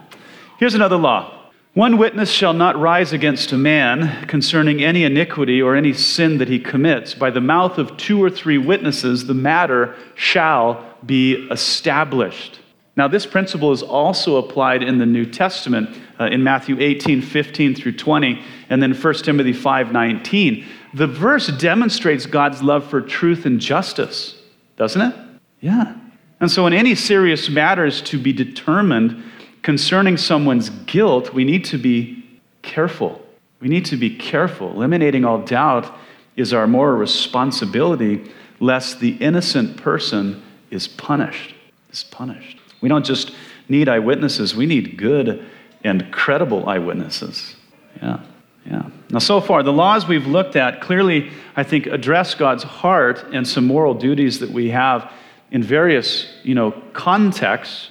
Here's 0.58 0.74
another 0.74 0.96
law 0.96 1.39
one 1.74 1.98
witness 1.98 2.30
shall 2.30 2.52
not 2.52 2.78
rise 2.78 3.12
against 3.12 3.52
a 3.52 3.56
man 3.56 4.26
concerning 4.26 4.82
any 4.82 5.04
iniquity 5.04 5.62
or 5.62 5.76
any 5.76 5.92
sin 5.92 6.38
that 6.38 6.48
he 6.48 6.58
commits. 6.58 7.14
By 7.14 7.30
the 7.30 7.40
mouth 7.40 7.78
of 7.78 7.96
two 7.96 8.20
or 8.20 8.28
three 8.28 8.58
witnesses, 8.58 9.26
the 9.26 9.34
matter 9.34 9.94
shall 10.16 10.84
be 11.06 11.48
established. 11.48 12.58
Now, 12.96 13.06
this 13.06 13.24
principle 13.24 13.70
is 13.70 13.84
also 13.84 14.36
applied 14.36 14.82
in 14.82 14.98
the 14.98 15.06
New 15.06 15.24
Testament 15.24 15.96
uh, 16.18 16.24
in 16.24 16.42
Matthew 16.42 16.76
18, 16.80 17.22
15 17.22 17.74
through 17.76 17.96
20, 17.96 18.42
and 18.68 18.82
then 18.82 18.92
1 18.92 19.14
Timothy 19.14 19.52
5, 19.52 19.92
19. 19.92 20.66
The 20.94 21.06
verse 21.06 21.46
demonstrates 21.46 22.26
God's 22.26 22.62
love 22.64 22.90
for 22.90 23.00
truth 23.00 23.46
and 23.46 23.60
justice, 23.60 24.36
doesn't 24.76 25.00
it? 25.00 25.14
Yeah. 25.60 25.96
And 26.40 26.50
so, 26.50 26.66
in 26.66 26.72
any 26.72 26.96
serious 26.96 27.48
matters 27.48 28.02
to 28.02 28.18
be 28.18 28.32
determined 28.32 29.22
concerning 29.62 30.16
someone's 30.16 30.70
guilt, 30.70 31.32
we 31.32 31.44
need 31.44 31.64
to 31.66 31.78
be 31.78 32.24
careful. 32.62 33.24
We 33.60 33.68
need 33.68 33.84
to 33.86 33.96
be 33.96 34.16
careful. 34.16 34.70
Eliminating 34.72 35.24
all 35.24 35.42
doubt 35.42 35.92
is 36.36 36.52
our 36.52 36.66
moral 36.66 36.96
responsibility, 36.96 38.30
lest 38.58 39.00
the 39.00 39.10
innocent 39.16 39.76
person 39.76 40.42
is 40.70 40.88
punished. 40.88 41.54
Is 41.90 42.04
punished. 42.04 42.58
We 42.80 42.88
don't 42.88 43.04
just 43.04 43.32
need 43.68 43.88
eyewitnesses, 43.88 44.54
we 44.54 44.66
need 44.66 44.96
good 44.96 45.46
and 45.84 46.12
credible 46.12 46.68
eyewitnesses. 46.68 47.54
Yeah, 48.02 48.20
yeah. 48.66 48.88
Now, 49.10 49.18
so 49.18 49.40
far, 49.40 49.62
the 49.62 49.72
laws 49.72 50.06
we've 50.06 50.26
looked 50.26 50.56
at 50.56 50.80
clearly, 50.80 51.30
I 51.56 51.62
think, 51.62 51.86
address 51.86 52.34
God's 52.34 52.62
heart 52.62 53.24
and 53.32 53.46
some 53.46 53.66
moral 53.66 53.94
duties 53.94 54.40
that 54.40 54.50
we 54.50 54.70
have 54.70 55.10
in 55.50 55.62
various, 55.62 56.26
you 56.42 56.54
know, 56.54 56.72
contexts, 56.92 57.90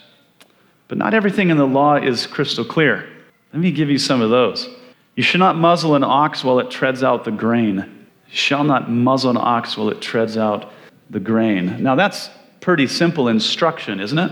but 0.89 0.97
not 0.97 1.13
everything 1.13 1.49
in 1.49 1.57
the 1.57 1.65
law 1.65 1.95
is 1.95 2.27
crystal 2.27 2.65
clear. 2.65 3.07
Let 3.53 3.61
me 3.61 3.71
give 3.71 3.89
you 3.89 3.97
some 3.97 4.21
of 4.21 4.29
those. 4.29 4.67
You 5.15 5.23
shall 5.23 5.39
not 5.39 5.55
muzzle 5.55 5.95
an 5.95 6.03
ox 6.03 6.43
while 6.43 6.59
it 6.59 6.69
treads 6.69 7.03
out 7.03 7.23
the 7.23 7.31
grain. 7.31 7.77
You 7.77 8.35
shall 8.35 8.63
not 8.63 8.89
muzzle 8.91 9.31
an 9.31 9.37
ox 9.37 9.77
while 9.77 9.89
it 9.89 10.01
treads 10.01 10.35
out 10.35 10.71
the 11.09 11.19
grain. 11.19 11.81
Now, 11.81 11.95
that's 11.95 12.29
pretty 12.59 12.87
simple 12.87 13.27
instruction, 13.27 13.99
isn't 13.99 14.17
it? 14.17 14.31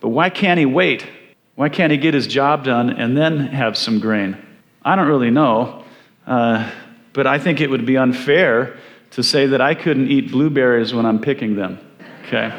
But 0.00 0.08
why 0.08 0.30
can't 0.30 0.58
he 0.58 0.66
wait? 0.66 1.06
Why 1.54 1.68
can't 1.68 1.92
he 1.92 1.98
get 1.98 2.14
his 2.14 2.26
job 2.26 2.64
done 2.64 2.90
and 2.90 3.16
then 3.16 3.38
have 3.38 3.76
some 3.76 4.00
grain? 4.00 4.36
I 4.84 4.96
don't 4.96 5.08
really 5.08 5.30
know, 5.30 5.84
uh, 6.26 6.70
but 7.12 7.26
I 7.26 7.38
think 7.38 7.60
it 7.60 7.68
would 7.68 7.84
be 7.84 7.96
unfair 7.96 8.78
to 9.10 9.22
say 9.22 9.46
that 9.46 9.60
I 9.60 9.74
couldn't 9.74 10.10
eat 10.10 10.30
blueberries 10.30 10.94
when 10.94 11.04
I'm 11.04 11.20
picking 11.20 11.56
them. 11.56 11.78
Okay? 12.26 12.52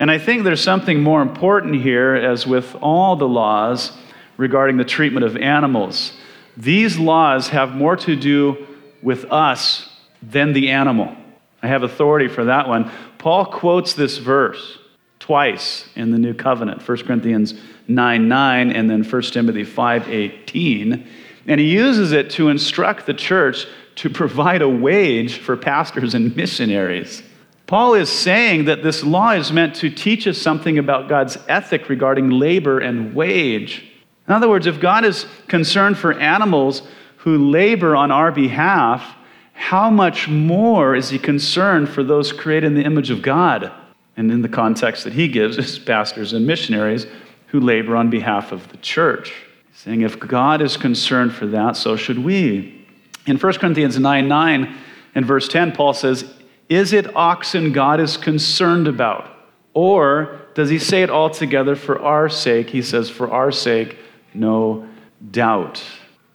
And 0.00 0.10
I 0.10 0.18
think 0.18 0.44
there's 0.44 0.62
something 0.62 1.02
more 1.02 1.22
important 1.22 1.80
here, 1.80 2.14
as 2.14 2.46
with 2.46 2.74
all 2.76 3.16
the 3.16 3.28
laws 3.28 3.92
regarding 4.36 4.76
the 4.76 4.84
treatment 4.84 5.24
of 5.24 5.36
animals. 5.36 6.12
These 6.56 6.98
laws 6.98 7.48
have 7.48 7.74
more 7.74 7.96
to 7.96 8.16
do 8.16 8.66
with 9.02 9.24
us 9.30 9.88
than 10.22 10.52
the 10.52 10.70
animal. 10.70 11.16
I 11.62 11.68
have 11.68 11.82
authority 11.82 12.28
for 12.28 12.44
that 12.44 12.68
one. 12.68 12.90
Paul 13.18 13.46
quotes 13.46 13.94
this 13.94 14.18
verse 14.18 14.78
twice 15.18 15.88
in 15.96 16.10
the 16.10 16.18
new 16.18 16.34
covenant 16.34 16.86
1 16.86 16.98
corinthians 16.98 17.54
9 17.88 18.28
9 18.28 18.70
and 18.70 18.90
then 18.90 19.02
1 19.02 19.22
timothy 19.22 19.64
5 19.64 20.08
18 20.08 21.08
And 21.46 21.58
he 21.58 21.72
uses 21.72 22.12
it 22.12 22.28
to 22.30 22.50
instruct 22.50 23.06
the 23.06 23.14
church 23.14 23.66
to 23.96 24.10
provide 24.10 24.60
a 24.60 24.68
wage 24.68 25.38
for 25.38 25.56
pastors 25.56 26.14
and 26.14 26.36
missionaries. 26.36 27.22
Paul 27.66 27.94
is 27.94 28.10
saying 28.10 28.66
that 28.66 28.82
this 28.82 29.02
law 29.02 29.30
is 29.30 29.50
meant 29.50 29.74
to 29.76 29.88
teach 29.88 30.26
us 30.26 30.36
something 30.36 30.78
about 30.78 31.08
God's 31.08 31.38
ethic 31.48 31.88
regarding 31.88 32.30
labor 32.30 32.78
and 32.78 33.14
wage. 33.14 33.90
In 34.28 34.34
other 34.34 34.48
words, 34.48 34.66
if 34.66 34.80
God 34.80 35.04
is 35.04 35.26
concerned 35.48 35.96
for 35.96 36.12
animals 36.12 36.82
who 37.18 37.50
labor 37.50 37.96
on 37.96 38.10
our 38.10 38.30
behalf, 38.30 39.16
how 39.54 39.88
much 39.88 40.28
more 40.28 40.94
is 40.94 41.08
he 41.08 41.18
concerned 41.18 41.88
for 41.88 42.02
those 42.02 42.32
created 42.32 42.66
in 42.66 42.74
the 42.74 42.84
image 42.84 43.10
of 43.10 43.22
God? 43.22 43.72
And 44.16 44.30
in 44.30 44.42
the 44.42 44.48
context 44.48 45.04
that 45.04 45.14
he 45.14 45.26
gives, 45.28 45.56
is 45.56 45.78
pastors 45.78 46.32
and 46.32 46.46
missionaries 46.46 47.06
who 47.46 47.60
labor 47.60 47.96
on 47.96 48.10
behalf 48.10 48.52
of 48.52 48.68
the 48.68 48.76
church. 48.78 49.32
He's 49.70 49.80
Saying 49.80 50.02
if 50.02 50.18
God 50.18 50.60
is 50.60 50.76
concerned 50.76 51.32
for 51.32 51.46
that, 51.46 51.76
so 51.76 51.96
should 51.96 52.18
we. 52.18 52.86
In 53.26 53.38
1 53.38 53.52
Corinthians 53.54 53.98
9 53.98 54.28
9 54.28 54.76
and 55.14 55.26
verse 55.26 55.48
10, 55.48 55.72
Paul 55.72 55.94
says, 55.94 56.30
Is 56.68 56.92
it 56.92 57.14
oxen 57.14 57.72
God 57.72 58.00
is 58.00 58.16
concerned 58.16 58.88
about? 58.88 59.30
Or 59.74 60.40
does 60.54 60.70
he 60.70 60.78
say 60.78 61.02
it 61.02 61.10
altogether 61.10 61.76
for 61.76 62.00
our 62.00 62.28
sake? 62.28 62.70
He 62.70 62.82
says, 62.82 63.10
For 63.10 63.30
our 63.30 63.50
sake, 63.50 63.98
no 64.32 64.88
doubt. 65.30 65.82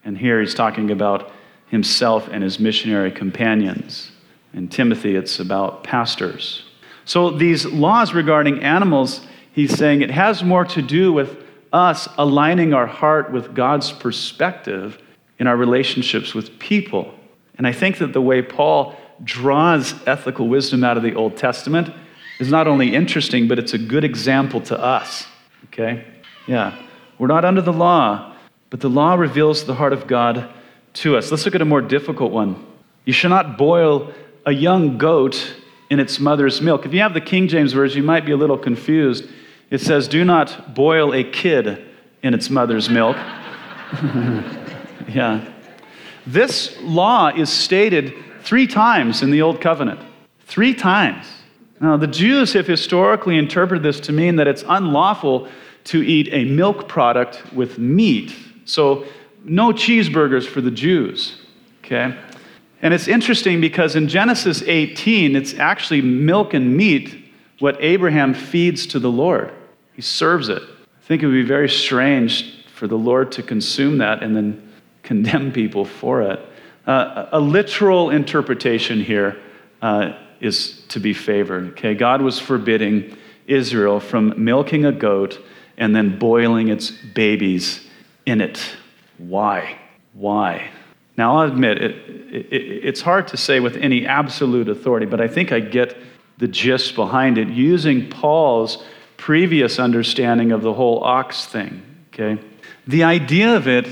And 0.04 0.18
here 0.18 0.40
he's 0.40 0.54
talking 0.54 0.92
about 0.92 1.32
himself 1.68 2.28
and 2.32 2.44
his 2.44 2.60
missionary 2.60 3.12
companions. 3.12 4.12
In 4.54 4.68
Timothy, 4.68 5.16
it's 5.16 5.40
about 5.40 5.84
pastors. 5.84 6.64
So 7.06 7.30
these 7.32 7.66
laws 7.66 8.14
regarding 8.14 8.64
animals, 8.64 9.22
he's 9.52 9.76
saying 9.78 10.02
it 10.02 10.12
has 10.12 10.44
more 10.44 10.66
to 10.66 10.82
do 10.82 11.14
with 11.14 11.44
us 11.72 12.08
aligning 12.18 12.74
our 12.74 12.88
heart 12.88 13.32
with 13.32 13.54
God's 13.54 13.92
perspective 13.92 15.00
in 15.38 15.48
our 15.48 15.56
relationships 15.56 16.34
with 16.34 16.58
people. 16.60 17.14
And 17.58 17.68
I 17.68 17.72
think 17.72 18.00
that 18.00 18.14
the 18.14 18.22
way 18.22 18.42
Paul 18.42 18.99
draws 19.24 19.96
ethical 20.08 20.48
wisdom 20.48 20.84
out 20.84 20.98
of 20.98 21.04
the 21.04 21.16
Old 21.16 21.38
Testament 21.38 21.94
is 22.40 22.50
not 22.50 22.68
only 22.68 22.96
interesting, 22.96 23.48
but 23.48 23.60
it's 23.60 23.74
a 23.74 23.78
good 23.78 24.04
example 24.04 24.62
to 24.62 24.80
us. 24.80 25.28
Okay? 25.66 26.06
Yeah. 26.48 26.76
We're 27.18 27.28
not 27.28 27.44
under 27.44 27.62
the 27.62 27.74
law, 27.74 28.34
but 28.70 28.80
the 28.80 28.90
law 28.90 29.16
reveals 29.16 29.66
the 29.66 29.76
heart 29.76 29.94
of 29.94 30.08
God 30.08 30.50
to 30.94 31.18
us. 31.18 31.32
Let's 31.32 31.46
look 31.46 31.56
at 31.56 31.62
a 31.62 31.66
more 31.66 31.82
difficult 31.82 32.32
one. 32.32 32.66
You 33.06 33.14
shall 33.14 33.30
not 33.30 33.58
boil 33.58 34.14
a 34.46 34.52
young 34.52 34.98
goat 34.98 35.56
in 35.90 36.00
its 36.00 36.20
mother's 36.20 36.62
milk. 36.62 36.86
If 36.86 36.94
you 36.94 37.02
have 37.02 37.14
the 37.14 37.22
King 37.22 37.48
James 37.48 37.74
Version, 37.74 37.98
you 38.02 38.08
might 38.08 38.26
be 38.26 38.32
a 38.32 38.38
little 38.38 38.58
confused. 38.58 39.26
It 39.70 39.82
says, 39.82 40.08
Do 40.08 40.24
not 40.24 40.74
boil 40.74 41.14
a 41.14 41.24
kid 41.24 41.86
in 42.24 42.34
its 42.34 42.50
mother's 42.50 42.90
milk. 42.90 43.16
yeah. 45.08 45.48
This 46.26 46.80
law 46.82 47.30
is 47.30 47.50
stated 47.50 48.14
three 48.50 48.66
times 48.66 49.22
in 49.22 49.30
the 49.30 49.44
Old 49.44 49.62
Covenant. 49.62 50.00
Three 50.48 50.74
times. 50.74 51.28
Now, 51.80 51.98
the 51.98 52.08
Jews 52.08 52.52
have 52.54 52.66
historically 52.66 53.38
interpreted 53.38 53.84
this 53.84 54.00
to 54.00 54.12
mean 54.12 54.38
that 54.38 54.48
it's 54.48 54.64
unlawful 54.68 55.48
to 55.84 56.02
eat 56.02 56.30
a 56.32 56.46
milk 56.46 56.88
product 56.88 57.44
with 57.54 57.78
meat. 57.78 58.36
So, 58.66 59.06
no 59.44 59.72
cheeseburgers 59.72 60.48
for 60.48 60.62
the 60.62 60.72
Jews. 60.72 61.40
Okay? 61.84 62.18
And 62.82 62.92
it's 62.92 63.08
interesting 63.08 63.62
because 63.62 63.96
in 63.96 64.08
Genesis 64.08 64.64
18, 64.64 65.36
it's 65.36 65.54
actually 65.54 66.02
milk 66.02 66.56
and 66.56 66.76
meat 66.76 67.32
what 67.60 67.78
Abraham 67.80 68.34
feeds 68.34 68.88
to 68.88 68.98
the 68.98 69.12
Lord. 69.12 69.54
He 69.94 70.02
serves 70.02 70.50
it. 70.50 70.64
I 70.64 71.06
think 71.06 71.22
it 71.22 71.28
would 71.28 71.34
be 71.34 71.44
very 71.44 71.70
strange 71.70 72.66
for 72.74 72.88
the 72.88 72.98
Lord 72.98 73.32
to 73.34 73.44
consume 73.44 74.00
that 74.00 74.24
and 74.24 74.36
then 74.36 74.72
condemn 75.04 75.52
people 75.52 75.86
for 75.86 76.24
it. 76.24 76.40
Uh, 76.90 77.30
a 77.34 77.40
literal 77.40 78.10
interpretation 78.10 79.00
here 79.00 79.38
uh, 79.84 80.12
is 80.42 80.82
to 80.88 81.00
be 81.00 81.14
favored. 81.14 81.70
Okay, 81.74 81.94
God 81.94 82.20
was 82.20 82.40
forbidding 82.40 83.16
Israel 83.46 84.00
from 84.00 84.34
milking 84.44 84.86
a 84.86 84.92
goat 84.92 85.40
and 85.78 85.96
then 85.96 86.18
boiling 86.18 86.70
its 86.70 86.90
babies 86.90 87.88
in 88.26 88.42
it. 88.42 88.76
Why? 89.20 89.78
Why? 90.14 90.72
Now, 91.16 91.38
I'll 91.38 91.48
admit, 91.48 91.78
it, 91.78 91.96
it, 92.34 92.56
it's 92.56 93.02
hard 93.02 93.28
to 93.28 93.38
say 93.38 93.60
with 93.60 93.78
any 93.78 94.08
absolute 94.08 94.68
authority, 94.68 95.06
but 95.06 95.22
I 95.22 95.28
think 95.28 95.52
I 95.52 95.60
get 95.60 95.96
the 96.40 96.48
gist 96.48 96.96
behind 96.96 97.38
it 97.38 97.50
using 97.50 98.10
Paul's 98.10 98.84
previous 99.16 99.78
understanding 99.78 100.52
of 100.52 100.64
the 100.64 100.74
whole 100.74 101.04
ox 101.04 101.46
thing. 101.46 101.84
Okay? 102.12 102.42
The 102.88 103.04
idea 103.04 103.56
of 103.56 103.68
it 103.68 103.88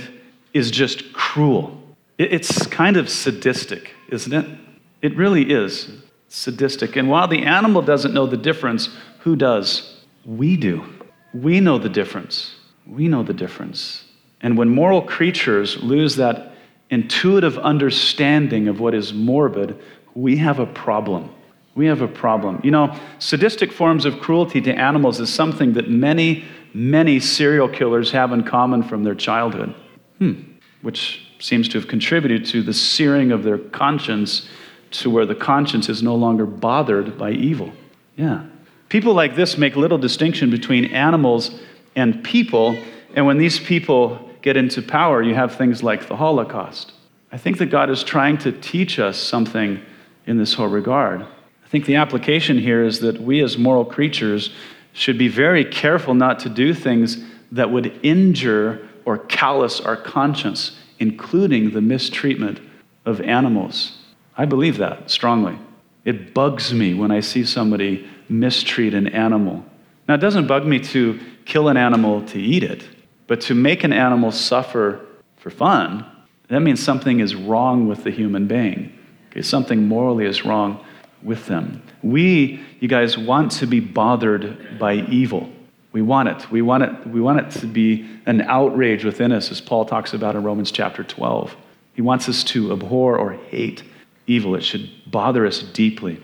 is 0.51 0.71
just 0.71 1.13
cruel. 1.13 1.76
It, 2.17 2.33
it's 2.33 2.67
kind 2.67 2.97
of 2.97 3.09
sadistic, 3.09 3.93
isn't 4.09 4.33
it? 4.33 4.59
It 5.01 5.15
really 5.15 5.51
is 5.51 5.89
sadistic. 6.27 6.95
And 6.95 7.09
while 7.09 7.27
the 7.27 7.43
animal 7.43 7.81
doesn't 7.81 8.13
know 8.13 8.27
the 8.27 8.37
difference, 8.37 8.89
who 9.19 9.35
does? 9.35 10.03
We 10.25 10.57
do. 10.57 10.85
We 11.33 11.59
know 11.59 11.77
the 11.77 11.89
difference. 11.89 12.55
We 12.85 13.07
know 13.07 13.23
the 13.23 13.33
difference. 13.33 14.05
And 14.41 14.57
when 14.57 14.69
moral 14.69 15.01
creatures 15.01 15.81
lose 15.81 16.15
that 16.17 16.53
intuitive 16.89 17.57
understanding 17.57 18.67
of 18.67 18.79
what 18.79 18.93
is 18.93 19.13
morbid, 19.13 19.77
we 20.13 20.37
have 20.37 20.59
a 20.59 20.65
problem. 20.65 21.29
We 21.75 21.85
have 21.85 22.01
a 22.01 22.07
problem. 22.07 22.59
You 22.63 22.71
know, 22.71 22.97
sadistic 23.19 23.71
forms 23.71 24.05
of 24.05 24.19
cruelty 24.19 24.61
to 24.61 24.73
animals 24.73 25.19
is 25.19 25.31
something 25.31 25.73
that 25.73 25.89
many, 25.89 26.45
many 26.73 27.19
serial 27.19 27.69
killers 27.69 28.11
have 28.11 28.31
in 28.31 28.43
common 28.43 28.83
from 28.83 29.03
their 29.03 29.15
childhood, 29.15 29.75
hmm. 30.17 30.33
Which 30.81 31.27
seems 31.39 31.67
to 31.69 31.79
have 31.79 31.87
contributed 31.87 32.45
to 32.45 32.61
the 32.61 32.73
searing 32.73 33.31
of 33.31 33.43
their 33.43 33.57
conscience 33.57 34.47
to 34.89 35.09
where 35.09 35.25
the 35.25 35.35
conscience 35.35 35.89
is 35.89 36.01
no 36.01 36.15
longer 36.15 36.45
bothered 36.45 37.17
by 37.17 37.31
evil. 37.31 37.71
Yeah. 38.15 38.45
People 38.89 39.13
like 39.13 39.35
this 39.35 39.57
make 39.57 39.75
little 39.75 39.97
distinction 39.97 40.49
between 40.49 40.85
animals 40.85 41.59
and 41.95 42.23
people, 42.23 42.77
and 43.15 43.25
when 43.25 43.37
these 43.37 43.59
people 43.59 44.29
get 44.41 44.55
into 44.55 44.81
power, 44.81 45.21
you 45.21 45.35
have 45.35 45.55
things 45.55 45.83
like 45.83 46.07
the 46.07 46.15
Holocaust. 46.15 46.93
I 47.31 47.37
think 47.37 47.57
that 47.57 47.65
God 47.65 47.89
is 47.89 48.03
trying 48.03 48.37
to 48.39 48.51
teach 48.51 48.99
us 48.99 49.17
something 49.17 49.81
in 50.25 50.37
this 50.37 50.53
whole 50.53 50.67
regard. 50.67 51.21
I 51.21 51.69
think 51.69 51.85
the 51.85 51.95
application 51.95 52.57
here 52.57 52.83
is 52.83 53.01
that 53.01 53.19
we 53.19 53.43
as 53.43 53.57
moral 53.57 53.83
creatures 53.83 54.51
should 54.93 55.17
be 55.17 55.27
very 55.27 55.65
careful 55.65 56.13
not 56.13 56.39
to 56.39 56.49
do 56.49 56.73
things 56.73 57.17
that 57.51 57.69
would 57.71 57.99
injure 58.03 58.87
or 59.07 59.17
callous 59.17 59.79
our 59.79 59.95
conscience, 59.95 60.77
including 60.99 61.71
the 61.71 61.79
mistreatment 61.79 62.59
of 63.05 63.21
animals. 63.21 63.99
I 64.37 64.43
believe 64.43 64.77
that 64.79 65.09
strongly. 65.09 65.57
It 66.03 66.33
bugs 66.33 66.73
me 66.73 66.93
when 66.93 67.09
I 67.09 67.21
see 67.21 67.45
somebody 67.45 68.05
mistreat 68.27 68.93
an 68.93 69.07
animal. 69.07 69.63
Now, 70.09 70.15
it 70.15 70.17
doesn't 70.17 70.47
bug 70.47 70.65
me 70.65 70.79
to 70.91 71.17
kill 71.45 71.69
an 71.69 71.77
animal 71.77 72.21
to 72.27 72.37
eat 72.37 72.63
it. 72.63 72.85
But 73.27 73.39
to 73.41 73.55
make 73.55 73.85
an 73.85 73.93
animal 73.93 74.29
suffer 74.29 75.05
for 75.37 75.51
fun, 75.51 76.05
that 76.49 76.59
means 76.59 76.83
something 76.83 77.21
is 77.21 77.33
wrong 77.33 77.87
with 77.87 78.03
the 78.03 78.11
human 78.11 78.45
being. 78.45 78.91
Okay, 79.31 79.41
something 79.41 79.87
morally 79.87 80.25
is 80.25 80.43
wrong 80.43 80.83
with 81.23 81.45
them. 81.45 81.81
We, 82.03 82.61
you 82.81 82.89
guys, 82.89 83.17
want 83.17 83.53
to 83.53 83.67
be 83.67 83.79
bothered 83.79 84.77
by 84.77 84.95
evil. 84.95 85.49
We 85.97 86.03
want 86.03 86.29
it. 86.29 86.51
We 86.51 86.61
want 86.61 86.83
it, 86.83 87.07
we 87.07 87.19
want 87.19 87.39
it 87.39 87.59
to 87.59 87.65
be 87.65 88.07
an 88.27 88.41
outrage 88.41 89.03
within 89.03 89.31
us, 89.31 89.49
as 89.49 89.59
Paul 89.59 89.83
talks 89.83 90.13
about 90.13 90.35
in 90.35 90.43
Romans 90.43 90.69
chapter 90.69 91.03
12. 91.03 91.55
He 91.95 92.03
wants 92.03 92.29
us 92.29 92.43
to 92.43 92.71
abhor 92.71 93.17
or 93.17 93.33
hate 93.33 93.81
evil. 94.27 94.53
It 94.53 94.63
should 94.63 94.91
bother 95.09 95.43
us 95.47 95.63
deeply. 95.63 96.21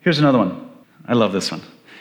Here's 0.00 0.18
another 0.18 0.38
one. 0.38 0.70
I 1.06 1.12
love 1.12 1.32
this 1.32 1.50
one. 1.50 1.60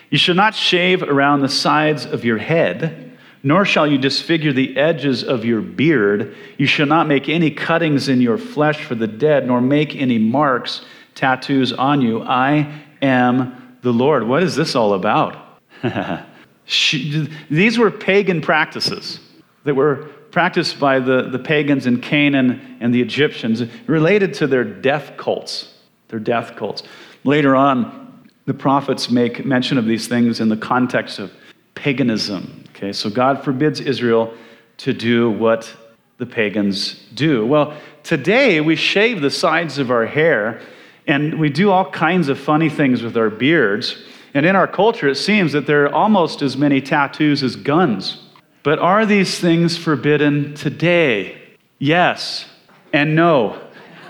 You 0.10 0.18
should 0.18 0.38
not 0.38 0.56
shave 0.56 1.04
around 1.04 1.42
the 1.42 1.50
sides 1.50 2.06
of 2.06 2.24
your 2.24 2.38
head 2.38 3.18
nor 3.44 3.66
shall 3.66 3.86
you 3.86 3.98
disfigure 3.98 4.54
the 4.54 4.78
edges 4.78 5.26
of 5.26 5.44
your 5.44 5.60
beard. 5.60 6.36
You 6.58 6.68
shall 6.68 6.88
not 6.88 7.06
make 7.06 7.28
any 7.28 7.52
cuttings 7.52 8.08
in 8.10 8.22
your 8.22 8.38
flesh 8.38 8.84
for 8.84 8.96
the 8.96 9.08
dead, 9.08 9.46
nor 9.46 9.60
make 9.60 9.94
any 9.94 10.18
marks, 10.18 10.86
tattoos 11.16 11.74
on 11.74 12.02
you. 12.02 12.24
I 12.24 12.82
am 13.02 13.78
the 13.82 13.92
Lord. 13.92 14.26
What 14.26 14.42
is 14.42 14.56
this 14.56 14.74
all 14.74 14.94
about? 14.94 15.60
These 16.68 17.78
were 17.78 17.92
pagan 17.92 18.42
practices 18.42 19.20
that 19.64 19.76
were 19.76 20.10
practiced 20.32 20.80
by 20.80 21.00
the, 21.00 21.30
the 21.30 21.40
pagans 21.40 21.88
in 21.88 22.02
Canaan 22.02 22.78
and 22.80 22.94
the 22.94 23.02
Egyptians 23.02 23.64
related 23.88 24.34
to 24.36 24.48
their 24.48 24.64
death 24.64 25.14
cults. 25.18 25.74
Their 26.10 26.20
death 26.20 26.56
cults. 26.56 26.84
Later 27.24 27.56
on, 27.56 28.30
the 28.46 28.54
prophets 28.54 29.10
make 29.10 29.46
mention 29.46 29.78
of 29.78 29.86
these 29.86 30.08
things 30.08 30.40
in 30.40 30.50
the 30.50 30.58
context 30.58 31.20
of 31.20 31.32
paganism. 31.76 32.64
Okay, 32.70 32.94
so 32.94 33.10
God 33.10 33.44
forbids 33.44 33.80
Israel 33.80 34.34
to 34.78 34.94
do 34.94 35.32
what 35.32 35.74
the 36.18 36.26
pagans 36.26 37.04
do. 37.14 37.46
Well, 37.46 37.76
today 38.04 38.62
we 38.62 38.76
shave 38.76 39.22
the 39.22 39.32
sides 39.32 39.78
of 39.80 39.92
our 39.92 40.06
hair 40.06 40.62
and 41.08 41.40
we 41.40 41.50
do 41.50 41.72
all 41.72 41.90
kinds 41.90 42.30
of 42.30 42.38
funny 42.40 42.70
things 42.70 43.02
with 43.02 43.16
our 43.18 43.30
beards. 43.30 44.04
And 44.34 44.46
in 44.46 44.56
our 44.56 44.68
culture, 44.68 45.08
it 45.08 45.16
seems 45.16 45.54
that 45.54 45.68
there 45.68 45.86
are 45.86 45.94
almost 45.94 46.42
as 46.42 46.58
many 46.58 46.82
tattoos 46.82 47.44
as 47.44 47.56
guns. 47.56 48.24
But 48.64 48.80
are 48.80 49.06
these 49.06 49.40
things 49.40 49.78
forbidden 49.78 50.54
today? 50.54 51.42
Yes 51.80 52.46
and 52.94 53.16
no. 53.16 53.62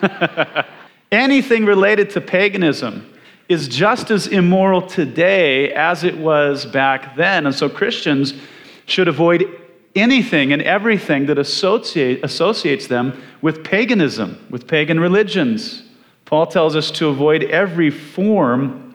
Anything 1.11 1.65
related 1.65 2.09
to 2.11 2.22
paganism 2.22 3.13
is 3.49 3.68
just 3.68 4.11
as 4.11 4.28
immoral 4.28 4.82
today 4.82 5.72
as 5.74 6.03
it 6.03 6.18
was 6.18 6.65
back 6.65 7.15
then. 7.15 7.45
And 7.45 7.55
so 7.55 7.70
Christians 7.70 8.34
should 8.86 9.07
avoid 9.07 9.45
anything 9.95 10.53
and 10.53 10.61
everything 10.61 11.26
that 11.28 11.38
associate, 11.38 12.24
associates 12.24 12.88
them 12.88 13.22
with 13.41 13.63
paganism, 13.63 14.45
with 14.49 14.68
pagan 14.68 14.99
religions. 14.99 15.84
Paul 16.26 16.47
tells 16.47 16.76
us 16.76 16.91
to 16.91 17.07
avoid 17.07 17.43
every 17.45 17.89
form 17.89 18.86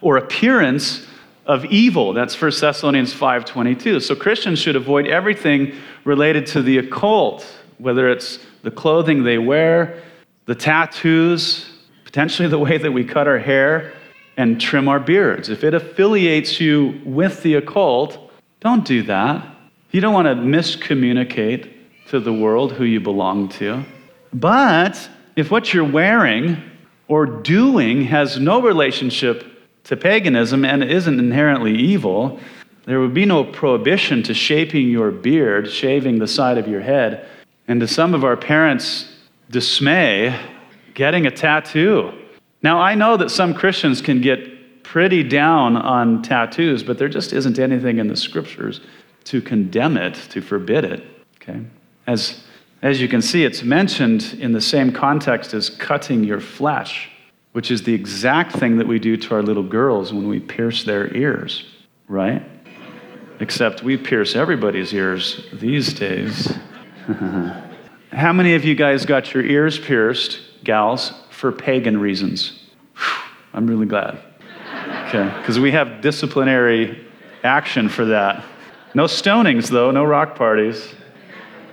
or 0.00 0.16
appearance 0.16 1.06
of 1.46 1.64
evil. 1.66 2.12
That's 2.12 2.34
1 2.34 2.60
Thessalonians 2.60 3.12
5:22. 3.12 4.00
So 4.00 4.14
Christians 4.14 4.58
should 4.58 4.76
avoid 4.76 5.06
everything 5.06 5.72
related 6.04 6.46
to 6.46 6.62
the 6.62 6.78
occult, 6.78 7.46
whether 7.78 8.08
it's 8.08 8.38
the 8.62 8.70
clothing 8.70 9.22
they 9.22 9.38
wear, 9.38 10.02
the 10.46 10.54
tattoos, 10.54 11.70
potentially 12.04 12.48
the 12.48 12.58
way 12.58 12.78
that 12.78 12.92
we 12.92 13.04
cut 13.04 13.26
our 13.26 13.38
hair 13.38 13.92
and 14.36 14.60
trim 14.60 14.88
our 14.88 15.00
beards. 15.00 15.48
If 15.48 15.64
it 15.64 15.74
affiliates 15.74 16.60
you 16.60 17.00
with 17.04 17.42
the 17.42 17.54
occult, 17.54 18.30
don't 18.60 18.84
do 18.84 19.02
that. 19.04 19.46
You 19.90 20.00
don't 20.00 20.14
want 20.14 20.26
to 20.26 20.34
miscommunicate 20.34 21.68
to 22.08 22.20
the 22.20 22.32
world 22.32 22.72
who 22.72 22.84
you 22.84 23.00
belong 23.00 23.48
to. 23.48 23.84
But 24.32 25.08
if 25.36 25.50
what 25.50 25.72
you're 25.72 25.84
wearing 25.84 26.62
or 27.08 27.26
doing 27.26 28.04
has 28.04 28.38
no 28.38 28.60
relationship 28.60 29.44
to 29.88 29.96
paganism 29.96 30.64
and 30.64 30.82
it 30.82 30.90
isn't 30.90 31.18
inherently 31.18 31.74
evil, 31.74 32.38
there 32.84 33.00
would 33.00 33.14
be 33.14 33.24
no 33.24 33.42
prohibition 33.42 34.22
to 34.22 34.34
shaping 34.34 34.88
your 34.88 35.10
beard, 35.10 35.70
shaving 35.70 36.18
the 36.18 36.26
side 36.26 36.56
of 36.58 36.68
your 36.68 36.80
head, 36.80 37.26
and 37.66 37.80
to 37.80 37.88
some 37.88 38.14
of 38.14 38.24
our 38.24 38.36
parents' 38.36 39.10
dismay, 39.50 40.38
getting 40.94 41.26
a 41.26 41.30
tattoo. 41.30 42.12
Now, 42.62 42.78
I 42.80 42.94
know 42.94 43.16
that 43.16 43.30
some 43.30 43.54
Christians 43.54 44.00
can 44.02 44.20
get 44.20 44.82
pretty 44.82 45.22
down 45.22 45.76
on 45.76 46.22
tattoos, 46.22 46.82
but 46.82 46.98
there 46.98 47.08
just 47.08 47.32
isn't 47.32 47.58
anything 47.58 47.98
in 47.98 48.08
the 48.08 48.16
scriptures 48.16 48.80
to 49.24 49.40
condemn 49.40 49.96
it, 49.96 50.14
to 50.30 50.40
forbid 50.40 50.84
it. 50.84 51.04
Okay? 51.36 51.60
As, 52.06 52.42
as 52.82 53.00
you 53.00 53.08
can 53.08 53.22
see, 53.22 53.44
it's 53.44 53.62
mentioned 53.62 54.36
in 54.38 54.52
the 54.52 54.60
same 54.60 54.92
context 54.92 55.54
as 55.54 55.70
cutting 55.70 56.24
your 56.24 56.40
flesh, 56.40 57.10
which 57.52 57.70
is 57.70 57.82
the 57.82 57.94
exact 57.94 58.52
thing 58.52 58.78
that 58.78 58.86
we 58.86 58.98
do 58.98 59.16
to 59.16 59.34
our 59.34 59.42
little 59.42 59.62
girls 59.62 60.12
when 60.12 60.28
we 60.28 60.40
pierce 60.40 60.84
their 60.84 61.14
ears, 61.16 61.64
right? 62.08 62.42
Except 63.40 63.82
we 63.82 63.96
pierce 63.96 64.36
everybody's 64.36 64.92
ears 64.92 65.46
these 65.52 65.92
days. 65.94 66.56
How 68.12 68.32
many 68.32 68.54
of 68.54 68.64
you 68.64 68.74
guys 68.74 69.06
got 69.06 69.32
your 69.32 69.44
ears 69.44 69.78
pierced, 69.78 70.40
gals, 70.64 71.12
for 71.30 71.52
pagan 71.52 71.98
reasons? 71.98 72.60
I'm 73.54 73.66
really 73.66 73.86
glad. 73.86 74.20
Okay, 75.08 75.32
because 75.38 75.58
we 75.58 75.70
have 75.72 76.00
disciplinary 76.00 77.06
action 77.44 77.88
for 77.88 78.04
that. 78.06 78.44
No 78.94 79.04
stonings, 79.04 79.68
though, 79.68 79.90
no 79.90 80.04
rock 80.04 80.34
parties. 80.34 80.94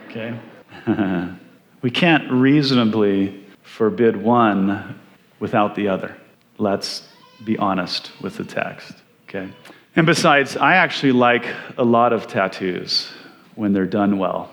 Okay? 0.10 0.40
we 1.82 1.92
can't 1.92 2.32
reasonably 2.32 3.46
forbid 3.64 4.16
one 4.16 5.00
without 5.46 5.76
the 5.76 5.88
other. 5.88 6.18
Let's 6.58 7.08
be 7.44 7.56
honest 7.58 8.12
with 8.20 8.38
the 8.38 8.44
text. 8.44 8.94
Okay? 9.26 9.48
And 9.96 10.06
besides, 10.08 10.58
I 10.58 10.74
actually 10.86 11.12
like 11.12 11.46
a 11.78 11.84
lot 11.84 12.14
of 12.14 12.26
tattoos 12.26 13.12
when 13.54 13.72
they're 13.72 13.94
done 14.02 14.18
well. 14.18 14.50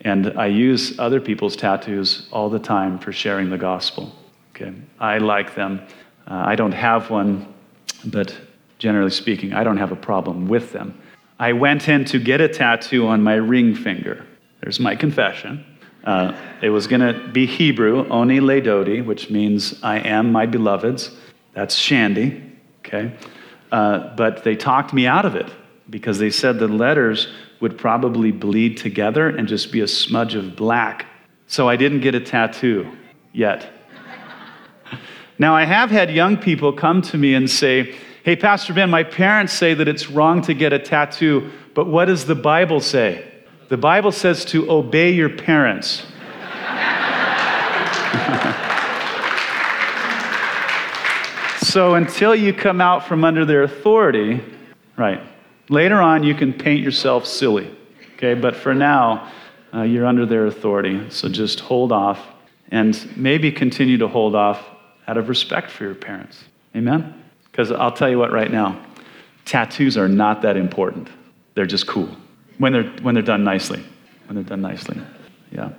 And 0.00 0.22
I 0.38 0.46
use 0.46 0.98
other 0.98 1.20
people's 1.20 1.54
tattoos 1.54 2.28
all 2.32 2.48
the 2.48 2.58
time 2.58 2.98
for 2.98 3.12
sharing 3.12 3.50
the 3.50 3.58
gospel. 3.58 4.04
Okay? 4.50 4.72
I 4.98 5.18
like 5.18 5.54
them. 5.54 5.82
Uh, 6.26 6.52
I 6.52 6.54
don't 6.56 6.72
have 6.88 7.10
one, 7.10 7.52
but 8.06 8.34
generally 8.78 9.10
speaking, 9.10 9.52
I 9.52 9.64
don't 9.64 9.80
have 9.84 9.92
a 9.92 10.00
problem 10.10 10.48
with 10.48 10.72
them. 10.72 10.98
I 11.38 11.52
went 11.52 11.88
in 11.88 12.06
to 12.06 12.18
get 12.18 12.40
a 12.40 12.48
tattoo 12.48 13.06
on 13.06 13.22
my 13.22 13.34
ring 13.34 13.74
finger. 13.74 14.24
There's 14.62 14.80
my 14.80 14.96
confession. 14.96 15.64
Uh, 16.06 16.40
it 16.62 16.70
was 16.70 16.86
going 16.86 17.00
to 17.00 17.28
be 17.32 17.46
Hebrew, 17.46 18.08
Oni 18.08 18.38
Ledodi, 18.38 19.04
which 19.04 19.28
means 19.28 19.82
I 19.82 19.98
am 19.98 20.30
my 20.30 20.46
beloved's. 20.46 21.10
That's 21.52 21.74
Shandy, 21.74 22.42
okay? 22.80 23.12
Uh, 23.72 24.14
but 24.14 24.44
they 24.44 24.54
talked 24.54 24.94
me 24.94 25.08
out 25.08 25.26
of 25.26 25.34
it 25.34 25.50
because 25.90 26.20
they 26.20 26.30
said 26.30 26.60
the 26.60 26.68
letters 26.68 27.28
would 27.60 27.76
probably 27.76 28.30
bleed 28.30 28.76
together 28.76 29.28
and 29.28 29.48
just 29.48 29.72
be 29.72 29.80
a 29.80 29.88
smudge 29.88 30.36
of 30.36 30.54
black. 30.54 31.06
So 31.48 31.68
I 31.68 31.74
didn't 31.74 32.00
get 32.00 32.14
a 32.14 32.20
tattoo 32.20 32.90
yet. 33.32 33.72
now, 35.38 35.56
I 35.56 35.64
have 35.64 35.90
had 35.90 36.10
young 36.12 36.36
people 36.36 36.72
come 36.72 37.02
to 37.02 37.18
me 37.18 37.34
and 37.34 37.50
say, 37.50 37.96
Hey, 38.22 38.36
Pastor 38.36 38.72
Ben, 38.72 38.90
my 38.90 39.04
parents 39.04 39.52
say 39.52 39.74
that 39.74 39.86
it's 39.86 40.10
wrong 40.10 40.42
to 40.42 40.54
get 40.54 40.72
a 40.72 40.78
tattoo, 40.78 41.50
but 41.74 41.86
what 41.86 42.06
does 42.06 42.26
the 42.26 42.34
Bible 42.34 42.80
say? 42.80 43.24
The 43.68 43.76
Bible 43.76 44.12
says 44.12 44.44
to 44.46 44.70
obey 44.70 45.10
your 45.10 45.28
parents. 45.28 46.04
so 51.58 51.96
until 51.96 52.32
you 52.32 52.52
come 52.52 52.80
out 52.80 53.08
from 53.08 53.24
under 53.24 53.44
their 53.44 53.64
authority, 53.64 54.40
right, 54.96 55.20
later 55.68 56.00
on 56.00 56.22
you 56.22 56.32
can 56.32 56.52
paint 56.52 56.80
yourself 56.80 57.26
silly, 57.26 57.68
okay? 58.14 58.34
But 58.34 58.54
for 58.54 58.72
now, 58.72 59.32
uh, 59.74 59.82
you're 59.82 60.06
under 60.06 60.26
their 60.26 60.46
authority. 60.46 61.10
So 61.10 61.28
just 61.28 61.58
hold 61.58 61.90
off 61.90 62.24
and 62.70 63.16
maybe 63.16 63.50
continue 63.50 63.98
to 63.98 64.06
hold 64.06 64.36
off 64.36 64.64
out 65.08 65.16
of 65.16 65.28
respect 65.28 65.72
for 65.72 65.82
your 65.82 65.96
parents. 65.96 66.44
Amen? 66.76 67.20
Because 67.50 67.72
I'll 67.72 67.90
tell 67.90 68.08
you 68.08 68.18
what 68.18 68.30
right 68.30 68.50
now, 68.50 68.80
tattoos 69.44 69.96
are 69.96 70.08
not 70.08 70.42
that 70.42 70.56
important. 70.56 71.08
They're 71.54 71.66
just 71.66 71.88
cool 71.88 72.16
when 72.58 72.72
they're, 72.72 72.90
when 73.02 73.14
they're 73.14 73.22
done 73.22 73.44
nicely. 73.44 73.84
When 74.26 74.34
they're 74.34 74.44
done 74.44 74.62
nicely. 74.62 74.98
Yeah. 75.52 75.70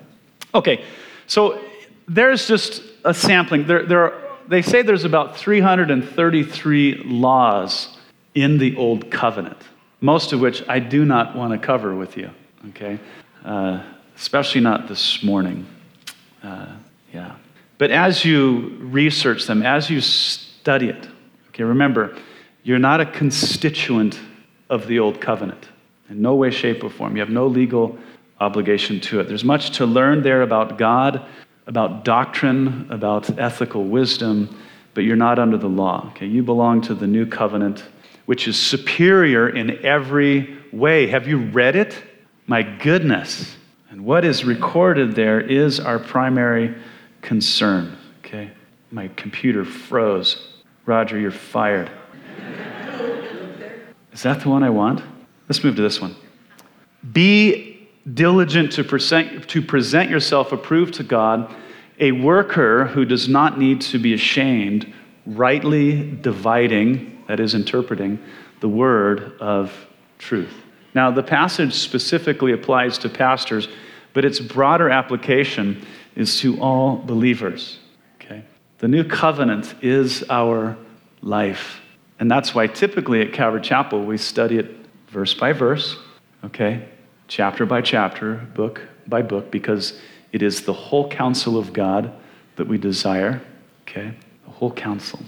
Okay, 0.54 0.84
so 1.28 1.62
there's 2.08 2.48
just 2.48 2.82
a 3.04 3.14
sampling. 3.14 3.68
There, 3.68 3.86
there 3.86 4.04
are, 4.06 4.24
they 4.48 4.62
say 4.62 4.82
there's 4.82 5.04
about 5.04 5.38
333 5.38 7.04
laws 7.06 7.98
in 8.34 8.58
the 8.58 8.76
Old 8.78 9.12
Covenant, 9.12 9.58
most 10.00 10.34
of 10.34 10.40
which 10.40 10.68
I 10.70 10.80
do 10.80 11.04
not 11.04 11.36
want 11.36 11.52
to 11.54 11.60
cover 11.60 11.96
with 11.96 12.18
you, 12.18 12.30
okay? 12.70 13.00
Uh, 13.44 13.84
especially 14.16 14.62
not 14.62 14.88
this 14.88 15.24
morning. 15.24 15.68
Uh, 16.42 16.68
yeah. 17.14 17.36
But 17.78 17.92
as 17.92 18.24
you 18.24 18.78
research 18.80 19.46
them, 19.46 19.64
as 19.64 19.90
you 19.90 20.02
study 20.02 20.90
it, 20.90 21.08
Okay, 21.58 21.64
remember, 21.64 22.16
you're 22.62 22.78
not 22.78 23.02
a 23.02 23.06
constituent 23.08 24.20
of 24.70 24.86
the 24.86 25.00
old 25.00 25.20
covenant 25.20 25.66
in 26.10 26.22
no 26.22 26.36
way, 26.36 26.52
shape, 26.52 26.84
or 26.84 26.90
form. 26.90 27.16
You 27.16 27.22
have 27.22 27.30
no 27.30 27.48
legal 27.48 27.98
obligation 28.40 29.00
to 29.02 29.20
it. 29.20 29.28
There's 29.28 29.44
much 29.44 29.72
to 29.78 29.86
learn 29.86 30.22
there 30.22 30.42
about 30.42 30.78
God, 30.78 31.26
about 31.66 32.06
doctrine, 32.06 32.88
about 32.90 33.38
ethical 33.40 33.86
wisdom, 33.86 34.56
but 34.94 35.04
you're 35.04 35.16
not 35.16 35.40
under 35.40 35.58
the 35.58 35.68
law. 35.68 36.08
Okay, 36.12 36.26
you 36.26 36.44
belong 36.44 36.82
to 36.82 36.96
the 36.96 37.08
new 37.08 37.26
covenant, 37.26 37.84
which 38.26 38.48
is 38.48 38.58
superior 38.58 39.50
in 39.50 39.86
every 39.86 40.58
way. 40.72 41.08
Have 41.08 41.28
you 41.28 41.38
read 41.38 41.76
it? 41.76 42.02
My 42.46 42.64
goodness. 42.64 43.56
And 43.90 44.06
what 44.06 44.24
is 44.24 44.46
recorded 44.46 45.16
there 45.16 45.42
is 45.42 45.80
our 45.80 46.00
primary 46.00 46.76
concern. 47.22 47.98
Okay? 48.20 48.52
My 48.92 49.10
computer 49.16 49.66
froze. 49.66 50.54
Roger, 50.86 51.20
you're 51.20 51.32
fired. 51.32 51.92
Is 54.14 54.24
that 54.24 54.42
the 54.42 54.50
one 54.50 54.64
I 54.64 54.70
want? 54.70 55.04
Let's 55.48 55.64
move 55.64 55.76
to 55.78 55.82
this 55.82 56.02
one. 56.02 56.16
Be 57.12 57.88
diligent 58.14 58.72
to 58.74 58.84
present, 58.84 59.48
to 59.50 59.62
present 59.62 60.10
yourself 60.10 60.52
approved 60.52 60.96
to 60.96 61.04
God, 61.04 61.54
a 62.00 62.12
worker 62.12 62.86
who 62.86 63.06
does 63.06 63.28
not 63.28 63.58
need 63.58 63.82
to 63.82 64.00
be 64.00 64.14
ashamed, 64.14 64.92
rightly 65.26 66.12
dividing, 66.22 67.24
that 67.28 67.40
is, 67.40 67.54
interpreting, 67.54 68.20
the 68.60 68.70
word 68.70 69.34
of 69.40 69.88
truth. 70.20 70.54
Now, 70.94 71.12
the 71.12 71.24
passage 71.24 71.74
specifically 71.74 72.54
applies 72.54 72.98
to 73.00 73.10
pastors, 73.10 73.68
but 74.14 74.26
its 74.26 74.40
broader 74.40 74.90
application 74.90 75.86
is 76.16 76.40
to 76.40 76.60
all 76.60 76.98
believers. 76.98 77.80
Okay? 78.16 78.44
The 78.80 78.88
new 78.88 79.04
covenant 79.04 79.76
is 79.82 80.24
our 80.30 80.78
life. 81.22 81.82
And 82.20 82.32
that's 82.32 82.56
why 82.56 82.68
typically 82.68 83.22
at 83.22 83.34
Calvary 83.34 83.62
Chapel 83.62 84.04
we 84.04 84.18
study 84.18 84.58
it 84.58 84.77
verse 85.08 85.34
by 85.34 85.54
verse, 85.54 85.98
okay? 86.44 86.88
Chapter 87.28 87.66
by 87.66 87.82
chapter, 87.82 88.36
book 88.56 88.82
by 89.08 89.22
book, 89.22 89.52
because 89.52 90.00
it 90.32 90.42
is 90.42 90.64
the 90.64 90.74
whole 90.74 91.10
counsel 91.10 91.58
of 91.58 91.74
God 91.74 92.14
that 92.56 92.68
we 92.68 92.78
desire, 92.78 93.42
okay? 93.84 94.14
The 94.46 94.52
whole 94.52 94.72
counsel. 94.72 95.20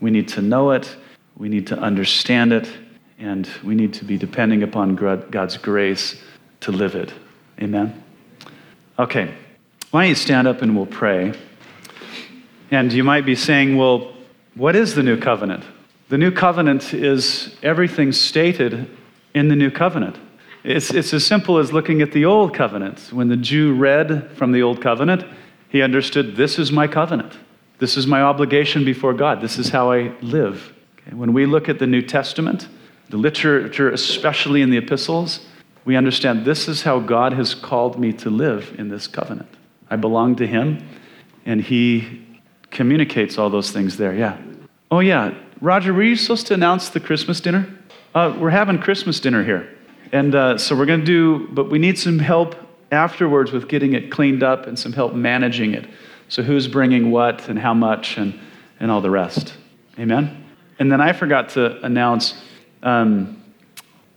We 0.00 0.10
need 0.10 0.28
to 0.28 0.42
know 0.42 0.72
it, 0.72 0.96
we 1.36 1.48
need 1.48 1.66
to 1.68 1.78
understand 1.78 2.52
it, 2.52 2.68
and 3.18 3.48
we 3.64 3.74
need 3.74 3.94
to 3.94 4.04
be 4.04 4.16
depending 4.16 4.62
upon 4.62 4.94
God's 4.96 5.56
grace 5.56 6.20
to 6.60 6.72
live 6.72 6.94
it. 6.94 7.12
Amen? 7.60 8.02
Okay, 8.98 9.34
Why 9.90 10.02
don't 10.02 10.10
you 10.10 10.14
stand 10.16 10.46
up 10.46 10.60
and 10.60 10.76
we'll 10.76 10.86
pray? 10.86 11.32
And 12.70 12.92
you 12.92 13.02
might 13.02 13.24
be 13.24 13.34
saying, 13.34 13.76
well, 13.78 14.12
what 14.54 14.76
is 14.76 14.94
the 14.94 15.02
new 15.02 15.16
covenant? 15.16 15.64
The 16.10 16.18
new 16.18 16.30
covenant 16.30 16.92
is 16.92 17.56
everything 17.62 18.12
stated 18.12 18.90
in 19.38 19.48
the 19.48 19.56
new 19.56 19.70
covenant. 19.70 20.18
It's, 20.64 20.90
it's 20.92 21.14
as 21.14 21.24
simple 21.24 21.58
as 21.58 21.72
looking 21.72 22.02
at 22.02 22.12
the 22.12 22.24
old 22.24 22.54
covenant. 22.54 23.10
When 23.12 23.28
the 23.28 23.36
Jew 23.36 23.74
read 23.74 24.30
from 24.32 24.52
the 24.52 24.62
old 24.62 24.82
covenant, 24.82 25.24
he 25.68 25.82
understood 25.82 26.36
this 26.36 26.58
is 26.58 26.70
my 26.72 26.86
covenant. 26.86 27.32
This 27.78 27.96
is 27.96 28.06
my 28.06 28.22
obligation 28.22 28.84
before 28.84 29.14
God. 29.14 29.40
This 29.40 29.58
is 29.58 29.68
how 29.68 29.92
I 29.92 30.12
live. 30.20 30.74
Okay? 31.00 31.14
When 31.14 31.32
we 31.32 31.46
look 31.46 31.68
at 31.68 31.78
the 31.78 31.86
New 31.86 32.02
Testament, 32.02 32.68
the 33.08 33.16
literature, 33.16 33.90
especially 33.90 34.60
in 34.60 34.70
the 34.70 34.76
epistles, 34.76 35.46
we 35.84 35.96
understand 35.96 36.44
this 36.44 36.68
is 36.68 36.82
how 36.82 36.98
God 36.98 37.32
has 37.32 37.54
called 37.54 37.98
me 37.98 38.12
to 38.14 38.28
live 38.28 38.74
in 38.78 38.88
this 38.88 39.06
covenant. 39.06 39.48
I 39.88 39.96
belong 39.96 40.36
to 40.36 40.46
Him, 40.46 40.86
and 41.46 41.62
He 41.62 42.26
communicates 42.70 43.38
all 43.38 43.48
those 43.48 43.70
things 43.70 43.96
there. 43.96 44.14
Yeah. 44.14 44.36
Oh, 44.90 45.00
yeah. 45.00 45.34
Roger, 45.60 45.94
were 45.94 46.02
you 46.02 46.16
supposed 46.16 46.46
to 46.48 46.54
announce 46.54 46.90
the 46.90 47.00
Christmas 47.00 47.40
dinner? 47.40 47.77
Uh, 48.18 48.36
we're 48.36 48.50
having 48.50 48.80
Christmas 48.80 49.20
dinner 49.20 49.44
here. 49.44 49.72
And 50.10 50.34
uh, 50.34 50.58
so 50.58 50.74
we're 50.74 50.86
going 50.86 50.98
to 50.98 51.06
do, 51.06 51.46
but 51.52 51.70
we 51.70 51.78
need 51.78 51.96
some 51.96 52.18
help 52.18 52.56
afterwards 52.90 53.52
with 53.52 53.68
getting 53.68 53.92
it 53.92 54.10
cleaned 54.10 54.42
up 54.42 54.66
and 54.66 54.76
some 54.76 54.92
help 54.92 55.14
managing 55.14 55.72
it. 55.72 55.86
So 56.28 56.42
who's 56.42 56.66
bringing 56.66 57.12
what 57.12 57.48
and 57.48 57.56
how 57.56 57.74
much 57.74 58.18
and, 58.18 58.36
and 58.80 58.90
all 58.90 59.00
the 59.00 59.08
rest. 59.08 59.54
Amen? 60.00 60.44
And 60.80 60.90
then 60.90 61.00
I 61.00 61.12
forgot 61.12 61.50
to 61.50 61.80
announce 61.86 62.42
um, 62.82 63.40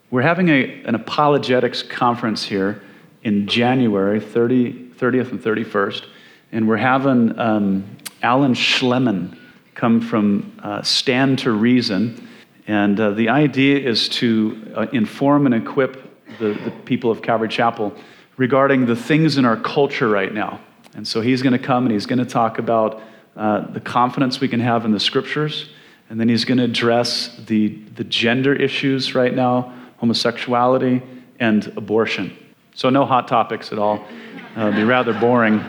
we're 0.10 0.24
having 0.24 0.50
a, 0.50 0.82
an 0.86 0.96
apologetics 0.96 1.84
conference 1.84 2.44
here 2.44 2.82
in 3.22 3.46
January 3.46 4.20
30, 4.20 4.94
30th 4.98 5.30
and 5.30 5.40
31st. 5.40 6.08
And 6.52 6.68
we're 6.68 6.78
having 6.78 7.38
um, 7.38 7.98
Alan 8.24 8.56
Shlemon 8.56 9.38
come 9.76 10.02
from 10.02 10.60
uh, 10.64 10.82
Stand 10.82 11.38
to 11.38 11.52
Reason. 11.52 12.30
And 12.72 12.98
uh, 13.02 13.10
the 13.10 13.28
idea 13.28 13.80
is 13.80 14.08
to 14.08 14.74
uh, 14.78 14.88
inform 14.94 15.46
and 15.46 15.54
equip 15.54 16.08
the, 16.40 16.54
the 16.54 16.72
people 16.86 17.12
of 17.12 17.22
Calvary 17.22 17.50
Chapel 17.50 17.94
regarding 18.38 18.86
the 18.86 18.96
things 18.96 19.36
in 19.38 19.44
our 19.44 19.58
culture 19.58 20.08
right 20.08 20.34
now. 20.34 20.62
And 20.94 21.06
so 21.06 21.20
he's 21.20 21.42
going 21.42 21.52
to 21.52 21.60
come 21.60 21.84
and 21.84 21.92
he's 21.92 22.06
going 22.06 22.20
to 22.20 22.26
talk 22.26 22.60
about 22.60 23.02
uh, 23.36 23.70
the 23.72 23.82
confidence 23.82 24.40
we 24.40 24.48
can 24.48 24.62
have 24.62 24.86
in 24.86 24.94
the 24.94 25.02
scriptures. 25.02 25.70
And 26.10 26.18
then 26.18 26.30
he's 26.30 26.46
going 26.46 26.60
to 26.60 26.64
address 26.64 27.36
the, 27.46 27.76
the 27.96 28.06
gender 28.06 28.54
issues 28.54 29.14
right 29.16 29.36
now 29.36 29.74
homosexuality 29.98 31.02
and 31.42 31.68
abortion. 31.76 32.34
So, 32.74 32.90
no 32.90 33.06
hot 33.06 33.28
topics 33.28 33.74
at 33.74 33.80
all. 33.80 34.06
Uh, 34.56 34.68
it'll 34.68 34.72
be 34.72 34.84
rather 34.86 35.14
boring. 35.14 35.60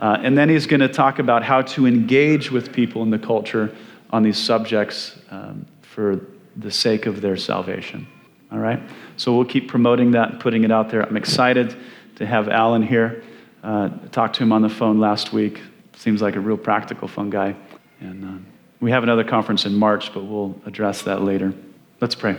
Uh, 0.00 0.18
and 0.24 0.36
then 0.36 0.48
he's 0.48 0.66
going 0.66 0.80
to 0.80 0.88
talk 0.88 1.20
about 1.20 1.44
how 1.44 1.62
to 1.62 1.86
engage 1.86 2.50
with 2.50 2.72
people 2.72 3.04
in 3.04 3.10
the 3.10 3.18
culture 3.18 3.72
on 4.10 4.24
these 4.24 4.36
subjects 4.36 5.16
um, 5.30 5.64
for 5.82 6.20
the 6.58 6.70
sake 6.70 7.06
of 7.06 7.20
their 7.20 7.36
salvation. 7.36 8.06
All 8.50 8.58
right? 8.58 8.80
So 9.16 9.34
we'll 9.34 9.44
keep 9.44 9.68
promoting 9.68 10.10
that 10.12 10.32
and 10.32 10.40
putting 10.40 10.64
it 10.64 10.72
out 10.72 10.90
there. 10.90 11.02
I'm 11.02 11.16
excited 11.16 11.76
to 12.16 12.26
have 12.26 12.48
Alan 12.48 12.82
here. 12.82 13.22
Uh, 13.62 13.90
talked 14.10 14.36
to 14.36 14.42
him 14.42 14.52
on 14.52 14.62
the 14.62 14.68
phone 14.68 14.98
last 14.98 15.32
week. 15.32 15.60
Seems 15.96 16.20
like 16.20 16.36
a 16.36 16.40
real 16.40 16.56
practical, 16.56 17.08
fun 17.08 17.30
guy. 17.30 17.54
And 18.00 18.24
uh, 18.24 18.42
we 18.80 18.90
have 18.90 19.02
another 19.02 19.24
conference 19.24 19.66
in 19.66 19.74
March, 19.74 20.12
but 20.12 20.24
we'll 20.24 20.60
address 20.66 21.02
that 21.02 21.22
later. 21.22 21.52
Let's 22.00 22.14
pray. 22.14 22.36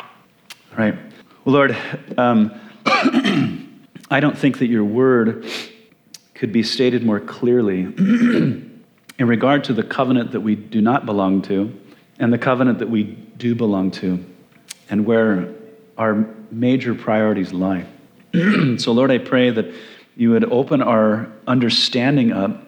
All 0.00 0.78
right. 0.78 0.94
Well, 1.44 1.54
Lord, 1.54 1.76
um, 2.16 2.52
I 4.10 4.20
don't 4.20 4.36
think 4.36 4.58
that 4.58 4.66
your 4.66 4.84
word 4.84 5.46
could 6.34 6.52
be 6.52 6.62
stated 6.62 7.04
more 7.04 7.20
clearly 7.20 7.80
in 7.80 8.72
regard 9.18 9.64
to 9.64 9.72
the 9.72 9.82
covenant 9.82 10.32
that 10.32 10.40
we 10.40 10.54
do 10.54 10.80
not 10.80 11.06
belong 11.06 11.42
to 11.42 11.78
and 12.22 12.32
the 12.32 12.38
covenant 12.38 12.78
that 12.78 12.88
we 12.88 13.02
do 13.36 13.52
belong 13.52 13.90
to 13.90 14.24
and 14.88 15.04
where 15.04 15.52
our 15.98 16.24
major 16.52 16.94
priorities 16.94 17.52
lie. 17.52 17.84
so, 18.78 18.92
Lord, 18.92 19.10
I 19.10 19.18
pray 19.18 19.50
that 19.50 19.74
you 20.14 20.30
would 20.30 20.44
open 20.44 20.80
our 20.80 21.32
understanding 21.48 22.32
up, 22.32 22.64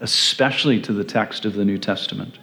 especially 0.00 0.80
to 0.80 0.92
the 0.92 1.04
text 1.04 1.44
of 1.44 1.54
the 1.54 1.64
New 1.64 1.78
Testament, 1.78 2.40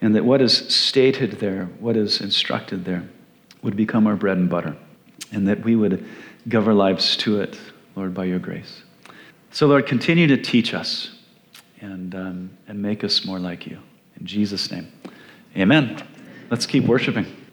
and 0.00 0.16
that 0.16 0.24
what 0.24 0.40
is 0.40 0.56
stated 0.56 1.32
there, 1.32 1.66
what 1.78 1.94
is 1.94 2.22
instructed 2.22 2.86
there, 2.86 3.06
would 3.60 3.76
become 3.76 4.06
our 4.06 4.16
bread 4.16 4.38
and 4.38 4.48
butter, 4.48 4.74
and 5.30 5.46
that 5.46 5.62
we 5.62 5.76
would 5.76 6.06
give 6.48 6.66
our 6.66 6.74
lives 6.74 7.18
to 7.18 7.42
it, 7.42 7.60
Lord, 7.96 8.14
by 8.14 8.24
your 8.24 8.38
grace. 8.38 8.82
So, 9.50 9.66
Lord, 9.66 9.84
continue 9.84 10.26
to 10.28 10.38
teach 10.38 10.72
us 10.72 11.10
and, 11.82 12.14
um, 12.14 12.50
and 12.66 12.80
make 12.80 13.04
us 13.04 13.26
more 13.26 13.38
like 13.38 13.66
you. 13.66 13.78
In 14.18 14.24
Jesus' 14.24 14.70
name, 14.70 14.90
amen. 15.56 16.02
Let's 16.50 16.66
keep 16.66 16.84
worshiping. 16.84 17.45